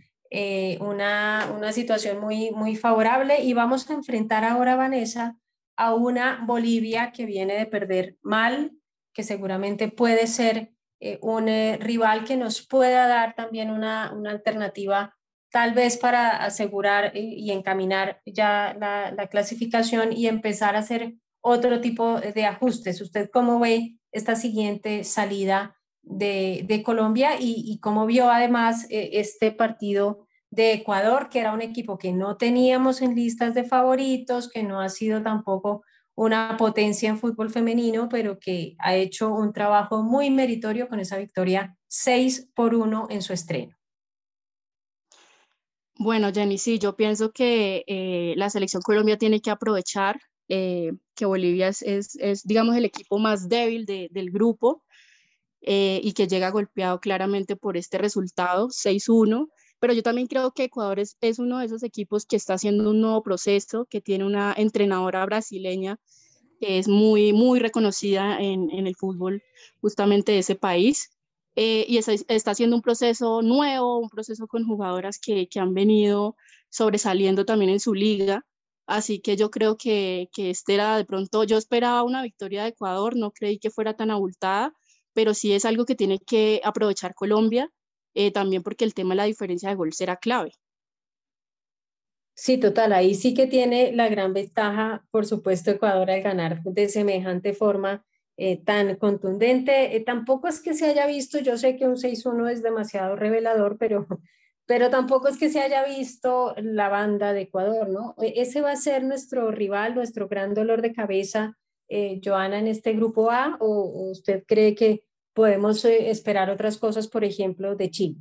una, 0.80 1.48
una, 1.56 1.72
situación 1.72 2.20
muy, 2.20 2.50
muy 2.50 2.76
favorable 2.76 3.44
y 3.44 3.54
vamos 3.54 3.88
a 3.88 3.94
enfrentar 3.94 4.44
ahora, 4.44 4.76
Vanessa, 4.76 5.38
a 5.76 5.94
una 5.94 6.44
Bolivia 6.48 7.12
que 7.12 7.28
viene 7.28 7.54
de 7.54 7.68
perder 7.68 8.18
mal, 8.24 8.72
que 9.14 9.22
seguramente 9.22 9.90
puede 9.90 10.26
ser 10.26 10.73
un 11.22 11.48
rival 11.80 12.24
que 12.24 12.38
nos 12.38 12.66
pueda 12.66 13.08
dar 13.08 13.36
también 13.36 13.70
una, 13.70 14.12
una 14.14 14.32
alternativa 14.32 15.16
tal 15.54 15.76
vez 15.76 15.98
para 15.98 16.44
asegurar 16.44 17.16
y, 17.16 17.52
encaminar 17.52 18.20
ya 18.26 18.76
la, 18.80 19.28
clasificación 19.28 20.12
y 20.12 20.26
empezar 20.26 20.76
a 20.76 20.80
hacer 20.80 21.14
otro 21.42 21.80
tipo 21.80 22.20
de 22.20 22.46
ajustes. 22.46 23.00
¿Usted 23.02 23.30
cómo 23.32 23.60
ve 23.60 24.00
esta 24.12 24.36
siguiente 24.36 25.04
salida 25.04 25.78
de, 26.02 26.82
Colombia 26.84 27.36
y, 27.40 27.80
cómo 27.82 28.08
vio 28.08 28.32
además 28.32 28.88
eh, 28.90 29.12
este 29.14 29.52
partido 29.52 30.26
de 30.50 30.74
Ecuador, 30.74 31.30
que 31.30 31.40
era 31.40 31.54
un 31.54 31.62
equipo 31.62 32.00
que 32.00 32.14
no 32.14 32.36
teníamos 32.36 33.04
en 33.04 33.14
listas 33.14 33.54
de 33.54 33.64
favoritos, 33.64 34.50
que 34.50 34.64
no 34.64 34.82
ha 34.82 34.90
sido 34.90 35.22
tampoco 35.22 35.84
una 36.16 36.58
potencia 36.58 37.10
en 37.10 37.18
fútbol 37.18 37.50
femenino, 37.50 38.08
pero 38.10 38.40
que 38.40 38.76
ha 38.80 38.96
hecho 38.96 39.34
un 39.34 39.54
trabajo 39.54 40.04
muy 40.04 40.30
meritorio 40.30 40.88
con 40.88 41.00
esa 41.00 41.18
victoria 41.18 41.76
6 41.88 42.52
por 42.54 42.76
1 42.76 43.08
en 43.10 43.22
su 43.22 43.34
estreno? 43.34 43.76
Bueno, 45.98 46.32
Jenny, 46.34 46.58
sí, 46.58 46.80
yo 46.80 46.96
pienso 46.96 47.32
que 47.32 47.84
eh, 47.88 48.34
la 48.36 48.50
selección 48.50 48.82
Colombia 48.82 49.18
tiene 49.18 49.42
que 49.42 49.52
aprovechar 49.52 50.20
eh, 50.50 50.92
que 51.16 51.26
Bolivia 51.26 51.70
es, 51.70 52.18
digamos, 52.44 52.76
el 52.76 52.86
equipo 52.86 53.20
más 53.20 53.48
débil 53.48 53.86
del 53.86 54.32
grupo 54.32 54.84
eh, 55.62 56.02
y 56.04 56.14
que 56.14 56.28
llega 56.28 56.50
golpeado 56.50 57.00
claramente 57.00 57.56
por 57.56 57.78
este 57.78 57.98
resultado, 57.98 58.70
6-1. 58.70 59.50
Pero 59.84 59.94
yo 59.94 60.02
también 60.02 60.28
creo 60.28 60.52
que 60.52 60.64
Ecuador 60.64 60.98
es, 60.98 61.18
uno 61.40 61.60
de 61.60 61.66
esos 61.66 61.84
equipos 61.84 62.26
que 62.26 62.38
está 62.38 62.54
haciendo 62.54 62.92
un 62.92 63.02
nuevo 63.02 63.22
proceso, 63.22 63.86
que 63.90 64.00
tiene 64.00 64.24
una 64.24 64.54
entrenadora 64.56 65.26
brasileña 65.26 66.00
que 66.62 66.80
es 66.80 66.88
muy, 66.88 67.34
muy 67.34 67.60
reconocida 67.60 68.40
en, 68.40 68.72
en 68.72 68.88
el 68.88 68.96
fútbol 68.96 69.44
justamente 69.82 70.32
de 70.32 70.40
ese 70.40 70.56
país. 70.56 71.10
Eh, 71.58 71.86
y 71.90 71.98
está, 71.98 72.52
haciendo 72.52 72.78
un 72.78 72.82
proceso 72.82 73.42
nuevo, 73.42 74.00
un 74.00 74.08
proceso 74.08 74.48
con 74.48 74.66
jugadoras 74.66 75.20
que, 75.20 75.50
que, 75.50 75.60
han 75.60 75.74
venido 75.74 76.38
sobresaliendo 76.70 77.44
también 77.44 77.72
en 77.72 77.82
su 77.82 77.94
liga. 77.94 78.46
Así 78.86 79.20
que 79.20 79.36
yo 79.36 79.52
creo 79.52 79.76
que, 79.76 80.30
que 80.32 80.50
este 80.50 80.76
era 80.76 80.96
de 80.96 81.04
pronto, 81.04 81.44
yo 81.44 81.58
esperaba 81.58 82.04
una 82.04 82.24
victoria 82.24 82.64
de 82.64 82.70
Ecuador, 82.70 83.18
no 83.18 83.32
creí 83.32 83.60
que 83.60 83.70
fuera 83.70 83.98
tan 83.98 84.12
abultada, 84.12 84.74
pero 85.12 85.34
sí 85.34 85.52
es 85.52 85.66
algo 85.66 85.84
que 85.84 85.96
tiene 85.96 86.20
que 86.20 86.62
aprovechar 86.64 87.16
Colombia, 87.16 87.70
eh, 88.14 88.32
también 88.32 88.64
porque 88.64 88.86
el 88.86 88.94
tema 88.94 89.14
de 89.14 89.18
la 89.18 89.26
diferencia 89.26 89.70
de 89.70 89.76
gol 89.76 89.94
será 89.94 90.18
clave. 90.18 90.54
Sí, 92.36 92.58
total, 92.58 92.94
ahí 92.94 93.14
sí 93.14 93.34
que 93.36 93.46
tiene 93.46 93.92
la 93.94 94.10
gran 94.10 94.34
ventaja, 94.34 95.06
por 95.12 95.26
supuesto, 95.28 95.70
Ecuador 95.70 96.10
al 96.10 96.24
ganar 96.24 96.64
de 96.64 96.90
semejante 96.90 97.54
forma 97.54 98.04
eh, 98.38 98.58
tan 98.64 98.96
contundente. 98.96 99.96
Eh, 99.96 100.00
tampoco 100.00 100.48
es 100.48 100.60
que 100.60 100.74
se 100.74 100.86
haya 100.88 101.06
visto, 101.06 101.40
yo 101.40 101.58
sé 101.58 101.76
que 101.78 101.86
un 101.88 101.96
6-1 101.98 102.52
es 102.52 102.64
demasiado 102.64 103.16
revelador, 103.16 103.78
pero, 103.78 104.08
pero 104.66 104.90
tampoco 104.90 105.28
es 105.28 105.38
que 105.38 105.50
se 105.50 105.62
haya 105.62 105.86
visto 105.86 106.56
la 106.58 106.90
banda 106.90 107.34
de 107.34 107.42
Ecuador, 107.42 107.90
¿no? 107.90 108.16
E, 108.20 108.34
ese 108.42 108.62
va 108.62 108.72
a 108.72 108.76
ser 108.78 109.04
nuestro 109.04 109.52
rival, 109.52 109.94
nuestro 109.94 110.28
gran 110.28 110.56
dolor 110.56 110.82
de 110.82 110.94
cabeza, 110.94 111.58
eh, 111.88 112.20
Joana, 112.24 112.58
en 112.58 112.68
este 112.68 112.94
grupo 112.94 113.30
A, 113.30 113.58
o 113.60 114.10
usted 114.10 114.44
cree 114.48 114.74
que 114.74 115.04
podemos 115.34 115.84
esperar 115.86 116.50
otras 116.50 116.78
cosas, 116.78 117.08
por 117.08 117.24
ejemplo, 117.24 117.76
de 117.76 117.90
Chile? 117.90 118.18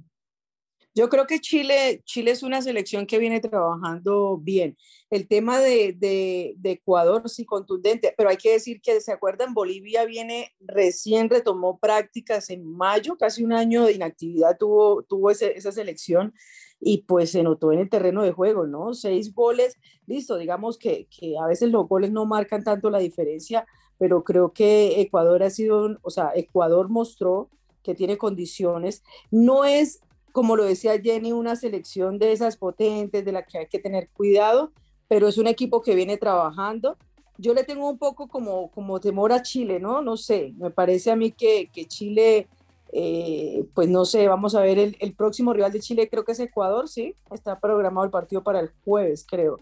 Yo 0.94 1.08
creo 1.08 1.26
que 1.26 1.40
Chile, 1.40 2.02
Chile 2.04 2.32
es 2.32 2.42
una 2.42 2.60
selección 2.60 3.06
que 3.06 3.18
viene 3.18 3.40
trabajando 3.40 4.36
bien. 4.36 4.76
El 5.08 5.26
tema 5.26 5.58
de, 5.58 5.94
de, 5.96 6.70
Ecuador 6.70 7.30
sí 7.30 7.46
contundente, 7.46 8.12
pero 8.14 8.28
hay 8.28 8.36
que 8.36 8.52
decir 8.52 8.82
que, 8.82 9.00
¿se 9.00 9.10
acuerdan? 9.10 9.54
Bolivia 9.54 10.04
viene, 10.04 10.52
recién 10.60 11.30
retomó 11.30 11.78
prácticas 11.78 12.50
en 12.50 12.66
mayo, 12.66 13.16
casi 13.16 13.42
un 13.42 13.54
año 13.54 13.86
de 13.86 13.92
inactividad 13.92 14.58
tuvo, 14.58 15.02
tuvo 15.04 15.30
esa 15.30 15.72
selección 15.72 16.34
y 16.78 17.04
pues 17.04 17.30
se 17.30 17.42
notó 17.42 17.72
en 17.72 17.78
el 17.78 17.88
terreno 17.88 18.22
de 18.22 18.32
juego, 18.32 18.66
¿no? 18.66 18.92
Seis 18.92 19.32
goles, 19.32 19.76
listo, 20.06 20.36
digamos 20.36 20.76
que, 20.76 21.06
que 21.08 21.36
a 21.42 21.46
veces 21.46 21.70
los 21.70 21.88
goles 21.88 22.10
no 22.10 22.26
marcan 22.26 22.64
tanto 22.64 22.90
la 22.90 22.98
diferencia, 22.98 23.66
pero 24.02 24.24
creo 24.24 24.52
que 24.52 25.00
Ecuador 25.00 25.44
ha 25.44 25.50
sido, 25.50 25.96
o 26.02 26.10
sea, 26.10 26.32
Ecuador 26.34 26.88
mostró 26.88 27.48
que 27.84 27.94
tiene 27.94 28.18
condiciones. 28.18 29.04
No 29.30 29.64
es 29.64 30.00
como 30.32 30.56
lo 30.56 30.64
decía 30.64 31.00
Jenny, 31.00 31.30
una 31.30 31.54
selección 31.54 32.18
de 32.18 32.32
esas 32.32 32.56
potentes, 32.56 33.24
de 33.24 33.30
la 33.30 33.44
que 33.44 33.58
hay 33.58 33.66
que 33.68 33.78
tener 33.78 34.08
cuidado, 34.08 34.72
pero 35.06 35.28
es 35.28 35.38
un 35.38 35.46
equipo 35.46 35.82
que 35.82 35.94
viene 35.94 36.16
trabajando. 36.16 36.96
Yo 37.38 37.54
le 37.54 37.62
tengo 37.62 37.88
un 37.88 37.96
poco 37.96 38.26
como, 38.26 38.72
como 38.72 38.98
temor 38.98 39.32
a 39.32 39.40
Chile, 39.40 39.78
¿no? 39.78 40.02
No 40.02 40.16
sé, 40.16 40.52
me 40.58 40.72
parece 40.72 41.12
a 41.12 41.16
mí 41.16 41.30
que, 41.30 41.70
que 41.72 41.86
Chile, 41.86 42.48
eh, 42.92 43.64
pues 43.72 43.88
no 43.88 44.04
sé, 44.04 44.26
vamos 44.26 44.56
a 44.56 44.62
ver, 44.62 44.80
el, 44.80 44.96
el, 44.98 45.14
próximo 45.14 45.52
rival 45.52 45.70
de 45.70 45.78
Chile 45.78 46.08
creo 46.08 46.24
que 46.24 46.32
es 46.32 46.40
Ecuador, 46.40 46.88
¿sí? 46.88 47.14
Está 47.30 47.60
programado 47.60 48.04
el 48.04 48.10
partido 48.10 48.42
para 48.42 48.58
el 48.58 48.72
jueves, 48.84 49.24
creo. 49.24 49.60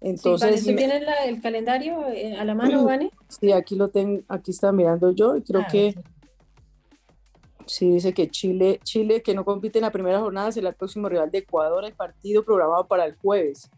Entonces, 0.00 0.62
sí, 0.62 0.76
¿Tienen 0.76 1.02
el 1.26 1.40
calendario 1.40 2.06
eh, 2.08 2.36
a 2.36 2.44
la 2.44 2.54
mano, 2.54 2.84
Vane? 2.84 3.10
Sí, 3.28 3.52
aquí 3.52 3.76
lo 3.76 3.88
tengo, 3.88 4.22
aquí 4.28 4.50
está 4.50 4.72
mirando 4.72 5.12
yo 5.12 5.36
y 5.36 5.42
creo 5.42 5.62
ah, 5.62 5.68
que... 5.70 5.94
Sí, 7.66 7.90
dice 7.90 8.14
que 8.14 8.30
Chile, 8.30 8.78
Chile, 8.84 9.22
que 9.22 9.34
no 9.34 9.44
compite 9.44 9.80
en 9.80 9.82
la 9.82 9.90
primera 9.90 10.20
jornada, 10.20 10.52
será 10.52 10.68
el 10.68 10.76
próximo 10.76 11.08
rival 11.08 11.32
de 11.32 11.38
Ecuador, 11.38 11.84
el 11.84 11.94
partido 11.94 12.44
programado 12.44 12.86
para 12.86 13.04
el 13.04 13.16
jueves. 13.16 13.68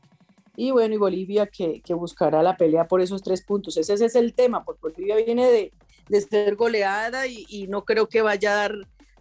Y 0.57 0.73
bueno, 0.73 0.95
y 0.95 0.99
Bolivia 0.99 1.47
que, 1.47 1.81
que 1.81 1.95
buscará 1.95 2.43
la 2.43 2.57
pelea 2.57 2.87
por 2.87 3.01
esos 3.01 3.23
tres 3.23 3.43
puntos. 3.43 3.79
Ese, 3.79 3.95
es 3.95 4.15
el 4.15 4.35
tema, 4.35 4.63
porque 4.63 4.81
Bolivia 4.83 5.17
viene 5.17 5.47
de, 5.47 5.73
de 6.09 6.21
ser 6.21 6.57
goleada 6.57 7.27
y, 7.27 7.47
y, 7.49 7.67
no 7.69 7.87
creo 7.87 8.09
que 8.09 8.21
vaya 8.21 8.53
a 8.53 8.57
dar, 8.57 8.75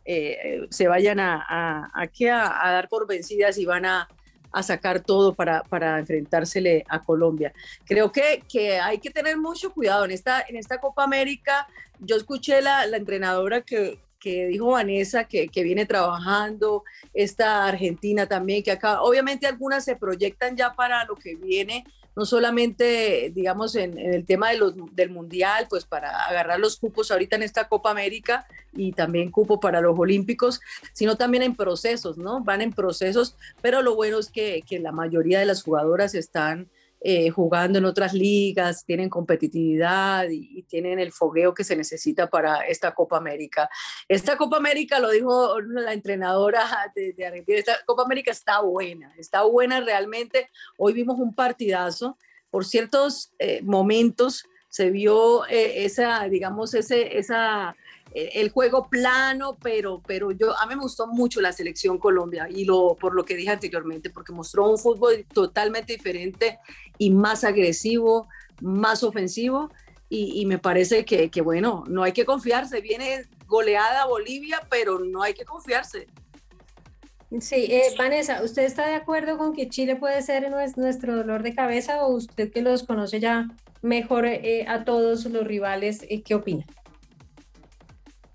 eh, 0.03 0.65
se 0.69 0.87
vayan 0.89 1.21
a, 1.21 1.45
a, 1.47 1.91
a, 1.93 2.67
a, 2.67 2.71
dar 2.73 2.89
por 2.89 3.07
vencidas 3.07 3.57
y 3.57 3.65
van 3.65 3.85
a, 3.85 4.09
a 4.57 4.63
sacar 4.63 5.01
todo 5.01 5.33
para, 5.33 5.63
para, 5.63 5.99
enfrentársele 5.99 6.83
a 6.89 7.01
Colombia. 7.01 7.53
Creo 7.85 8.11
que, 8.11 8.43
que, 8.49 8.79
hay 8.79 8.97
que 8.97 9.11
tener 9.11 9.37
mucho 9.37 9.71
cuidado 9.71 10.05
en 10.05 10.11
esta, 10.11 10.43
en 10.47 10.55
esta 10.55 10.79
Copa 10.79 11.03
América. 11.03 11.67
Yo 11.99 12.15
escuché 12.15 12.61
la, 12.61 12.85
la 12.87 12.97
entrenadora 12.97 13.61
que, 13.61 13.99
que 14.19 14.47
dijo 14.47 14.71
Vanessa 14.71 15.25
que, 15.25 15.47
que, 15.47 15.63
viene 15.63 15.85
trabajando, 15.85 16.83
esta 17.13 17.67
Argentina 17.67 18.27
también, 18.27 18.63
que 18.63 18.71
acá, 18.71 19.01
obviamente 19.01 19.45
algunas 19.45 19.85
se 19.85 19.95
proyectan 19.95 20.57
ya 20.57 20.73
para 20.73 21.05
lo 21.05 21.15
que 21.15 21.35
viene, 21.35 21.85
no 22.17 22.25
solamente, 22.25 23.31
digamos, 23.35 23.75
en, 23.75 23.95
el 23.95 24.25
tema 24.25 24.49
de 24.49 24.57
los, 24.57 24.73
del 24.95 25.11
Mundial, 25.11 25.67
pues 25.69 25.85
para 25.85 26.25
agarrar 26.25 26.59
los 26.59 26.77
cupos 26.77 27.11
ahorita 27.11 27.35
en 27.35 27.43
esta 27.43 27.67
Copa 27.67 27.91
América 27.91 28.47
y 28.73 28.93
también 28.93 29.29
cupo 29.29 29.59
para 29.59 29.81
los 29.81 29.97
Olímpicos, 29.99 30.59
sino 30.93 31.15
también 31.15 31.43
en 31.43 31.55
procesos, 31.55 32.17
¿no? 32.17 32.43
Van 32.43 32.61
en 32.61 32.73
procesos, 32.73 33.35
pero 33.61 33.83
lo 33.83 33.93
bueno 33.93 34.17
es 34.17 34.31
que, 34.31 34.63
que 34.67 34.79
la 34.79 34.91
mayoría 34.91 35.39
de 35.39 35.45
las 35.45 35.61
jugadoras 35.61 36.15
están 36.15 36.67
eh, 36.99 37.29
jugando 37.29 37.77
en 37.77 37.85
otras 37.85 38.13
ligas, 38.13 38.83
tienen 38.83 39.09
competitividad 39.09 40.27
y, 40.29 40.63
tienen 40.63 40.99
el 40.99 41.11
fogueo 41.11 41.53
que 41.53 41.63
se 41.63 41.75
necesita 41.75 42.29
para 42.29 42.61
esta 42.61 42.93
Copa 42.93 43.17
América. 43.17 43.69
Esta 44.07 44.35
Copa 44.35 44.57
América, 44.57 44.99
lo 44.99 45.11
dijo 45.11 45.61
la 45.61 45.93
entrenadora 45.93 46.91
de, 46.95 47.13
Argentina, 47.25 47.59
esta 47.59 47.77
Copa 47.85 48.03
América 48.03 48.31
está 48.31 48.61
buena, 48.61 49.13
está 49.17 49.43
buena 49.43 49.79
realmente. 49.79 50.49
Hoy 50.77 50.93
vimos 50.93 51.19
un 51.19 51.33
partidazo, 51.33 52.17
por 52.49 52.65
ciertos 52.65 53.31
eh, 53.39 53.61
momentos 53.63 54.45
se 54.69 54.89
vio 54.89 55.45
eh, 55.47 55.85
esa, 55.85 56.27
digamos, 56.27 56.73
ese, 56.73 57.17
esa 57.17 57.75
el 58.33 58.49
juego 58.49 58.89
plano, 58.89 59.57
pero, 59.61 60.01
pero 60.05 60.31
yo, 60.31 60.57
a 60.59 60.65
mí 60.65 60.75
me 60.75 60.81
gustó 60.81 61.07
mucho 61.07 61.41
la 61.41 61.53
selección 61.53 61.97
Colombia 61.97 62.47
y 62.49 62.65
lo, 62.65 62.95
por 62.95 63.13
lo 63.13 63.23
que 63.23 63.35
dije 63.35 63.51
anteriormente, 63.51 64.09
porque 64.09 64.31
mostró 64.31 64.69
un 64.69 64.77
fútbol 64.77 65.25
totalmente 65.33 65.93
diferente 65.93 66.59
y 66.97 67.11
más 67.11 67.43
agresivo, 67.43 68.27
más 68.61 69.03
ofensivo 69.03 69.69
y, 70.09 70.45
me 70.45 70.57
parece 70.57 71.03
que, 71.03 71.29
que, 71.29 71.41
bueno, 71.41 71.83
no 71.87 72.03
hay 72.03 72.13
que 72.13 72.23
confiarse, 72.23 72.79
viene 72.79 73.25
goleada 73.45 74.05
Bolivia, 74.05 74.61
pero 74.69 74.99
no 74.99 75.21
hay 75.21 75.33
que 75.33 75.43
confiarse. 75.43 76.07
Sí, 77.41 77.67
eh, 77.69 77.93
Vanessa, 77.97 78.41
¿usted 78.41 78.63
está 78.63 78.87
de 78.87 78.95
acuerdo 78.95 79.37
con 79.37 79.53
que 79.53 79.67
Chile 79.67 79.97
puede 79.97 80.21
ser 80.21 80.49
nuestro 80.77 81.15
dolor 81.15 81.43
de 81.43 81.53
cabeza 81.53 82.05
o 82.05 82.15
usted 82.15 82.51
que 82.51 82.61
los 82.61 82.83
conoce 82.83 83.19
ya 83.19 83.49
mejor 83.81 84.25
eh, 84.25 84.65
a 84.67 84.85
todos 84.85 85.25
los 85.25 85.45
rivales, 85.45 86.05
eh, 86.09 86.21
qué 86.21 86.35
opina? 86.35 86.65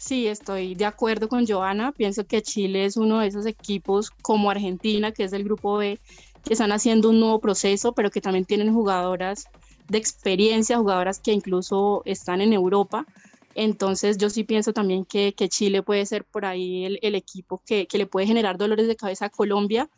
Sí, 0.05 0.27
estoy 0.27 0.75
de 0.75 0.85
acuerdo 0.85 1.29
con 1.29 1.47
Joana. 1.47 1.93
Pienso 1.93 2.27
que 2.27 2.43
Chile 2.43 2.87
es 2.87 2.97
uno 2.97 3.21
de 3.21 3.29
esos 3.29 3.47
equipos 3.47 4.11
como 4.11 4.51
Argentina, 4.51 5.13
que 5.13 5.23
es 5.23 5.31
del 5.31 5.45
grupo 5.45 5.77
B, 5.77 6.01
que 6.45 6.55
están 6.55 6.73
haciendo 6.73 7.11
un 7.11 7.21
nuevo 7.21 7.39
proceso, 7.39 7.93
pero 7.93 8.11
que 8.11 8.21
también 8.21 8.45
tienen 8.45 8.75
jugadoras 8.75 9.45
de 9.89 9.99
experiencia, 9.99 10.79
jugadoras 10.79 11.21
que 11.21 11.31
incluso 11.31 12.03
están 12.05 12.41
en 12.41 12.53
Europa. 12.53 13.07
Entonces 13.55 14.19
yo 14.19 14.29
sí 14.29 14.43
pienso 14.43 14.73
también 14.73 15.05
que, 15.05 15.33
Chile 15.49 15.85
puede 15.85 16.05
ser 16.05 16.25
por 16.25 16.47
ahí 16.47 16.99
el, 17.01 17.15
equipo 17.15 17.63
que, 17.65 17.87
le 17.93 18.07
puede 18.07 18.27
generar 18.27 18.59
dolores 18.59 18.89
de 18.89 18.97
cabeza 18.97 19.27
a 19.27 19.31
Colombia 19.31 19.89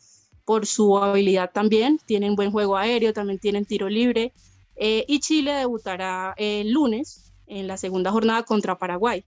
por 0.45 0.67
su 0.67 0.99
habilidad 0.99 1.49
también. 1.51 1.99
Tienen 2.05 2.35
buen 2.35 2.51
juego 2.51 2.77
aéreo, 2.77 3.11
también 3.11 3.39
tienen 3.39 3.65
tiro 3.65 3.89
libre. 3.89 4.33
Eh, 4.75 5.03
y 5.07 5.19
Chile 5.19 5.53
debutará 5.53 6.35
el 6.37 6.71
lunes 6.71 7.33
en 7.47 7.65
la 7.65 7.77
segunda 7.77 8.11
jornada 8.11 8.43
contra 8.43 8.77
Paraguay. 8.77 9.23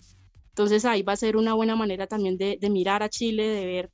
Entonces 0.59 0.85
ahí 0.85 1.03
va 1.03 1.13
a 1.13 1.17
ser 1.17 1.37
una 1.37 1.55
buena 1.55 1.77
manera 1.77 2.09
también 2.09 2.37
de, 2.37 2.59
mirar 2.69 3.05
a 3.05 3.09
Chile, 3.09 3.47
de 3.47 3.65
ver 3.65 3.91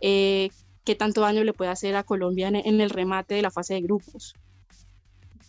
eh, 0.00 0.48
qué 0.82 0.94
tanto 0.94 1.20
daño 1.20 1.44
le 1.44 1.52
puede 1.52 1.70
hacer 1.70 1.94
a 1.94 2.04
Colombia 2.04 2.48
en, 2.48 2.80
el 2.80 2.88
remate 2.88 3.34
de 3.34 3.42
la 3.42 3.50
fase 3.50 3.74
de 3.74 3.82
grupos. 3.82 4.32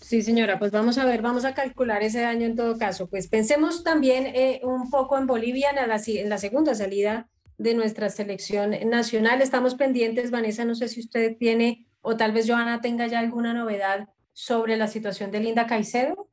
Sí, 0.02 0.22
señora, 0.22 0.60
pues 0.60 0.74
vamos 0.74 0.98
a 0.98 1.06
ver, 1.06 1.22
vamos 1.22 1.46
a 1.46 1.54
calcular 1.54 2.04
ese 2.04 2.20
daño 2.20 2.46
en 2.46 2.58
todo 2.58 2.78
caso. 2.78 3.08
Pues 3.08 3.30
pensemos 3.30 3.86
también 3.86 4.26
eh, 4.26 4.60
un 4.62 4.90
poco 4.90 5.18
en 5.18 5.26
Bolivia, 5.26 5.70
en 5.70 5.88
la, 5.88 6.02
en 6.06 6.30
la 6.30 6.38
segunda 6.38 6.76
salida 6.76 7.30
de 7.58 7.74
nuestra 7.74 8.10
selección 8.10 8.72
nacional. 8.90 9.42
Estamos 9.42 9.76
pendientes, 9.76 10.32
Vanessa, 10.32 10.66
no 10.66 10.76
sé 10.76 10.90
si 10.90 11.00
usted 11.00 11.38
tiene 11.38 11.88
o 12.02 12.18
tal 12.18 12.34
vez 12.34 12.46
Joana 12.46 12.82
tenga 12.82 13.08
ya 13.08 13.20
alguna 13.20 13.54
novedad 13.54 14.10
sobre 14.34 14.76
la 14.76 14.90
situación 14.90 15.32
de 15.32 15.40
Linda 15.40 15.66
Caicedo. 15.66 16.27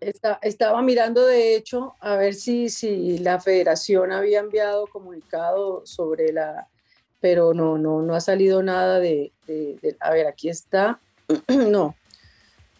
Estaba 0.00 0.82
mirando, 0.82 1.26
de 1.26 1.56
hecho, 1.56 1.94
a 2.00 2.16
ver 2.16 2.34
si, 2.34 2.68
si 2.68 3.18
la 3.18 3.40
federación 3.40 4.12
había 4.12 4.40
enviado 4.40 4.86
comunicado 4.86 5.84
sobre 5.86 6.32
la, 6.32 6.68
pero 7.20 7.54
no, 7.54 7.78
no, 7.78 8.02
no 8.02 8.14
ha 8.14 8.20
salido 8.20 8.62
nada 8.62 9.00
de, 9.00 9.32
a 10.00 10.10
ver, 10.10 10.26
aquí 10.26 10.48
está, 10.48 11.00
no, 11.48 11.96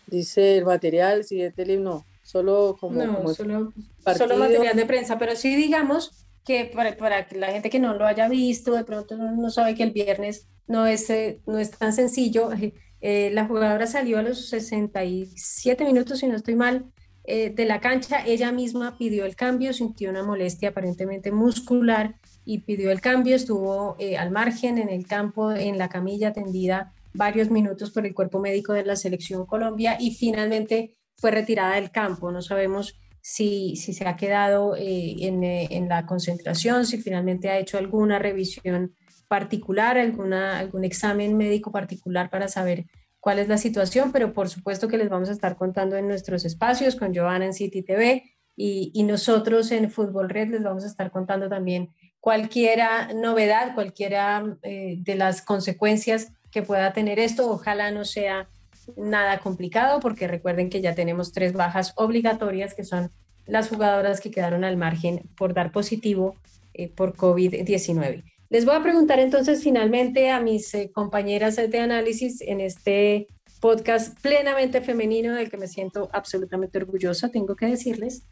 dice 0.07 0.59
el 0.59 0.65
material, 0.65 1.25
siguiente 1.25 1.65
no, 1.79 2.05
solo 2.23 2.77
como, 2.79 3.05
no, 3.05 3.35
solo, 3.35 3.73
material 4.05 4.77
de 4.77 4.87
prensa, 4.87 5.19
pero 5.19 5.35
sí 5.37 5.57
digamos 5.57 6.27
que 6.45 6.71
para, 6.73 6.97
para, 6.97 7.27
la 7.33 7.49
gente 7.49 7.71
que 7.71 7.81
no 7.81 7.95
lo 7.95 8.07
haya 8.07 8.29
visto, 8.29 8.75
de 8.75 8.85
pronto 8.85 9.17
no, 9.17 9.51
sabe 9.51 9.75
que 9.75 9.83
el 9.83 9.91
viernes 9.91 10.47
no 10.69 10.87
es, 10.87 11.11
eh, 11.11 11.41
no 11.47 11.59
es 11.59 11.73
tan 11.73 11.93
sencillo, 11.93 12.51
eh, 13.01 13.31
la 13.33 13.47
jugadora 13.47 13.87
salió 13.87 14.19
a 14.19 14.23
los 14.23 14.49
67 14.49 15.85
minutos, 15.85 16.21
si 16.21 16.29
no 16.29 16.37
estoy 16.37 16.55
mal, 16.55 16.87
eh, 17.27 17.51
de 17.51 17.65
la 17.65 17.81
cancha, 17.81 18.25
ella 18.25 18.53
misma 18.53 18.97
pidió 18.97 19.25
el 19.25 19.35
cambio, 19.35 19.73
sintió 19.73 20.11
una 20.11 20.23
molestia 20.23 20.69
aparentemente 20.69 21.33
muscular 21.33 22.15
y 22.45 22.59
pidió 22.61 22.93
el 22.93 23.01
cambio, 23.01 23.35
estuvo 23.35 23.97
eh, 23.99 24.17
al 24.17 24.31
margen 24.31 24.79
en 24.79 24.89
el 24.89 25.07
campo, 25.07 25.51
en 25.53 25.77
la 25.77 25.89
camilla 25.89 26.33
tendida 26.33 26.93
varios 27.15 27.51
minutos 27.51 27.91
por 27.91 28.07
el 28.07 28.15
cuerpo 28.15 28.39
médico 28.39 28.73
de 28.75 28.85
la 28.85 28.95
selección 28.95 29.45
Colombia 29.45 29.97
y 29.99 30.15
finalmente 30.15 30.95
fue 31.17 31.33
retirada 31.33 31.75
del 31.75 31.91
campo. 31.91 32.31
No 32.31 32.43
sabemos 32.43 32.95
si, 33.21 33.75
si 33.75 33.93
se 33.93 34.07
ha 34.07 34.17
quedado 34.17 34.77
eh, 34.77 35.17
en, 35.21 35.43
en, 35.43 35.89
la 35.89 36.07
concentración, 36.07 36.87
si 36.87 36.99
finalmente 36.99 37.51
ha 37.51 37.59
hecho 37.59 37.77
alguna 37.77 38.21
revisión 38.21 38.95
particular, 39.27 39.99
alguna, 39.99 40.61
algún 40.61 40.85
examen 40.85 41.37
médico 41.37 41.73
particular 41.73 42.31
para 42.31 42.47
saber 42.47 42.87
cuál 43.27 43.41
es 43.41 43.49
la 43.49 43.59
situación, 43.59 44.13
pero 44.13 44.33
por 44.33 44.49
supuesto 44.49 44.87
que 44.87 44.99
les 44.99 45.09
vamos 45.09 45.31
a 45.31 45.33
estar 45.33 45.57
contando 45.57 45.97
en 45.97 46.07
nuestros 46.07 46.45
espacios 46.45 46.95
con 46.95 47.13
Giovanna 47.13 47.47
en 47.47 47.55
City 47.55 47.83
TV 47.83 48.23
y, 48.55 48.93
y 48.95 49.03
nosotros 49.03 49.73
en 49.73 49.91
Fútbol 49.91 50.31
Red 50.31 50.51
les 50.51 50.63
vamos 50.63 50.85
a 50.85 50.87
estar 50.87 51.11
contando 51.11 51.49
también 51.49 51.91
cualquiera 52.21 53.13
novedad, 53.17 53.75
cualquiera 53.75 54.57
eh, 54.63 54.99
de 55.01 55.17
las 55.17 55.43
consecuencias 55.43 56.35
que 56.53 56.63
pueda 56.63 56.93
tener 56.93 57.19
esto. 57.19 57.51
Ojalá 57.51 57.91
no 57.91 58.05
sea 58.05 58.49
nada 58.97 59.41
complicado, 59.41 59.99
porque 59.99 60.29
recuerden 60.29 60.71
que 60.71 60.81
ya 60.81 60.95
tenemos 60.95 61.33
tres 61.33 61.53
bajas 61.53 61.95
obligatorias, 61.97 62.75
que 62.75 62.85
son 62.85 63.11
las 63.45 63.71
jugadoras 63.71 64.21
que 64.21 64.31
quedaron 64.31 64.63
al 64.63 64.77
margen 64.77 65.29
por 65.37 65.53
dar 65.53 65.73
positivo 65.73 66.37
eh, 66.75 66.89
por 66.89 67.17
COVID-19. 67.17 68.23
Les 68.49 68.65
voy 68.65 68.77
a 68.77 68.83
preguntar 68.83 69.19
entonces 69.19 69.63
finalmente 69.63 70.31
a 70.31 70.41
mis 70.41 70.73
eh, 70.75 70.91
compañeras 70.93 71.57
de 71.57 71.79
análisis 71.79 72.41
en 72.41 72.61
este 72.61 73.27
podcast 73.61 74.21
plenamente 74.21 74.81
femenino 74.81 75.35
del 75.35 75.51
que 75.51 75.57
me 75.57 75.67
siento 75.67 76.09
absolutamente 76.13 76.79
orgullosa, 76.79 77.31
tengo 77.31 77.57
que 77.57 77.67
decirles. 77.67 78.23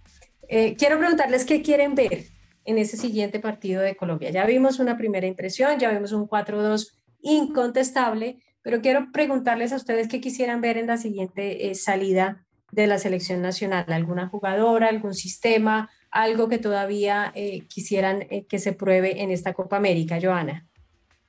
quiero 0.49 0.99
preguntarles 0.99 1.45
qué 1.45 1.63
quieren 1.63 1.95
ver 1.95 2.27
en 2.65 2.79
ese 2.79 2.97
siguiente 2.97 3.41
partido 3.41 3.83
de 3.83 3.97
Colombia. 3.97 4.31
Ya 4.31 4.47
vimos 4.47 4.79
una 4.79 4.97
primera 4.97 5.27
impresión, 5.27 5.79
ya 5.79 5.91
vimos 5.91 6.13
un 6.13 6.27
4-2 6.27 6.93
incontestable, 7.21 8.39
pero 8.63 8.81
quiero 8.81 9.11
preguntarles 9.13 9.73
a 9.73 9.77
ustedes 9.77 10.09
qué 10.09 10.21
quisieran 10.21 10.61
ver 10.61 10.79
en 10.79 10.87
la 10.87 10.97
siguiente 10.97 11.71
eh, 11.71 11.75
salida 11.75 12.45
de 12.73 12.87
la 12.87 12.99
selección 12.99 13.43
nacional, 13.43 13.85
alguna 13.89 14.29
jugadora, 14.29 14.89
algún 14.89 15.15
sistema, 15.15 15.91
algo 16.15 16.49
que 16.49 16.59
todavía 16.59 17.33
eh, 17.35 17.67
quisieran 17.69 18.23
eh, 18.31 18.47
que 18.49 18.59
se 18.59 18.73
pruebe 18.73 19.23
en 19.23 19.31
esta 19.31 19.53
Copa 19.53 19.77
América, 19.77 20.19
Joana. 20.23 20.67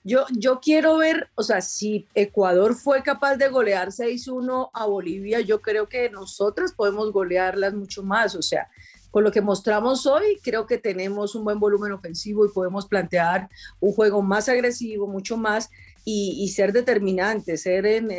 Yo, 0.04 0.26
yo 0.38 0.60
quiero 0.62 0.98
ver, 0.98 1.30
o 1.34 1.42
sea, 1.42 1.62
si 1.62 2.08
Ecuador 2.14 2.76
fue 2.76 3.02
capaz 3.02 3.38
de 3.38 3.50
golear 3.50 3.90
6-1 3.90 4.70
a 4.72 4.86
Bolivia, 4.86 5.42
yo 5.42 5.62
creo 5.62 5.90
que 5.90 6.12
nosotras 6.12 6.74
podemos 6.74 7.12
golearlas 7.12 7.74
mucho 7.74 8.04
más, 8.04 8.36
o 8.36 8.44
sea, 8.44 8.70
con 9.10 9.24
lo 9.24 9.32
que 9.32 9.42
mostramos 9.42 10.06
hoy, 10.06 10.40
creo 10.44 10.68
que 10.68 10.78
tenemos 10.78 11.34
un 11.36 11.46
buen 11.46 11.58
volumen 11.60 11.94
ofensivo 11.94 12.46
y 12.46 12.50
podemos 12.50 12.86
plantear 12.86 13.50
un 13.80 13.94
juego 13.94 14.22
más 14.22 14.50
agresivo, 14.50 15.08
mucho 15.08 15.38
más, 15.38 15.72
y, 16.04 16.48
ser 16.50 16.72
determinante, 16.72 17.58
ser 17.58 17.88
en, 17.88 18.10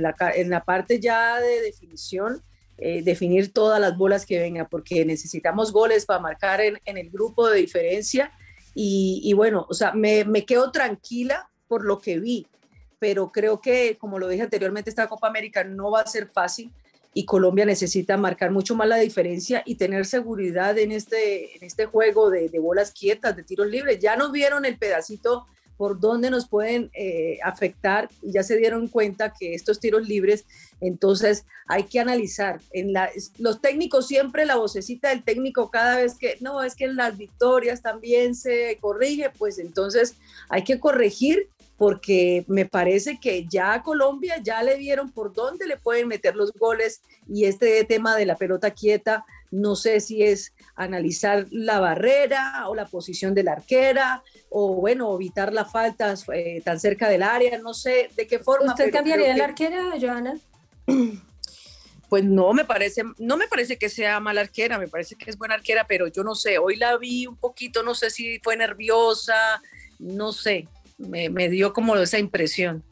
la, 0.00 0.64
parte 0.64 0.98
ya 0.98 1.40
de 1.40 1.60
definición, 1.60 2.40
eh, 2.78 3.02
definir 3.02 3.52
todas 3.52 3.80
las 3.80 3.96
bolas 3.96 4.26
que 4.26 4.40
vengan, 4.40 4.66
porque 4.68 5.04
necesitamos 5.04 5.72
goles 5.72 6.06
para 6.06 6.18
marcar 6.18 6.60
en, 6.60 6.78
el 6.84 7.10
grupo 7.10 7.48
de 7.48 7.58
diferencia. 7.58 8.32
Y, 8.74 9.32
bueno, 9.34 9.66
o 9.68 9.74
sea, 9.74 9.92
me, 9.92 10.44
quedo 10.44 10.72
tranquila 10.72 11.48
por 11.68 11.84
lo 11.84 12.00
que 12.00 12.18
vi, 12.18 12.48
pero 12.98 13.30
creo 13.30 13.60
que, 13.60 13.96
como 13.98 14.18
lo 14.18 14.26
dije 14.26 14.42
anteriormente, 14.42 14.90
esta 14.90 15.08
Copa 15.08 15.28
América 15.28 15.62
no 15.62 15.92
va 15.92 16.00
a 16.00 16.06
ser 16.06 16.26
fácil 16.26 16.72
y 17.12 17.24
Colombia 17.24 17.64
necesita 17.64 18.16
marcar 18.16 18.50
mucho 18.50 18.74
más 18.74 18.88
la 18.88 18.96
diferencia 18.96 19.62
y 19.64 19.76
tener 19.76 20.04
seguridad 20.04 20.76
en 20.76 20.90
este, 20.90 21.56
en 21.56 21.62
este 21.62 21.86
juego 21.86 22.28
de, 22.28 22.50
bolas 22.58 22.90
quietas, 22.90 23.36
de 23.36 23.44
tiros 23.44 23.68
libres. 23.68 24.00
Ya 24.00 24.16
nos 24.16 24.32
vieron 24.32 24.64
el 24.64 24.76
pedacito 24.76 25.46
por 25.76 26.00
dónde 26.00 26.30
nos 26.30 26.48
pueden 26.48 26.90
eh, 26.94 27.38
afectar 27.42 28.08
ya 28.22 28.42
se 28.42 28.56
dieron 28.56 28.88
cuenta 28.88 29.32
que 29.32 29.54
estos 29.54 29.80
tiros 29.80 30.06
libres, 30.08 30.44
entonces 30.80 31.44
hay 31.66 31.84
que 31.84 32.00
analizar. 32.00 32.60
En 32.72 32.92
la, 32.92 33.10
los 33.38 33.60
técnicos 33.60 34.06
siempre, 34.06 34.46
la 34.46 34.56
vocecita 34.56 35.08
del 35.08 35.24
técnico 35.24 35.70
cada 35.70 35.96
vez 35.96 36.14
que, 36.14 36.36
no, 36.40 36.62
es 36.62 36.74
que 36.74 36.84
en 36.84 36.96
las 36.96 37.16
victorias 37.16 37.82
también 37.82 38.34
se 38.34 38.78
corrige, 38.80 39.30
pues 39.38 39.58
entonces 39.58 40.16
hay 40.48 40.64
que 40.64 40.78
corregir 40.78 41.48
porque 41.76 42.44
me 42.46 42.66
parece 42.66 43.18
que 43.20 43.46
ya 43.46 43.74
a 43.74 43.82
Colombia 43.82 44.36
ya 44.42 44.62
le 44.62 44.76
vieron 44.76 45.10
por 45.10 45.32
dónde 45.32 45.66
le 45.66 45.76
pueden 45.76 46.08
meter 46.08 46.36
los 46.36 46.52
goles 46.52 47.02
y 47.28 47.46
este 47.46 47.82
tema 47.84 48.16
de 48.16 48.26
la 48.26 48.36
pelota 48.36 48.70
quieta, 48.70 49.24
no 49.54 49.76
sé 49.76 50.00
si 50.00 50.22
es 50.22 50.52
analizar 50.74 51.46
la 51.50 51.78
barrera 51.78 52.68
o 52.68 52.74
la 52.74 52.86
posición 52.86 53.34
de 53.34 53.44
la 53.44 53.52
arquera 53.52 54.22
o 54.50 54.74
bueno, 54.74 55.14
evitar 55.14 55.52
las 55.52 55.70
faltas 55.70 56.24
eh, 56.32 56.60
tan 56.64 56.80
cerca 56.80 57.08
del 57.08 57.22
área, 57.22 57.58
no 57.58 57.72
sé 57.72 58.10
de 58.16 58.26
qué 58.26 58.40
forma. 58.40 58.72
¿Usted 58.72 58.92
cambiaría 58.92 59.36
la 59.36 59.44
arquera, 59.44 59.92
Joana? 60.00 60.38
Pues 62.06 62.22
no 62.22 62.52
me 62.52 62.64
parece, 62.64 63.02
no 63.18 63.36
me 63.36 63.48
parece 63.48 63.76
que 63.76 63.88
sea 63.88 64.20
mala 64.20 64.42
arquera, 64.42 64.78
me 64.78 64.86
parece 64.86 65.16
que 65.16 65.28
es 65.30 65.36
buena 65.36 65.54
arquera, 65.54 65.84
pero 65.88 66.06
yo 66.06 66.22
no 66.22 66.36
sé, 66.36 66.58
hoy 66.58 66.76
la 66.76 66.96
vi 66.96 67.26
un 67.26 67.36
poquito, 67.36 67.82
no 67.82 67.96
sé 67.96 68.10
si 68.10 68.38
fue 68.38 68.56
nerviosa, 68.56 69.34
no 69.98 70.32
sé, 70.32 70.68
me, 70.98 71.48
dio 71.48 71.72
como 71.72 71.96
esa 71.96 72.18
impresión. 72.18 72.84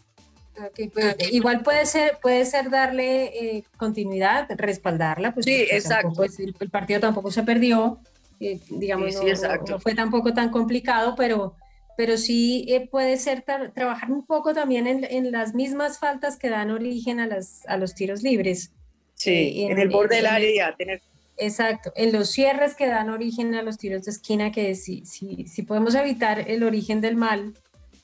Pues, 0.92 1.16
igual 1.32 1.62
puede 1.62 1.86
ser, 1.86 2.18
puede 2.20 2.44
ser 2.44 2.70
darle 2.70 3.24
eh, 3.56 3.64
continuidad, 3.76 4.48
respaldarla. 4.56 5.32
Pues, 5.32 5.46
sí, 5.46 5.66
exacto. 5.70 6.22
el, 6.24 6.70
partido 6.70 7.00
tampoco 7.00 7.30
se 7.30 7.42
perdió, 7.42 7.98
eh, 8.40 8.60
digamos, 8.68 9.14
no, 9.68 9.78
fue 9.78 9.94
tampoco 9.94 10.32
tan 10.34 10.50
complicado, 10.50 11.14
pero, 11.16 11.54
pero 11.96 12.16
sí 12.16 12.66
eh, 12.68 12.88
puede 12.88 13.16
ser 13.16 13.42
trabajar 13.42 14.10
un 14.10 14.24
poco 14.26 14.54
también 14.54 14.86
en, 14.86 15.04
en, 15.04 15.32
las 15.32 15.54
mismas 15.54 15.98
faltas 15.98 16.36
que 16.36 16.50
dan 16.50 16.70
origen 16.70 17.20
a, 17.20 17.26
las, 17.26 17.66
a 17.66 17.76
los 17.76 17.94
tiros 17.94 18.22
libres. 18.22 18.72
Sí, 19.14 19.64
en, 19.64 19.78
el 19.78 19.88
borde 19.88 20.16
del 20.16 20.26
área, 20.26 20.74
tener 20.76 21.00
Exacto, 21.38 21.92
en 21.96 22.12
los 22.12 22.30
cierres 22.30 22.74
que 22.74 22.86
dan 22.86 23.10
origen 23.10 23.54
a 23.54 23.62
los 23.62 23.78
tiros 23.78 24.04
de 24.04 24.10
esquina, 24.10 24.52
que 24.52 24.74
si, 24.74 25.04
si, 25.06 25.46
si 25.48 25.62
podemos 25.62 25.94
evitar 25.94 26.48
el 26.48 26.62
origen 26.62 27.00
del 27.00 27.16
mal, 27.16 27.54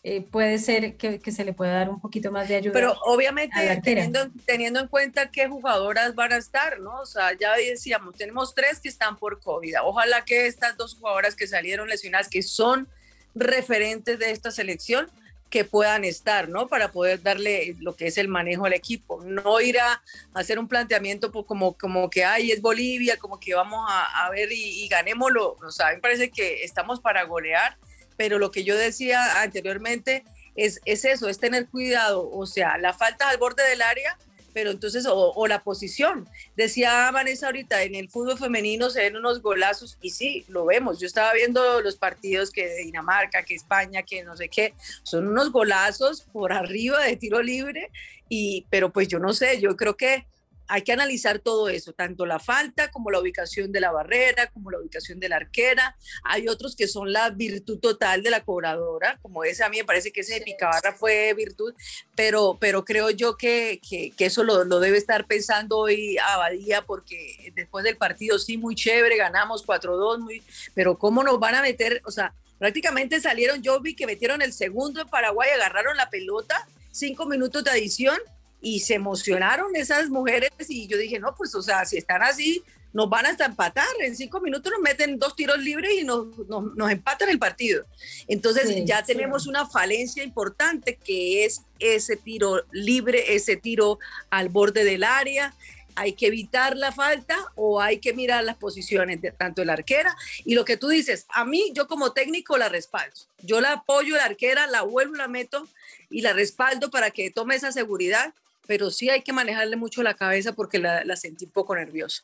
eh, 0.04 0.20
puede 0.22 0.58
ser 0.58 0.96
que, 0.96 1.20
se 1.32 1.44
le 1.44 1.52
pueda 1.52 1.72
dar 1.72 1.90
un 1.90 2.00
poquito 2.00 2.30
más 2.30 2.48
de 2.48 2.56
ayuda. 2.56 2.72
Pero 2.72 2.94
obviamente 3.04 3.80
teniendo, 3.82 4.30
teniendo 4.46 4.80
en 4.80 4.86
cuenta 4.86 5.30
qué 5.30 5.48
jugadoras 5.48 6.14
van 6.14 6.32
a 6.32 6.36
estar, 6.36 6.78
¿no? 6.78 7.00
O 7.00 7.06
sea, 7.06 7.36
ya 7.36 7.56
decíamos, 7.56 8.14
tenemos 8.14 8.54
tres 8.54 8.78
que 8.80 8.88
están 8.88 9.16
por 9.16 9.40
COVID. 9.40 9.74
Ojalá 9.82 10.24
que 10.24 10.46
estas 10.46 10.76
dos 10.76 10.94
jugadoras 10.94 11.34
que 11.34 11.48
salieron 11.48 11.88
lesionadas, 11.88 12.28
que 12.28 12.42
son 12.42 12.88
referentes 13.34 14.18
de 14.20 14.30
esta 14.30 14.52
selección, 14.52 15.10
que 15.50 15.64
puedan 15.64 16.04
estar, 16.04 16.48
¿no? 16.48 16.68
Para 16.68 16.92
poder 16.92 17.22
darle 17.22 17.74
lo 17.80 17.96
que 17.96 18.06
es 18.06 18.18
el 18.18 18.28
manejo 18.28 18.66
al 18.66 18.74
equipo. 18.74 19.22
No 19.24 19.60
ir 19.60 19.80
a 19.80 20.00
hacer 20.34 20.58
un 20.58 20.68
planteamiento 20.68 21.32
como, 21.32 21.72
como 21.72 22.08
que, 22.08 22.24
ay, 22.24 22.52
es 22.52 22.60
Bolivia, 22.60 23.16
como 23.16 23.40
que 23.40 23.54
vamos 23.54 23.84
a, 23.88 24.30
ver 24.30 24.52
y, 24.52 24.84
y, 24.84 24.88
ganémoslo. 24.88 25.56
O 25.60 25.70
sea, 25.70 25.88
a 25.88 25.92
me 25.92 25.98
parece 25.98 26.30
que 26.30 26.62
estamos 26.62 27.00
para 27.00 27.24
golear, 27.24 27.76
pero 28.18 28.38
lo 28.38 28.50
que 28.50 28.64
yo 28.64 28.76
decía 28.76 29.40
anteriormente 29.40 30.24
es, 30.54 30.82
es 30.84 31.06
eso, 31.06 31.30
es 31.30 31.38
tener 31.38 31.68
cuidado. 31.68 32.30
O 32.30 32.44
sea, 32.44 32.76
la 32.76 32.92
falta 32.92 33.30
al 33.30 33.38
borde 33.38 33.66
del 33.66 33.80
área 33.80 34.18
pero 34.58 34.72
entonces, 34.72 35.06
o, 35.08 35.46
la 35.46 35.62
posición. 35.62 36.28
Decía 36.56 37.08
Vanessa 37.12 37.46
ahorita, 37.46 37.84
en 37.84 37.94
el 37.94 38.08
fútbol 38.08 38.36
femenino 38.36 38.90
se 38.90 39.02
ven 39.02 39.16
unos 39.16 39.40
golazos, 39.40 39.98
y 40.02 40.10
sí, 40.10 40.44
lo 40.48 40.64
vemos. 40.64 40.98
Yo 40.98 41.06
estaba 41.06 41.32
viendo 41.32 41.80
los 41.80 41.94
partidos 41.94 42.50
que 42.50 42.68
Dinamarca, 42.74 43.44
que 43.44 43.54
España, 43.54 44.02
que 44.02 44.24
no 44.24 44.36
sé 44.36 44.48
qué, 44.48 44.74
son 45.04 45.28
unos 45.28 45.52
golazos 45.52 46.22
por 46.22 46.52
arriba 46.52 47.04
de 47.04 47.16
tiro 47.16 47.40
libre, 47.40 47.92
y, 48.28 48.66
pero 48.68 48.90
pues 48.90 49.06
yo 49.06 49.20
no 49.20 49.32
sé, 49.32 49.60
yo 49.60 49.76
creo 49.76 49.96
que 49.96 50.26
hay 50.68 50.82
que 50.82 50.92
analizar 50.92 51.38
todo 51.38 51.68
eso, 51.68 51.92
tanto 51.92 52.26
la 52.26 52.38
falta 52.38 52.90
como 52.90 53.10
la 53.10 53.20
ubicación 53.20 53.72
de 53.72 53.80
la 53.80 53.90
barrera, 53.90 54.48
como 54.48 54.70
la 54.70 54.78
ubicación 54.78 55.18
de 55.18 55.28
la 55.28 55.36
arquera. 55.36 55.96
Hay 56.24 56.46
otros 56.46 56.76
que 56.76 56.86
son 56.86 57.12
la 57.12 57.30
virtud 57.30 57.78
total 57.78 58.22
de 58.22 58.30
la 58.30 58.44
cobradora, 58.44 59.18
como 59.22 59.44
ese 59.44 59.64
a 59.64 59.70
mí 59.70 59.78
me 59.78 59.84
parece 59.84 60.12
que 60.12 60.20
ese 60.20 60.34
de 60.34 60.40
Picabarra 60.42 60.94
fue 60.94 61.32
virtud, 61.34 61.74
pero, 62.14 62.58
pero 62.60 62.84
creo 62.84 63.10
yo 63.10 63.36
que, 63.36 63.80
que, 63.88 64.12
eso 64.18 64.44
lo, 64.44 64.64
lo, 64.64 64.78
debe 64.78 64.98
estar 64.98 65.26
pensando 65.26 65.78
hoy 65.78 66.18
Abadía, 66.18 66.82
porque 66.82 67.52
después 67.54 67.82
del 67.84 67.96
partido 67.96 68.38
sí, 68.38 68.58
muy 68.58 68.74
chévere, 68.74 69.16
ganamos 69.16 69.66
4-2, 69.66 70.18
muy, 70.18 70.42
pero 70.74 70.98
¿cómo 70.98 71.22
nos 71.22 71.40
van 71.40 71.54
a 71.54 71.62
meter? 71.62 72.02
O 72.04 72.10
sea, 72.10 72.34
prácticamente 72.58 73.20
salieron, 73.20 73.62
yo 73.62 73.80
vi 73.80 73.96
que 73.96 74.06
metieron 74.06 74.42
el 74.42 74.52
segundo 74.52 75.00
en 75.00 75.08
Paraguay, 75.08 75.48
agarraron 75.50 75.96
la 75.96 76.10
pelota, 76.10 76.68
cinco 76.90 77.24
minutos 77.24 77.64
de 77.64 77.70
adición 77.70 78.18
y 78.60 78.80
se 78.80 78.94
emocionaron 78.94 79.74
esas 79.76 80.08
mujeres 80.08 80.50
y 80.68 80.86
yo 80.86 80.96
dije, 80.96 81.18
no, 81.18 81.34
pues 81.34 81.54
o 81.54 81.62
sea, 81.62 81.84
si 81.84 81.96
están 81.96 82.22
así, 82.22 82.62
nos 82.92 83.08
van 83.08 83.26
hasta 83.26 83.44
empatar, 83.44 83.86
en 84.00 84.16
cinco 84.16 84.40
minutos 84.40 84.72
nos 84.72 84.80
meten 84.80 85.18
dos 85.18 85.36
tiros 85.36 85.58
libres 85.58 85.92
y 85.92 86.04
nos, 86.04 86.26
nos, 86.48 86.90
empatan 86.90 87.28
el 87.28 87.38
partido. 87.38 87.84
Entonces 88.26 88.84
ya 88.84 89.02
tenemos 89.02 89.46
una 89.46 89.66
falencia 89.66 90.22
importante 90.22 90.96
que 90.96 91.44
es 91.44 91.62
ese 91.78 92.16
tiro 92.16 92.64
libre, 92.72 93.34
ese 93.34 93.56
tiro 93.56 93.98
al 94.30 94.48
borde 94.48 94.84
del 94.84 95.04
área. 95.04 95.54
Hay 95.96 96.12
que 96.12 96.28
evitar 96.28 96.76
la 96.76 96.92
falta 96.92 97.36
o 97.56 97.80
hay 97.80 97.98
que 97.98 98.12
mirar 98.12 98.44
las 98.44 98.56
posiciones 98.56 99.20
de 99.20 99.32
tanto 99.32 99.62
el 99.62 99.70
arquera. 99.70 100.16
Y 100.44 100.54
lo 100.54 100.64
que 100.64 100.76
tú 100.76 100.88
dices, 100.88 101.26
a 101.28 101.44
mí, 101.44 101.72
yo 101.74 101.88
como 101.88 102.12
técnico 102.12 102.56
la 102.56 102.68
respaldo. 102.68 103.16
Yo 103.42 103.60
la 103.60 103.72
apoyo 103.72 104.16
la 104.16 104.24
arquera, 104.24 104.66
la 104.68 104.82
vuelvo, 104.82 105.16
la 105.16 105.28
meto 105.28 105.68
y 106.08 106.22
la 106.22 106.32
respaldo 106.32 106.90
para 106.90 107.10
que 107.10 107.30
tome 107.30 107.56
esa 107.56 107.72
seguridad 107.72 108.32
pero 108.68 108.90
sí 108.90 109.08
hay 109.08 109.22
que 109.22 109.32
manejarle 109.32 109.76
mucho 109.76 110.02
la 110.02 110.12
cabeza 110.12 110.52
porque 110.52 110.78
la, 110.78 111.16
sentí 111.16 111.46
un 111.46 111.52
poco 111.52 111.74
nerviosa. 111.74 112.22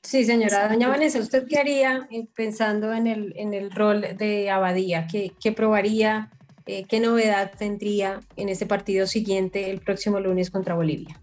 Sí, 0.00 0.24
señora. 0.24 0.68
Doña 0.68 0.86
Vanessa, 0.86 1.18
¿usted 1.18 1.44
qué 1.48 1.58
haría 1.58 2.06
eh, 2.12 2.28
pensando 2.36 2.92
en 2.92 3.08
el, 3.08 3.34
en 3.36 3.52
el 3.52 3.72
rol 3.72 4.06
de 4.16 4.48
Abadía? 4.48 5.08
¿Qué, 5.10 5.32
qué 5.40 5.50
probaría? 5.50 6.30
Eh, 6.66 6.84
¿Qué 6.84 7.00
novedad 7.00 7.50
tendría 7.58 8.20
en 8.36 8.48
ese 8.48 8.64
partido 8.64 9.08
siguiente 9.08 9.70
el 9.70 9.80
próximo 9.80 10.20
lunes 10.20 10.52
contra 10.52 10.76
Bolivia? 10.76 11.20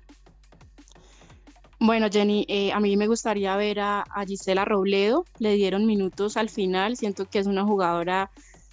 Bueno, 1.79 2.09
Jenny, 2.11 2.45
eh, 2.49 2.73
a 2.73 2.81
mí 2.81 2.97
me 2.97 3.07
gustaría 3.07 3.55
ver 3.55 3.79
a, 3.79 4.03
Gisela 4.27 4.65
Robledo. 4.65 5.23
Le 5.39 5.53
dieron 5.53 5.85
minutos 5.85 6.35
al 6.35 6.49
final. 6.49 6.97
Siento 6.97 7.29
que 7.29 7.39
es 7.39 7.47
una 7.47 7.63
jugadora 7.63 8.29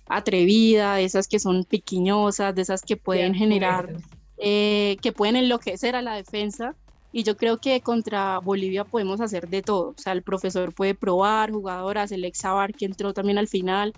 atrevida, 0.08 0.96
de 0.96 1.04
esas 1.04 1.28
que 1.28 1.38
son 1.38 1.62
piquiñosas, 1.62 2.56
de 2.56 2.62
esas 2.62 2.82
que 2.82 2.96
pueden 2.96 3.34
generar 3.34 3.94
eh, 4.40 4.96
que 5.02 5.12
pueden 5.12 5.36
enloquecer 5.36 5.96
a 5.96 6.02
la 6.02 6.14
defensa. 6.14 6.74
Y 7.10 7.22
yo 7.22 7.36
creo 7.36 7.58
que 7.58 7.80
contra 7.80 8.38
Bolivia 8.38 8.84
podemos 8.84 9.20
hacer 9.20 9.48
de 9.48 9.62
todo. 9.62 9.90
O 9.90 9.94
sea, 9.96 10.12
el 10.12 10.22
profesor 10.22 10.74
puede 10.74 10.94
probar 10.94 11.50
jugadoras, 11.50 12.12
el 12.12 12.24
ex 12.24 12.42
que 12.76 12.84
entró 12.84 13.14
también 13.14 13.38
al 13.38 13.48
final, 13.48 13.94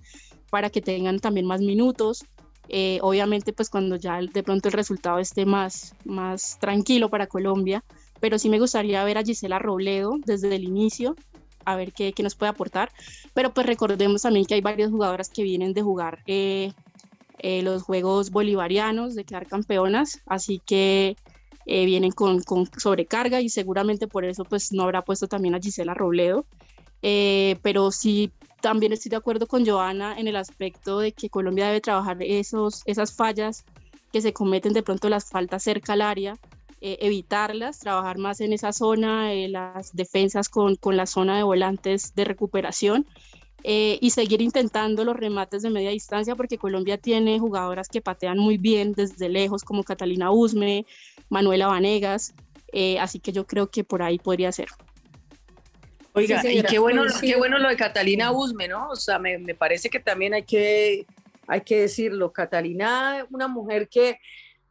para 0.49 0.71
que 0.71 0.81
tengan 0.81 1.19
también 1.19 1.47
más 1.47 1.61
minutos. 1.61 2.25
Eh, 2.69 3.01
obviamente, 3.03 3.53
pues 3.53 3.69
cuando 3.69 3.97
ya 3.97 4.21
de 4.21 4.43
pronto 4.45 4.69
el 4.69 4.75
resultado 4.75 5.19
esté 5.19 5.45
más, 5.45 5.95
más 6.05 6.57
tranquilo 6.61 7.09
para 7.11 7.27
Colombia. 7.27 7.83
Pero 8.21 8.39
sí 8.39 8.49
me 8.49 8.61
gustaría 8.61 9.03
ver 9.03 9.19
a 9.19 9.25
Gisela 9.25 9.59
Robledo 9.59 10.17
desde 10.25 10.55
el 10.55 10.65
inicio, 10.65 11.17
a 11.65 11.75
ver 11.75 11.93
qué, 11.93 12.13
qué 12.13 12.23
nos 12.23 12.37
puede 12.37 12.51
aportar. 12.51 12.93
Pero 13.35 13.53
pues 13.53 13.67
recordemos 13.67 14.23
también 14.23 14.45
que 14.45 14.55
hay 14.55 14.61
varias 14.61 14.91
jugadoras 14.91 15.31
que 15.31 15.43
vienen 15.43 15.73
de 15.73 15.83
jugar 15.83 16.21
eh, 16.27 16.73
eh, 17.43 17.63
los 17.63 17.83
Juegos 17.83 18.31
Bolivarianos 18.31 19.15
de 19.15 19.25
quedar 19.25 19.47
campeonas, 19.47 20.21
así 20.27 20.61
que 20.65 21.17
eh, 21.65 21.87
vienen 21.87 22.13
con, 22.13 22.43
sobrecarga 22.77 23.41
y 23.41 23.49
seguramente 23.49 24.07
por 24.07 24.25
eso 24.25 24.45
pues 24.45 24.73
no 24.73 24.83
habrá 24.83 25.03
puesto 25.03 25.27
también 25.27 25.55
a 25.55 25.61
Gisela 25.61 25.95
Robledo. 25.95 26.45
Eh, 27.03 27.57
pero 27.63 27.91
sí 27.93 28.31
también 28.61 28.93
estoy 28.93 29.09
de 29.09 29.17
acuerdo 29.17 29.47
con 29.47 29.65
Joana 29.67 30.19
en 30.19 30.29
el 30.29 30.37
aspecto 30.37 30.99
de 30.99 31.13
que 31.13 31.31
Colombia 31.31 31.67
debe 31.67 31.81
trabajar 31.81 32.19
esos, 32.21 32.83
esas 32.85 33.15
fallas 33.15 33.65
que 34.13 34.21
se 34.21 34.35
cometen 34.35 34.75
de 34.75 34.83
pronto 34.83 35.09
las 35.09 35.31
faltas 35.31 35.63
cerca 35.63 35.95
al 35.95 36.03
área, 36.03 36.37
evitarlas, 36.83 37.79
trabajar 37.79 38.19
más 38.19 38.41
en 38.41 38.53
esa 38.53 38.73
zona, 38.73 39.33
las 39.49 39.95
defensas 39.95 40.49
con, 40.49 40.77
con 40.77 40.97
la 40.97 41.07
zona 41.07 41.37
de 41.37 41.43
volantes 41.43 42.15
de 42.15 42.25
recuperación 42.25 43.07
eh, 43.63 43.99
y 44.01 44.11
seguir 44.11 44.41
intentando 44.41 45.05
los 45.05 45.17
remates 45.17 45.63
de 45.63 45.71
media 45.71 45.91
distancia 45.91 46.35
porque 46.35 46.59
Colombia 46.59 46.97
tiene 46.97 47.39
jugadoras 47.39 47.89
que 47.89 48.01
patean 48.01 48.39
muy 48.39 48.57
bien 48.57 48.93
desde 48.93 49.29
lejos 49.29 49.65
como 49.65 49.85
Catalina 49.85 50.31
Usme, 50.31 50.87
Manuela 51.29 51.67
Vanegas, 51.67 52.35
eh, 52.73 52.99
así 52.99 53.21
que 53.21 53.33
yo 53.33 53.47
creo 53.47 53.71
que 53.71 53.85
por 53.85 54.03
ahí 54.03 54.19
podría 54.19 54.51
ser. 54.53 54.69
Oiga, 56.13 56.43
y 56.51 56.63
qué 56.63 56.79
bueno, 56.79 57.05
qué 57.21 57.37
bueno 57.37 57.59
lo 57.59 57.69
de 57.69 57.77
Catalina 57.77 58.33
Usme, 58.33 58.67
¿no? 58.67 58.89
O 58.89 58.97
sea, 58.97 59.19
me, 59.19 59.39
me, 59.39 59.55
parece 59.55 59.89
que 59.91 60.01
también 60.01 60.35
hay 60.35 60.43
que, 60.43 61.07
hay 61.47 61.61
que 61.61 61.83
decirlo, 61.83 62.33
Catalina, 62.33 63.27
una 63.31 63.47
mujer 63.47 63.89
que 63.89 64.19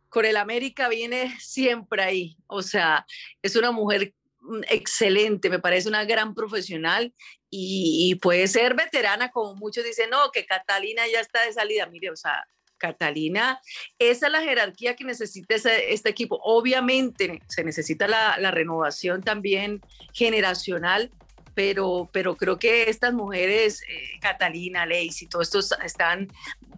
con 0.09 0.25
el 0.25 0.37
América 0.37 0.89
viene 0.89 1.33
siempre 1.39 2.01
ahí, 2.01 2.37
o 2.47 2.61
sea, 2.61 3.05
es 3.41 3.55
una 3.55 3.71
mujer 3.71 4.13
mm, 4.41 4.61
excelente, 4.69 5.49
me 5.49 5.59
parece 5.59 5.87
una 5.87 6.03
gran 6.03 6.33
profesional 6.33 7.13
y, 7.51 8.15
puede 8.15 8.47
ser 8.47 8.75
veterana, 8.75 9.31
como 9.31 9.55
muchos 9.55 9.83
dicen, 9.83 10.09
no, 10.09 10.31
que 10.31 10.45
Catalina 10.45 11.03
ya 11.11 11.19
está 11.19 11.43
de 11.43 11.53
salida. 11.53 11.87
Mire, 11.87 12.11
o 12.11 12.15
sea, 12.15 12.45
Catalina, 12.77 13.59
esa 13.97 14.27
es 14.27 14.31
la 14.31 14.41
jerarquía 14.41 14.95
que 14.95 15.03
necesita 15.03 15.55
este 15.55 16.09
equipo. 16.09 16.39
Obviamente 16.43 17.41
se 17.47 17.63
necesita 17.63 18.07
la, 18.07 18.37
la 18.39 18.51
renovación 18.51 19.21
también 19.21 19.81
generacional, 20.13 21.11
pero, 21.55 22.09
pero 22.13 22.37
creo 22.37 22.57
que 22.57 22.89
estas 22.89 23.13
mujeres, 23.13 23.81
eh, 23.81 24.19
Catalina, 24.21 24.85
Leis 24.85 25.21
y 25.21 25.27
todos 25.27 25.47
estos 25.47 25.73
están 25.83 26.29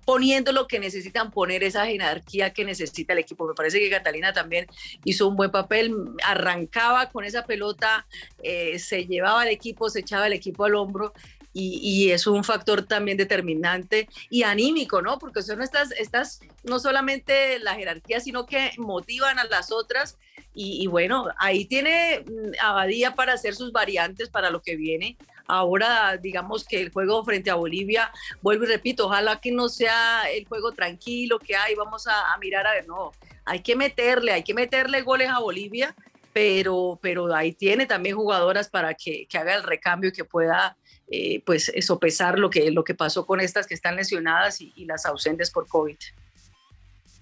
poniendo 0.06 0.52
lo 0.52 0.68
que 0.68 0.80
necesitan 0.80 1.32
poner, 1.32 1.64
esa 1.64 1.86
jerarquía 1.86 2.54
que 2.54 2.66
necesita 2.66 3.14
el 3.14 3.20
equipo. 3.20 3.48
Me 3.48 3.54
parece 3.54 3.80
que 3.80 3.90
Catalina 3.90 4.34
también 4.34 4.68
hizo 5.04 5.28
un 5.28 5.36
buen 5.36 5.52
papel, 5.52 5.96
arrancaba 6.24 7.10
con 7.10 7.24
esa 7.24 7.46
pelota, 7.46 8.06
eh, 8.44 8.80
se 8.80 9.06
llevaba 9.06 9.42
al 9.42 9.50
equipo, 9.50 9.90
se 9.90 10.00
echaba 10.00 10.28
el 10.28 10.34
equipo 10.34 10.66
al 10.66 10.76
hombro 10.76 11.14
y, 11.54 12.12
es 12.12 12.28
un 12.28 12.44
factor 12.44 12.84
también 12.84 13.18
determinante 13.18 14.08
y 14.30 14.44
anímico, 14.44 15.02
¿no? 15.02 15.20
Porque 15.20 15.42
son 15.42 15.62
estas, 15.62 15.92
estas, 15.92 16.40
no 16.64 16.80
solamente 16.80 17.60
la 17.60 17.76
jerarquía, 17.76 18.20
sino 18.20 18.46
que 18.46 18.72
motivan 18.78 19.38
a 19.38 19.44
las 19.46 19.72
otras 19.72 20.18
y, 20.54 20.86
bueno, 20.88 21.28
ahí 21.38 21.66
tiene 21.66 22.26
mm, 22.26 22.52
Abadía 22.62 23.16
para 23.16 23.34
hacer 23.34 23.56
sus 23.56 23.72
variantes 23.72 24.30
para 24.30 24.50
lo 24.50 24.62
que 24.62 24.76
viene. 24.76 25.18
Ahora, 25.52 26.16
digamos 26.16 26.64
que 26.64 26.80
el 26.80 26.94
juego 26.94 27.26
frente 27.26 27.52
a 27.52 27.56
Bolivia, 27.56 28.10
vuelvo 28.42 28.64
y 28.64 28.68
repito, 28.68 29.08
ojalá 29.08 29.42
que 29.42 29.52
no 29.52 29.68
sea 29.68 30.24
el 30.32 30.48
juego 30.48 30.72
tranquilo 30.72 31.40
que 31.40 31.58
hay, 31.58 31.76
vamos 31.76 32.08
a, 32.08 32.38
mirar 32.40 32.66
a 32.66 32.72
ver, 32.72 32.88
no, 32.88 33.12
hay 33.44 33.60
que 33.60 33.76
meterle, 33.76 34.32
hay 34.32 34.44
que 34.44 34.54
meterle 34.54 35.02
goles 35.02 35.28
a 35.28 35.40
Bolivia, 35.40 35.94
pero, 36.32 36.98
pero 37.02 37.36
ahí 37.36 37.52
tiene 37.52 37.86
también 37.86 38.16
jugadoras 38.16 38.70
para 38.70 38.94
que, 38.94 39.28
haga 39.34 39.56
el 39.56 39.64
recambio 39.64 40.12
y 40.12 40.14
que 40.14 40.24
pueda 40.24 40.78
eh, 41.10 41.44
pues 41.46 41.70
sopesar 41.82 42.40
lo 42.40 42.50
que, 42.50 42.72
lo 42.72 42.86
que 42.86 42.96
pasó 42.96 43.26
con 43.26 43.42
estas 43.42 43.68
que 43.68 43.74
están 43.74 43.98
lesionadas 43.98 44.62
y, 44.62 44.72
y 44.78 44.86
las 44.86 45.06
ausentes 45.06 45.52
por 45.52 45.68
COVID. 45.68 45.98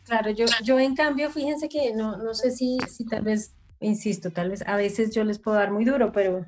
Claro, 0.05 0.29
yo, 0.29 0.45
yo 0.63 0.79
en 0.79 0.95
cambio, 0.95 1.31
fíjense 1.31 1.67
que 1.67 1.93
no, 1.95 2.17
no 2.17 2.35
sé 2.35 2.51
si, 2.51 2.77
si 2.87 3.05
tal 3.05 3.23
vez, 3.23 3.53
insisto, 3.79 4.29
tal 4.29 4.51
vez 4.51 4.61
a 4.67 4.75
veces 4.75 5.15
yo 5.15 5.23
les 5.23 5.39
puedo 5.39 5.57
dar 5.57 5.71
muy 5.71 5.83
duro, 5.83 6.11
pero, 6.11 6.45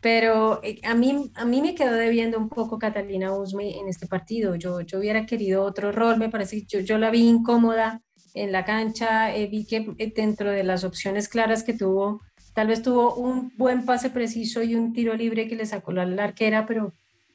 pero 0.00 0.60
eh, 0.62 0.80
a, 0.84 0.94
mí, 0.94 1.30
a 1.34 1.44
mí 1.44 1.60
me 1.60 1.74
quedó 1.74 1.92
debiendo 1.92 2.38
un 2.38 2.48
poco 2.48 2.78
Catalina 2.78 3.32
Usme 3.32 3.78
en 3.78 3.88
este 3.88 4.06
partido. 4.06 4.54
Yo, 4.54 4.80
yo 4.82 4.98
hubiera 4.98 5.26
querido 5.26 5.64
otro 5.64 5.92
rol, 5.92 6.18
me 6.18 6.28
parece 6.28 6.60
que 6.60 6.66
yo, 6.66 6.80
yo 6.80 6.98
la 6.98 7.10
vi 7.10 7.26
incómoda 7.26 8.00
en 8.34 8.52
la 8.52 8.64
cancha, 8.64 9.34
eh, 9.34 9.46
vi 9.46 9.66
que 9.66 9.90
eh, 9.98 10.12
dentro 10.14 10.50
de 10.50 10.62
las 10.62 10.84
opciones 10.84 11.28
claras 11.28 11.64
que 11.64 11.72
tuvo, 11.72 12.20
tal 12.54 12.68
vez 12.68 12.82
tuvo 12.82 13.14
un 13.14 13.52
buen 13.56 13.84
pase 13.84 14.10
preciso 14.10 14.62
y 14.62 14.74
un 14.74 14.92
tiro 14.92 15.14
libre 15.14 15.48
que 15.48 15.56
le 15.56 15.66
sacó 15.66 15.92
la, 15.92 16.06
la 16.06 16.24
arquera, 16.24 16.66
pero 16.66 16.92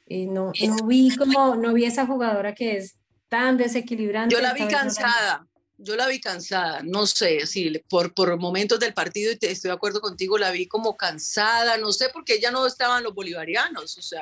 no, 0.08 0.52
no 0.66 0.86
vi 0.86 1.14
como, 1.16 1.56
no 1.56 1.72
vi 1.72 1.84
esa 1.84 2.06
jugadora 2.06 2.54
que 2.54 2.76
es 2.76 2.96
tan 3.28 3.56
desequilibrante. 3.56 4.34
Yo 4.34 4.40
la 4.40 4.52
vi 4.52 4.66
cansada, 4.68 5.46
yo 5.78 5.96
la 5.96 6.06
vi 6.06 6.20
cansada, 6.20 6.82
no 6.82 7.06
sé, 7.06 7.46
sí, 7.46 7.80
por, 7.88 8.14
por 8.14 8.38
momentos 8.38 8.80
del 8.80 8.94
partido, 8.94 9.32
y 9.32 9.36
te, 9.36 9.50
estoy 9.50 9.70
de 9.70 9.74
acuerdo 9.74 10.00
contigo, 10.00 10.38
la 10.38 10.50
vi 10.50 10.66
como 10.66 10.96
cansada, 10.96 11.76
no 11.76 11.92
sé, 11.92 12.10
porque 12.12 12.34
ella 12.34 12.50
no 12.50 12.66
estaban 12.66 13.02
los 13.02 13.14
bolivarianos, 13.14 13.98
o 13.98 14.02
sea, 14.02 14.20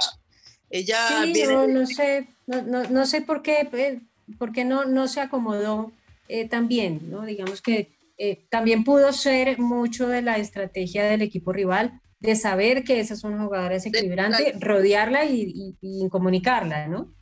ella... 0.71 1.25
Sí, 1.25 1.45
no, 1.69 1.87
sé, 1.87 2.29
no, 2.47 2.63
no, 2.63 3.07
sé 3.07 3.21
por 3.21 3.43
qué, 3.43 3.69
eh, 3.73 4.01
porque 4.39 4.65
no, 4.65 4.87
no 4.87 5.09
se 5.09 5.21
acomodó 5.21 5.93
eh, 6.29 6.49
también, 6.49 7.11
¿no? 7.11 7.27
Digamos 7.27 7.61
que 7.61 7.93
eh, 8.17 8.45
también 8.49 8.85
pudo 8.85 9.13
ser 9.13 9.59
mucho 9.59 10.09
de 10.09 10.23
la 10.23 10.39
estrategia 10.39 11.05
del 11.05 11.23
equipo 11.23 11.53
rival, 11.53 12.01
de 12.21 12.37
saber 12.37 12.85
que 12.85 13.01
esa 13.01 13.15
es 13.15 13.25
una 13.25 13.43
jugadora 13.43 13.75
desequilibrante, 13.75 14.55
rodearla 14.61 15.25
y, 15.25 15.77
y, 15.81 16.09
comunicarla, 16.09 16.87
¿no? 16.87 17.13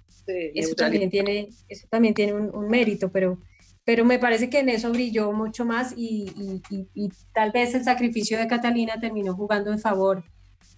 eso, 0.55 0.74
también 0.74 1.11
tiene, 1.11 1.49
eso 1.68 1.87
también 1.91 2.14
tiene 2.14 2.35
un, 2.35 2.68
mérito, 2.68 3.11
pero, 3.11 3.41
pero 3.91 4.05
me 4.05 4.20
parece 4.20 4.49
que 4.49 4.61
en 4.61 4.68
eso 4.68 4.93
brilló 4.93 5.32
mucho 5.32 5.64
más 5.64 5.95
y, 5.97 6.32
y, 6.95 7.11
tal 7.32 7.51
vez 7.51 7.74
el 7.74 7.82
sacrificio 7.82 8.38
de 8.38 8.47
Catalina 8.47 9.01
terminó 9.01 9.34
jugando 9.34 9.72
en 9.72 9.80
favor, 9.80 10.22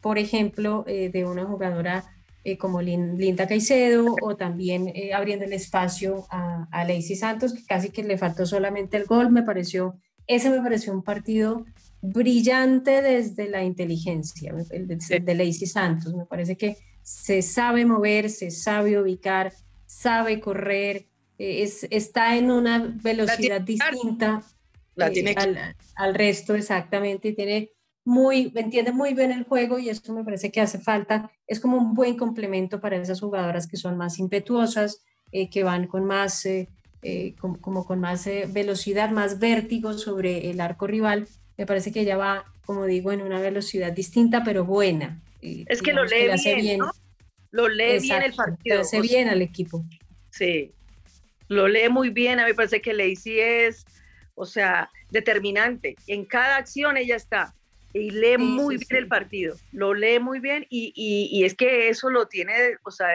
por 0.01 0.17
ejemplo, 0.17 0.83
eh, 0.87 1.11
de 1.11 1.27
una 1.27 1.45
jugadora 1.45 2.07
eh, 2.43 2.57
como 2.57 2.81
Linda 2.81 3.47
Caicedo 3.47 4.17
o 4.23 4.35
también 4.37 4.91
abriendo 5.15 5.45
el 5.45 5.53
espacio 5.53 6.25
a, 6.31 6.67
a 6.73 6.85
Lacey 6.85 7.15
Santos, 7.15 7.53
que 7.53 7.67
casi 7.67 7.91
que 7.91 8.03
le 8.03 8.17
faltó 8.17 8.47
solamente 8.47 8.97
el 8.97 9.05
gol, 9.05 9.31
me 9.31 9.43
pareció, 9.43 10.01
ese 10.27 10.49
me 10.49 10.63
pareció 10.63 10.95
un 10.95 11.03
partido 11.03 11.67
brillante 12.01 13.03
desde 13.03 13.47
la 13.47 13.63
inteligencia, 13.63 14.55
el 14.71 14.89
de, 14.89 15.21
de 15.21 15.35
Lacey 15.35 15.67
Santos. 15.67 16.15
Me 16.15 16.25
parece 16.25 16.57
que 16.57 16.79
se 17.03 17.43
sabe 17.43 17.85
mover, 17.85 18.31
se 18.31 18.51
sabe 18.51 18.99
ubicar, 18.99 19.53
sabe 19.85 20.41
correr, 20.41 20.97
eh, 20.97 21.12
es, 21.63 21.87
está 21.91 22.37
en 22.37 22.51
una 22.51 22.95
velocidad 23.03 23.61
distinta 23.61 24.43
eh, 24.97 25.35
al, 25.97 26.15
resto 26.15 26.55
exactamente 26.55 27.29
y 27.29 27.35
tiene 27.35 27.71
muy, 28.05 28.53
entiende 28.55 28.93
muy 28.93 29.15
bien 29.15 29.33
el 29.33 29.45
juego 29.45 29.79
y 29.79 29.89
esto 29.89 30.13
me 30.13 30.25
parece 30.25 30.51
que 30.51 30.61
hace 30.61 30.79
falta, 30.79 31.31
es 31.47 31.61
como 31.61 31.77
un 31.77 31.95
buen 31.95 32.17
complemento 32.17 32.81
para 32.81 32.97
esas 32.97 33.21
jugadoras 33.21 33.67
que 33.67 33.77
son 33.77 33.97
más 33.97 34.19
impetuosas, 34.19 35.03
eh, 35.31 35.49
que 35.49 35.63
van 35.63 35.87
con 35.87 36.05
más, 36.05 36.47
como, 37.39 37.85
con 37.85 38.01
más 38.01 38.29
velocidad, 38.49 39.11
más 39.11 39.39
vértigo 39.39 39.95
sobre 39.95 40.51
el 40.51 40.61
arco 40.61 40.87
rival 40.87 41.29
me 41.57 41.67
parece 41.67 41.93
que 41.93 42.01
ella 42.01 42.17
va, 42.17 42.45
como 42.65 42.87
digo, 42.87 43.13
en 43.13 43.23
una 43.23 43.41
velocidad 43.41 43.93
distinta, 43.93 44.43
pero 44.45 44.65
buena. 44.65 45.21
Es 45.41 45.83
que 45.83 45.93
lo 45.93 46.05
lee 46.05 46.29
bien, 46.57 46.81
Lo 47.51 47.69
lee 47.69 48.01
bien 48.01 48.23
el 48.23 48.33
partido. 48.35 48.77
Lo 48.77 48.83
hace 48.83 49.01
bien 49.01 49.29
al 49.29 49.43
equipo. 49.43 49.85
Sí, 50.31 50.73
lo 51.53 51.69
lee 51.69 51.89
muy 51.89 52.11
bien. 52.11 52.41
A 52.41 52.45
mí 52.45 52.51
me 52.51 52.55
parece 52.55 52.81
que 52.81 52.93
Lacey 52.93 53.39
es, 53.39 53.85
o 54.35 54.45
sea, 54.45 54.91
determinante. 55.11 55.97
En 56.07 56.25
cada 56.25 56.57
acción 56.57 56.97
ella 56.97 57.17
está 57.17 57.55
y 57.93 58.11
lee 58.11 58.39
muy 58.39 58.79
bien 58.79 59.03
el 59.03 59.09
partido, 59.09 59.55
lo 59.73 59.93
lee 59.93 60.19
muy 60.19 60.41
bien 60.41 60.67
y, 60.71 60.93
y, 60.97 61.45
es 61.45 61.55
que 61.55 61.91
eso 61.91 62.09
lo 62.09 62.27
tiene, 62.27 62.55
o 62.85 62.91
sea, 62.91 63.09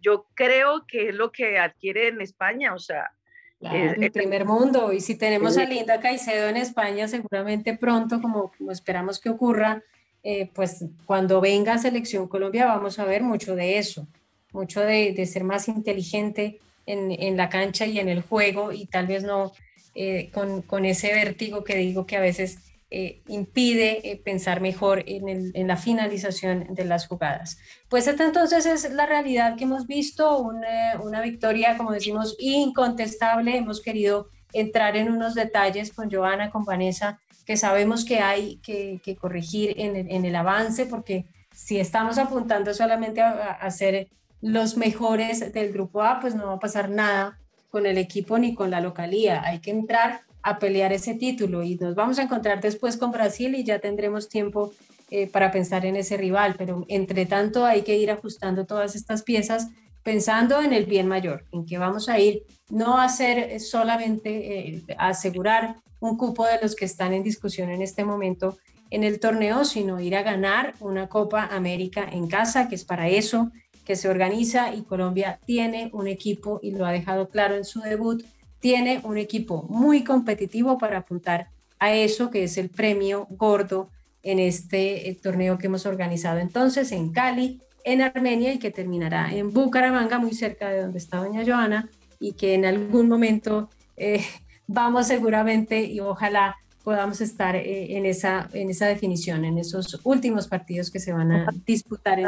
yo 0.00 0.26
creo 0.34 0.84
que 0.88 1.10
es 1.10 1.14
lo 1.14 1.30
que 1.30 1.58
adquiere 1.58 2.08
en 2.08 2.20
España, 2.20 2.74
o 2.74 2.78
sea, 2.80 3.12
el 3.60 4.10
primer 4.10 4.44
mundo. 4.44 4.92
Y 4.92 5.00
si 5.00 5.14
tenemos 5.14 5.56
a 5.56 5.64
Linda 5.64 6.00
Caicedo 6.00 6.48
en 6.48 6.56
España, 6.56 7.08
seguramente 7.08 7.76
pronto, 7.76 8.20
como, 8.20 8.52
como 8.58 8.72
esperamos 8.72 9.20
que 9.20 9.30
ocurra, 9.30 9.82
eh, 10.22 10.50
pues 10.52 10.84
cuando 11.06 11.40
venga 11.40 11.78
Selección 11.78 12.28
Colombia 12.28 12.66
vamos 12.66 12.98
a 12.98 13.04
ver 13.04 13.22
mucho 13.22 13.54
de 13.54 13.78
eso, 13.78 14.06
mucho 14.52 14.80
de, 14.80 15.12
de 15.12 15.26
ser 15.26 15.44
más 15.44 15.68
inteligente 15.68 16.58
en, 16.86 17.10
en, 17.12 17.36
la 17.36 17.48
cancha 17.48 17.86
y 17.86 17.98
en 17.98 18.08
el 18.08 18.22
juego 18.22 18.72
y 18.72 18.86
tal 18.86 19.06
vez 19.06 19.24
no 19.24 19.52
eh, 19.94 20.30
con, 20.32 20.62
con, 20.62 20.84
ese 20.84 21.12
vértigo 21.12 21.62
que 21.62 21.76
digo 21.76 22.04
que 22.04 22.16
a 22.16 22.20
veces 22.20 22.58
eh, 22.90 23.22
impide 23.26 24.08
eh, 24.08 24.16
pensar 24.16 24.60
mejor 24.60 25.02
en, 25.06 25.66
la 25.66 25.76
finalización 25.76 26.74
de 26.74 26.84
las 26.84 27.08
jugadas. 27.08 27.58
Pues 27.88 28.06
esta 28.06 28.24
entonces 28.24 28.66
es 28.66 28.90
la 28.92 29.06
realidad 29.06 29.56
que 29.56 29.64
hemos 29.64 29.86
visto, 29.86 30.38
una, 30.38 31.20
victoria, 31.20 31.76
como 31.76 31.90
decimos, 31.90 32.36
incontestable. 32.38 33.56
Hemos 33.56 33.82
querido 33.82 34.28
entrar 34.52 34.96
en 34.96 35.10
unos 35.10 35.34
detalles 35.34 35.92
con 35.92 36.08
Joana, 36.10 36.50
con 36.50 36.64
Vanessa, 36.64 37.20
que 37.44 37.56
sabemos 37.56 38.04
que 38.04 38.20
hay 38.20 38.58
que, 38.58 39.16
corregir 39.20 39.74
en 39.76 40.24
el, 40.24 40.36
avance, 40.36 40.86
porque 40.86 41.26
si 41.52 41.80
estamos 41.80 42.18
apuntando 42.18 42.74
solamente 42.74 43.20
a, 43.20 43.52
a 43.54 43.70
ser 43.70 44.08
los 44.44 44.76
mejores 44.76 45.54
del 45.54 45.72
grupo 45.72 46.02
A, 46.02 46.20
pues 46.20 46.34
no 46.34 46.48
va 46.48 46.52
a 46.54 46.58
pasar 46.58 46.90
nada 46.90 47.38
con 47.70 47.86
el 47.86 47.96
equipo 47.96 48.38
ni 48.38 48.54
con 48.54 48.70
la 48.70 48.82
localía. 48.82 49.42
Hay 49.42 49.60
que 49.60 49.70
entrar 49.70 50.20
a 50.42 50.58
pelear 50.58 50.92
ese 50.92 51.14
título 51.14 51.62
y 51.62 51.76
nos 51.76 51.94
vamos 51.94 52.18
a 52.18 52.24
encontrar 52.24 52.60
después 52.60 52.98
con 52.98 53.10
Brasil 53.10 53.54
y 53.54 53.64
ya 53.64 53.78
tendremos 53.78 54.28
tiempo 54.28 54.74
eh, 55.10 55.28
para 55.28 55.50
pensar 55.50 55.86
en 55.86 55.96
ese 55.96 56.18
rival, 56.18 56.56
pero 56.58 56.84
entre 56.88 57.24
tanto 57.24 57.64
hay 57.64 57.80
que 57.82 57.96
ir 57.96 58.10
ajustando 58.10 58.66
todas 58.66 58.94
estas 58.94 59.22
piezas 59.22 59.68
pensando 60.02 60.60
en 60.60 60.74
el 60.74 60.84
bien 60.84 61.08
mayor, 61.08 61.46
en 61.50 61.64
que 61.64 61.78
vamos 61.78 62.10
a 62.10 62.18
ir 62.18 62.42
no 62.68 62.98
a 62.98 63.04
hacer 63.04 63.58
solamente 63.60 64.58
eh, 64.58 64.84
asegurar 64.98 65.76
un 66.00 66.18
cupo 66.18 66.44
de 66.44 66.58
los 66.60 66.76
que 66.76 66.84
están 66.84 67.14
en 67.14 67.22
discusión 67.22 67.70
en 67.70 67.80
este 67.80 68.04
momento 68.04 68.58
en 68.90 69.04
el 69.04 69.20
torneo, 69.20 69.64
sino 69.64 70.00
ir 70.00 70.14
a 70.16 70.22
ganar 70.22 70.74
una 70.80 71.08
Copa 71.08 71.46
América 71.50 72.06
en 72.12 72.28
casa, 72.28 72.68
que 72.68 72.74
es 72.74 72.84
para 72.84 73.08
eso 73.08 73.50
que 73.84 73.96
se 73.96 74.08
organiza 74.08 74.74
y 74.74 74.82
Colombia 74.82 75.38
tiene 75.44 75.90
un 75.92 76.08
equipo 76.08 76.60
y 76.62 76.72
lo 76.72 76.86
ha 76.86 76.92
dejado 76.92 77.28
claro 77.28 77.54
en 77.54 77.64
su 77.64 77.80
debut 77.80 78.24
tiene 78.60 79.00
un 79.04 79.18
equipo 79.18 79.66
muy 79.68 80.04
competitivo 80.04 80.78
para 80.78 80.98
apuntar 80.98 81.48
a 81.78 81.92
eso 81.92 82.30
que 82.30 82.44
es 82.44 82.56
el 82.56 82.70
premio 82.70 83.26
gordo 83.30 83.90
en 84.22 84.38
este 84.38 85.08
eh, 85.10 85.14
torneo 85.14 85.58
que 85.58 85.66
hemos 85.66 85.84
organizado 85.84 86.38
entonces 86.38 86.90
en 86.92 87.12
Cali, 87.12 87.60
en 87.84 88.00
Armenia 88.00 88.52
y 88.52 88.58
que 88.58 88.70
terminará 88.70 89.32
en 89.34 89.52
Bucaramanga, 89.52 90.18
muy 90.18 90.32
cerca 90.32 90.70
de 90.70 90.80
donde 90.80 90.98
está 90.98 91.18
doña 91.18 91.44
Joana, 91.46 91.90
y 92.18 92.32
que 92.32 92.54
en 92.54 92.64
algún 92.64 93.08
momento 93.08 93.68
eh, 93.96 94.24
vamos 94.66 95.06
seguramente 95.06 95.84
y 95.84 96.00
ojalá 96.00 96.56
podamos 96.82 97.20
estar 97.20 97.56
eh, 97.56 97.96
en, 97.96 98.06
esa, 98.06 98.48
en 98.52 98.70
esa 98.70 98.86
definición, 98.86 99.44
en 99.44 99.58
esos 99.58 100.00
últimos 100.04 100.48
partidos 100.48 100.90
que 100.90 101.00
se 101.00 101.12
van 101.12 101.32
a 101.32 101.48
disputar 101.66 102.18
en 102.18 102.26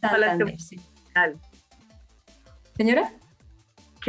Santander. 0.00 0.56
Señora 2.76 3.12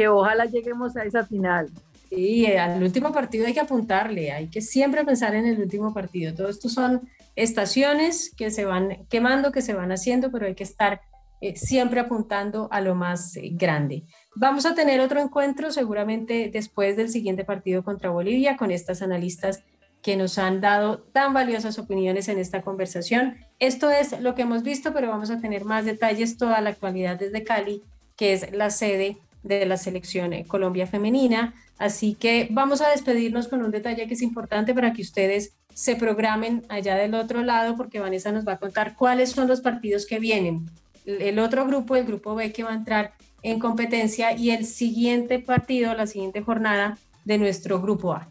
que 0.00 0.08
ojalá 0.08 0.46
lleguemos 0.46 0.96
a 0.96 1.04
esa 1.04 1.24
final. 1.24 1.68
Sí, 2.08 2.46
al 2.46 2.82
último 2.82 3.12
partido 3.12 3.46
hay 3.46 3.52
que 3.52 3.60
apuntarle, 3.60 4.32
hay 4.32 4.48
que 4.48 4.62
siempre 4.62 5.04
pensar 5.04 5.34
en 5.34 5.46
el 5.46 5.60
último 5.60 5.92
partido. 5.92 6.34
Todo 6.34 6.48
esto 6.48 6.68
son 6.68 7.08
estaciones 7.36 8.34
que 8.36 8.50
se 8.50 8.64
van 8.64 9.06
quemando, 9.08 9.52
que 9.52 9.62
se 9.62 9.74
van 9.74 9.92
haciendo, 9.92 10.32
pero 10.32 10.46
hay 10.46 10.54
que 10.54 10.64
estar 10.64 11.02
eh, 11.40 11.56
siempre 11.56 12.00
apuntando 12.00 12.68
a 12.72 12.80
lo 12.80 12.94
más 12.94 13.36
eh, 13.36 13.50
grande. 13.52 14.04
Vamos 14.34 14.66
a 14.66 14.74
tener 14.74 15.00
otro 15.00 15.20
encuentro 15.20 15.70
seguramente 15.70 16.50
después 16.52 16.96
del 16.96 17.10
siguiente 17.10 17.44
partido 17.44 17.84
contra 17.84 18.10
Bolivia 18.10 18.56
con 18.56 18.70
estas 18.70 19.02
analistas 19.02 19.62
que 20.02 20.16
nos 20.16 20.38
han 20.38 20.60
dado 20.60 20.98
tan 20.98 21.34
valiosas 21.34 21.78
opiniones 21.78 22.28
en 22.28 22.38
esta 22.38 22.62
conversación. 22.62 23.36
Esto 23.58 23.90
es 23.90 24.18
lo 24.20 24.34
que 24.34 24.42
hemos 24.42 24.62
visto, 24.62 24.92
pero 24.92 25.08
vamos 25.08 25.30
a 25.30 25.40
tener 25.40 25.64
más 25.64 25.84
detalles, 25.84 26.38
toda 26.38 26.60
la 26.60 26.70
actualidad 26.70 27.18
desde 27.18 27.44
Cali, 27.44 27.82
que 28.16 28.32
es 28.32 28.52
la 28.52 28.70
sede 28.70 29.18
de 29.42 29.66
la 29.66 29.76
selección 29.76 30.32
eh, 30.32 30.44
Colombia 30.46 30.86
femenina. 30.86 31.54
Así 31.78 32.14
que 32.14 32.48
vamos 32.50 32.80
a 32.80 32.90
despedirnos 32.90 33.48
con 33.48 33.62
un 33.62 33.70
detalle 33.70 34.06
que 34.06 34.14
es 34.14 34.22
importante 34.22 34.74
para 34.74 34.92
que 34.92 35.02
ustedes 35.02 35.54
se 35.74 35.96
programen 35.96 36.64
allá 36.68 36.96
del 36.96 37.14
otro 37.14 37.42
lado, 37.42 37.76
porque 37.76 38.00
Vanessa 38.00 38.32
nos 38.32 38.46
va 38.46 38.52
a 38.52 38.58
contar 38.58 38.96
cuáles 38.96 39.30
son 39.30 39.48
los 39.48 39.60
partidos 39.60 40.06
que 40.06 40.18
vienen. 40.18 40.68
El 41.06 41.38
otro 41.38 41.66
grupo, 41.66 41.96
el 41.96 42.04
grupo 42.04 42.34
B, 42.34 42.52
que 42.52 42.62
va 42.62 42.72
a 42.72 42.74
entrar 42.74 43.14
en 43.42 43.58
competencia 43.58 44.36
y 44.36 44.50
el 44.50 44.66
siguiente 44.66 45.38
partido, 45.38 45.94
la 45.94 46.06
siguiente 46.06 46.42
jornada 46.42 46.98
de 47.24 47.38
nuestro 47.38 47.80
grupo 47.80 48.12
A. 48.12 48.28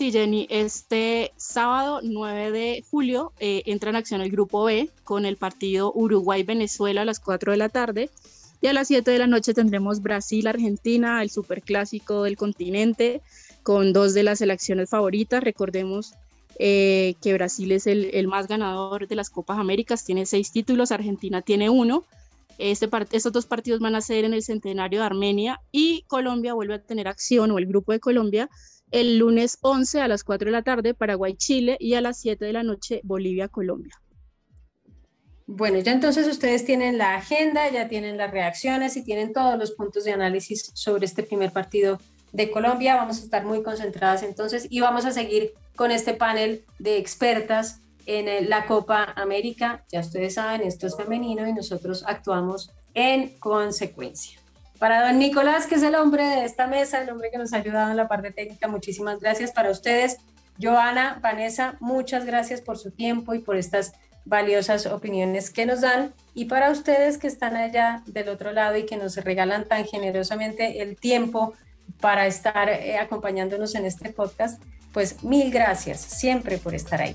Sí, 0.00 0.12
Jenny, 0.12 0.46
este 0.48 1.30
sábado 1.36 2.00
9 2.02 2.52
de 2.52 2.82
julio 2.90 3.34
eh, 3.38 3.60
entra 3.66 3.90
en 3.90 3.96
acción 3.96 4.22
el 4.22 4.30
grupo 4.30 4.64
B 4.64 4.88
con 5.04 5.26
el 5.26 5.36
partido 5.36 5.92
Uruguay-Venezuela 5.94 7.02
a 7.02 7.04
las 7.04 7.20
4 7.20 7.52
de 7.52 7.58
la 7.58 7.68
tarde 7.68 8.08
y 8.62 8.68
a 8.68 8.72
las 8.72 8.88
7 8.88 9.10
de 9.10 9.18
la 9.18 9.26
noche 9.26 9.52
tendremos 9.52 10.00
Brasil-Argentina, 10.00 11.22
el 11.22 11.28
superclásico 11.28 12.22
del 12.22 12.38
continente, 12.38 13.20
con 13.62 13.92
dos 13.92 14.14
de 14.14 14.22
las 14.22 14.38
selecciones 14.38 14.88
favoritas. 14.88 15.44
Recordemos 15.44 16.14
eh, 16.58 17.16
que 17.20 17.34
Brasil 17.34 17.70
es 17.70 17.86
el, 17.86 18.26
más 18.26 18.48
ganador 18.48 19.06
de 19.06 19.16
las 19.16 19.28
Copas 19.28 19.58
Américas, 19.58 20.06
tiene 20.06 20.24
seis 20.24 20.50
títulos, 20.50 20.92
Argentina 20.92 21.42
tiene 21.42 21.68
uno. 21.68 22.04
Este 22.56 22.88
estos 23.12 23.32
dos 23.32 23.44
partidos 23.44 23.80
van 23.80 23.94
a 23.94 24.00
ser 24.00 24.24
en 24.24 24.32
el 24.32 24.42
centenario 24.42 25.00
de 25.00 25.06
Armenia 25.06 25.60
y 25.72 26.04
Colombia 26.06 26.54
vuelve 26.54 26.76
a 26.76 26.82
tener 26.82 27.06
acción, 27.06 27.50
o 27.50 27.58
el 27.58 27.66
grupo 27.66 27.92
de 27.92 28.00
Colombia, 28.00 28.48
el 28.90 29.18
lunes 29.18 29.58
11 29.60 30.00
a 30.00 30.08
las 30.08 30.24
4 30.24 30.46
de 30.46 30.52
la 30.52 30.62
tarde, 30.62 30.94
Paraguay-Chile 30.94 31.76
y 31.78 31.94
a 31.94 32.00
las 32.00 32.20
7 32.20 32.44
de 32.44 32.52
la 32.52 32.62
noche, 32.62 33.00
Bolivia-Colombia. 33.04 33.94
Bueno, 35.46 35.80
ya 35.80 35.90
entonces 35.92 36.28
ustedes 36.28 36.64
tienen 36.64 36.96
la 36.96 37.16
agenda, 37.16 37.68
ya 37.70 37.88
tienen 37.88 38.16
las 38.16 38.30
reacciones 38.30 38.96
y 38.96 39.02
tienen 39.02 39.32
todos 39.32 39.58
los 39.58 39.72
puntos 39.72 40.04
de 40.04 40.12
análisis 40.12 40.70
sobre 40.74 41.06
este 41.06 41.24
primer 41.24 41.50
partido 41.50 41.98
de 42.32 42.52
Colombia. 42.52 42.94
Vamos 42.94 43.18
a 43.18 43.24
estar 43.24 43.44
muy 43.44 43.62
concentradas 43.62 44.22
entonces 44.22 44.68
y 44.70 44.78
vamos 44.78 45.04
a 45.06 45.10
seguir 45.10 45.52
con 45.74 45.90
este 45.90 46.14
panel 46.14 46.64
de 46.78 46.98
expertas 46.98 47.80
en 48.06 48.48
la 48.48 48.66
Copa 48.66 49.12
América. 49.16 49.84
Ya 49.90 50.00
ustedes 50.00 50.34
saben, 50.34 50.62
esto 50.62 50.86
es 50.86 50.96
femenino 50.96 51.48
y 51.48 51.52
nosotros 51.52 52.04
actuamos 52.06 52.70
en 52.94 53.36
consecuencia. 53.40 54.38
Para 54.80 55.06
don 55.06 55.18
Nicolás, 55.18 55.66
que 55.66 55.74
es 55.74 55.82
el 55.82 55.94
hombre 55.94 56.24
de 56.24 56.46
esta 56.46 56.66
mesa, 56.66 57.02
el 57.02 57.10
hombre 57.10 57.30
que 57.30 57.36
nos 57.36 57.52
ha 57.52 57.58
ayudado 57.58 57.90
en 57.90 57.98
la 57.98 58.08
parte 58.08 58.30
técnica, 58.30 58.66
muchísimas 58.66 59.20
gracias. 59.20 59.52
Para 59.52 59.70
ustedes, 59.70 60.16
Joana, 60.58 61.18
Vanessa, 61.20 61.76
muchas 61.80 62.24
gracias 62.24 62.62
por 62.62 62.78
su 62.78 62.90
tiempo 62.90 63.34
y 63.34 63.40
por 63.40 63.56
estas 63.56 63.92
valiosas 64.24 64.86
opiniones 64.86 65.50
que 65.50 65.66
nos 65.66 65.82
dan. 65.82 66.14
Y 66.32 66.46
para 66.46 66.70
ustedes 66.70 67.18
que 67.18 67.26
están 67.26 67.56
allá 67.56 68.02
del 68.06 68.30
otro 68.30 68.52
lado 68.52 68.78
y 68.78 68.86
que 68.86 68.96
nos 68.96 69.16
regalan 69.16 69.66
tan 69.66 69.84
generosamente 69.84 70.80
el 70.80 70.96
tiempo 70.96 71.52
para 72.00 72.26
estar 72.26 72.70
eh, 72.70 72.96
acompañándonos 72.96 73.74
en 73.74 73.84
este 73.84 74.08
podcast, 74.08 74.62
pues 74.94 75.22
mil 75.22 75.50
gracias 75.50 76.00
siempre 76.00 76.56
por 76.56 76.74
estar 76.74 77.02
ahí. 77.02 77.14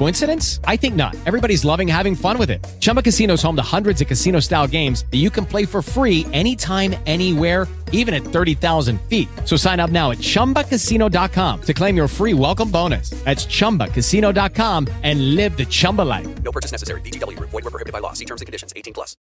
Coincidence? 0.00 0.60
I 0.64 0.78
think 0.78 0.94
not. 0.94 1.14
Everybody's 1.26 1.62
loving 1.62 1.86
having 1.86 2.14
fun 2.14 2.38
with 2.38 2.48
it. 2.48 2.66
Chumba 2.80 3.02
Casino 3.02 3.34
is 3.34 3.42
home 3.42 3.54
to 3.56 3.76
hundreds 3.76 4.00
of 4.00 4.08
casino 4.08 4.40
style 4.40 4.66
games 4.66 5.04
that 5.10 5.18
you 5.18 5.28
can 5.28 5.44
play 5.44 5.66
for 5.66 5.82
free 5.82 6.24
anytime, 6.32 6.94
anywhere, 7.04 7.68
even 7.92 8.14
at 8.14 8.22
30,000 8.22 8.98
feet. 9.10 9.28
So 9.44 9.58
sign 9.58 9.78
up 9.78 9.90
now 9.90 10.10
at 10.10 10.16
chumbacasino.com 10.16 11.60
to 11.60 11.74
claim 11.74 11.98
your 11.98 12.08
free 12.08 12.32
welcome 12.32 12.70
bonus. 12.70 13.10
That's 13.26 13.44
chumbacasino.com 13.44 14.86
and 15.02 15.34
live 15.34 15.58
the 15.58 15.66
Chumba 15.66 16.00
life. 16.00 16.42
No 16.42 16.50
purchase 16.50 16.72
necessary. 16.72 17.02
DTW, 17.02 17.38
void, 17.38 17.52
were 17.52 17.70
prohibited 17.70 17.92
by 17.92 17.98
law. 17.98 18.14
See 18.14 18.24
terms 18.24 18.40
and 18.40 18.46
conditions 18.46 18.72
18 18.74 18.94
plus. 18.94 19.18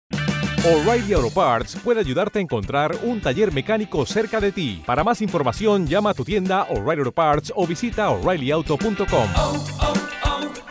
O'Reilly 0.63 1.13
Auto 1.13 1.29
Parts 1.29 1.75
puede 1.83 1.99
ayudarte 1.99 2.39
a 2.39 2.41
encontrar 2.41 2.97
un 3.03 3.19
taller 3.19 3.51
mecánico 3.51 4.05
cerca 4.05 4.39
de 4.39 4.53
ti. 4.53 4.81
Para 4.85 5.03
más 5.03 5.21
información, 5.21 5.87
llama 5.87 6.11
a 6.11 6.13
tu 6.13 6.23
tienda 6.23 6.67
O'Reilly 6.69 7.01
Auto 7.01 7.11
Parts 7.11 7.51
o 7.53 7.67
visita 7.67 8.09
oreillyauto.com. 8.11 10.18